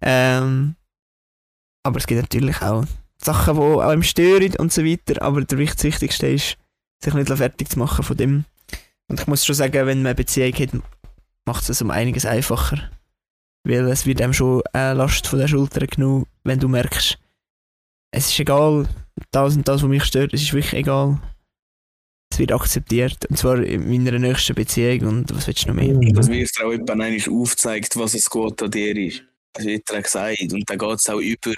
[0.00, 0.74] Ähm,
[1.84, 2.84] aber es gibt natürlich auch
[3.22, 5.22] Sachen, die auch im stören und so weiter.
[5.22, 6.56] Aber der Wichtigste ist,
[7.02, 8.44] sich nicht fertig zu machen von dem.
[9.08, 10.70] Und ich muss schon sagen, wenn man eine Beziehung hat,
[11.46, 12.90] macht es um einiges einfacher.
[13.64, 17.18] Weil es wird einem schon eine Last von der Schulter genommen, wenn du merkst,
[18.12, 18.88] es ist egal,
[19.30, 21.20] das und das, was mich stört, es ist wirklich egal.
[22.32, 23.26] Es wird akzeptiert.
[23.28, 25.00] Und zwar in meiner nächsten Beziehung.
[25.08, 25.94] Und was willst du noch mehr?
[25.96, 29.24] Und das wird dir auch jemand einmal aufgezeigt, was es gut an dir ist.
[29.52, 30.52] Das wird dir gesagt.
[30.52, 31.54] Und dann geht es auch über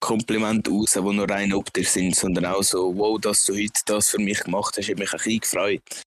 [0.00, 4.10] Komplimente raus, die nur rein optisch sind, sondern auch so, wow, dass du heute das
[4.10, 6.02] für mich gemacht hast, hat mich ein bisschen gefreut.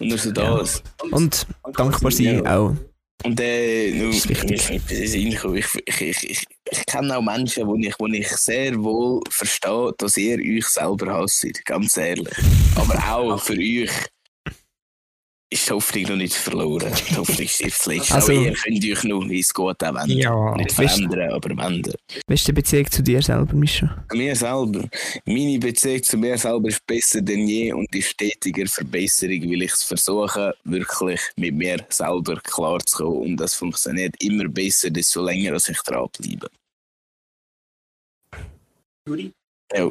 [0.00, 0.58] Und nur so Ja.
[0.58, 0.82] das.
[1.10, 2.74] Und dankbar sein auch.
[3.22, 4.84] Und äh, nu, ich, ich, ich,
[5.86, 10.66] ich, ich kenne auch Menschen, wo ich, wo ich sehr wohl verstehe, dass ihr euch
[10.66, 12.34] selber hasst, ganz ehrlich.
[12.76, 13.90] Aber auch für euch
[15.52, 16.92] ist die Hoffnung noch nicht verloren.
[17.10, 18.12] Die Hoffnung stirbt zuletzt.
[18.12, 20.16] Also- ihr könnt euch noch ins Gute wenden.
[20.18, 21.94] Ja, Nicht weißt- verändern, aber wenden.
[22.26, 24.04] Beste Beziehung zu dir selber, Mischa?
[24.12, 24.88] Mir selber.
[25.24, 29.72] Meine Beziehung zu mir selber ist besser denn je und ist stetiger Verbesserung, weil ich
[29.72, 33.22] es versuche, wirklich mit mir selber klarzukommen.
[33.22, 36.48] Und das funktioniert immer besser, desto länger als ich dranbleibe.
[39.72, 39.90] Ja,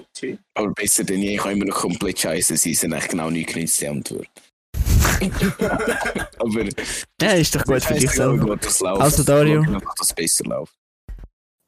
[0.55, 3.81] aber besser denn je kann immer noch komplett scheiße sein, sind eigentlich genau nicht genützt
[3.81, 4.27] die Antwort.
[6.39, 6.69] Aber
[7.21, 8.55] Ja, ist doch gut für dich selber.
[8.55, 9.01] wie das läuft.
[9.01, 9.61] Also, Dario.
[9.61, 10.73] Einfach, dass besser läuft.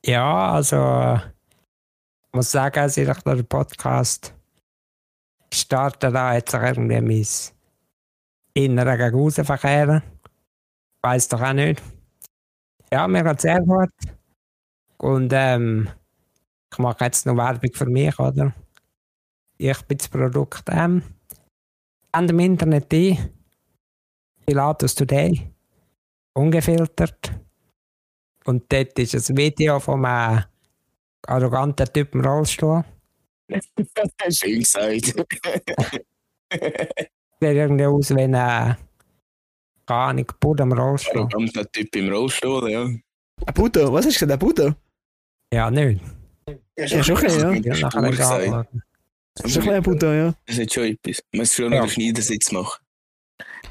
[0.05, 1.19] ja also
[2.27, 4.33] ich muss sagen, seit ich den Podcast
[5.53, 7.27] starte, da hat sich irgendwie mein
[8.53, 10.01] Innerer gegen außen verkehren.
[11.01, 11.81] Weiß doch auch nicht.
[12.91, 13.89] Ja, mir geht sehr gut.
[14.97, 15.89] Und ähm,
[16.71, 18.53] ich mache jetzt noch Werbung für mich, oder?
[19.57, 21.03] Ich bin das Produkt ähm,
[22.11, 23.17] an dem Internet ein.
[24.45, 25.51] Pilatus Today.
[26.33, 27.31] Ungefiltert.
[28.45, 30.43] Und dort ist ein Video von einem
[31.27, 32.83] arroganten Typ im Rollstuhl.
[34.29, 35.15] Schön gesagt.
[37.41, 38.77] Der irgendwie aus wie ein, keine
[39.87, 41.21] Ahnung, Buddha im Rollstuhl.
[41.21, 42.83] Arroganter Typ im Rollstuhl, ja.
[42.83, 43.91] Ein Buddha?
[43.91, 44.31] Was hast du gesagt?
[44.31, 44.75] Ein Buddha?
[45.53, 46.01] Ja, nicht.
[46.77, 47.73] Ja, schon bisschen, ja.
[47.73, 48.69] Ja, nachher gesagt.
[49.35, 50.33] Das ist ein bisschen Buddha, ja.
[50.45, 51.23] Das hat schon etwas.
[51.31, 51.81] Man muss schon noch Ja.
[51.81, 52.79] den Schneidersitz machen.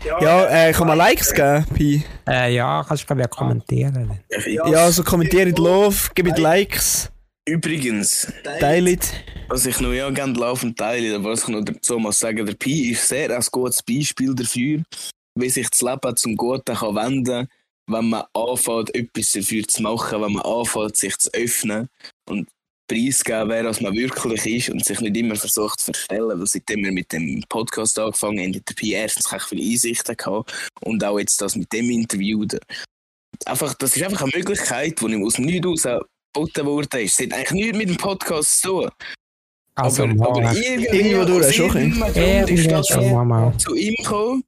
[0.05, 2.03] Ja, äh, kann man Likes geben, Pi?
[2.27, 4.19] Äh, ja, kannst du ich kommentieren.
[4.47, 4.67] Ja.
[4.67, 7.11] Ja, also kommentiert Love, gebt Likes,
[7.47, 9.13] Übrigens, teilt.
[9.49, 12.55] was ich noch ja gerne laufend teile, oder was ich noch dazu muss sagen, der
[12.55, 14.83] Pi ist sehr ein gutes Beispiel dafür,
[15.35, 17.49] wie sich das Leben zum Guten kann wenden
[17.91, 21.89] wenn man anfängt, etwas dafür zu machen, wenn man anfängt, sich zu öffnen
[22.29, 22.49] und
[22.91, 26.39] preisgeben, wer als man wirklich ist und sich nicht immer versucht zu verstellen.
[26.39, 30.17] Weil seitdem wir mit dem Podcast angefangen haben, hat der Pi erstens echt viele Einsichten
[30.17, 32.45] gehabt und auch jetzt das mit dem Interview.
[33.47, 36.01] Einfach, das ist einfach eine Möglichkeit, die ihm aus dem Nichts raus
[36.33, 37.21] geboten worden ist.
[37.21, 38.91] Es hat eigentlich nichts mit dem Podcast zu tun.
[39.77, 40.57] Also, aber, aber mal.
[40.57, 42.87] irgendwie, Irgendwo durch, schon ist das
[43.59, 44.45] zu ihm gekommen.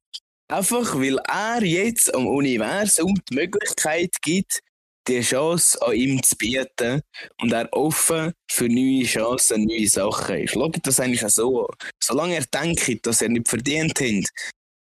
[0.49, 4.61] Einfach weil er jetzt am Universum die Möglichkeit gibt,
[5.09, 7.03] die Chance an ihm zu bieten
[7.41, 10.53] und er offen für neue Chancen, neue Sachen ist.
[10.53, 11.77] Schaut das eigentlich auch so an.
[12.03, 14.31] Solange er denkt, dass er nicht verdient hat,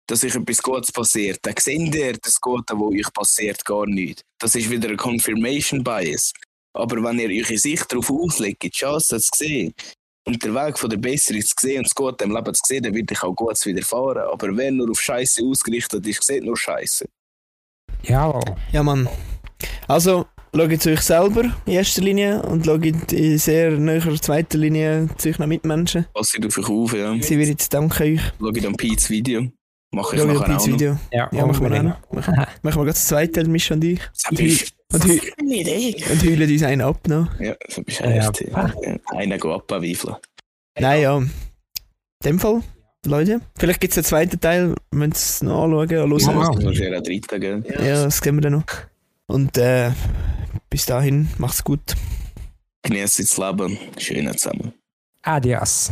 [0.08, 4.24] dass euch etwas Gutes passiert, dann seht ihr das Gute, was euch passiert, gar nicht.
[4.40, 6.34] Das ist wieder ein Confirmation Bias.
[6.74, 9.74] Aber wenn ihr eure Sicht darauf auslegt, die Chance zu sehen
[10.26, 12.84] und der Weg von der Besserung zu sehen und das Gute im Leben zu sehen,
[12.84, 14.30] dann wird euch auch Gutes widerfahren.
[14.32, 17.06] Aber wer nur auf Scheiße ausgerichtet ist, sieht nur Scheiße.
[18.04, 18.56] Jawohl.
[18.72, 19.10] Ja, Mann.
[19.88, 20.26] Also,
[20.56, 25.30] schaut zu euch selber in erster Linie und schaut in sehr näher zweiter Linie zu
[25.30, 26.06] euren Mitmenschen.
[26.14, 27.16] Passt auf euch auf, ja.
[27.22, 28.22] Sie wird jetzt danken euch.
[28.40, 29.48] Schaut am Pete's Video.
[29.92, 30.74] Mache ich nachher auch das noch.
[30.74, 30.98] Video.
[31.12, 32.12] Ja, Ja, machen wir auch noch.
[32.12, 34.00] Machen, wir gerade das zweite, Misch und ich.
[34.30, 35.96] Und, ist heu und, heu eine Idee.
[36.12, 37.40] und heulen uns einen ab noch.
[37.40, 38.06] Ja, das bist Ja.
[38.06, 38.42] echt.
[38.42, 38.72] Ja.
[39.08, 40.16] Einer geht abweifeln.
[40.80, 41.18] Nein, ja.
[41.18, 41.30] In
[42.24, 42.62] dem Fall,
[43.06, 43.42] Leute.
[43.58, 46.14] Vielleicht gibt es einen zweiten Teil, wenn es noch anschauen und hören.
[47.42, 47.58] Ja.
[47.74, 47.82] Ja.
[47.82, 48.66] Ja, das sehen wir dann noch.
[49.30, 49.92] Und äh,
[50.72, 51.96] bis dahin, macht's gut.
[52.82, 53.78] Genießt das Leben.
[53.98, 54.74] Schön zusammen.
[55.22, 55.92] Adios.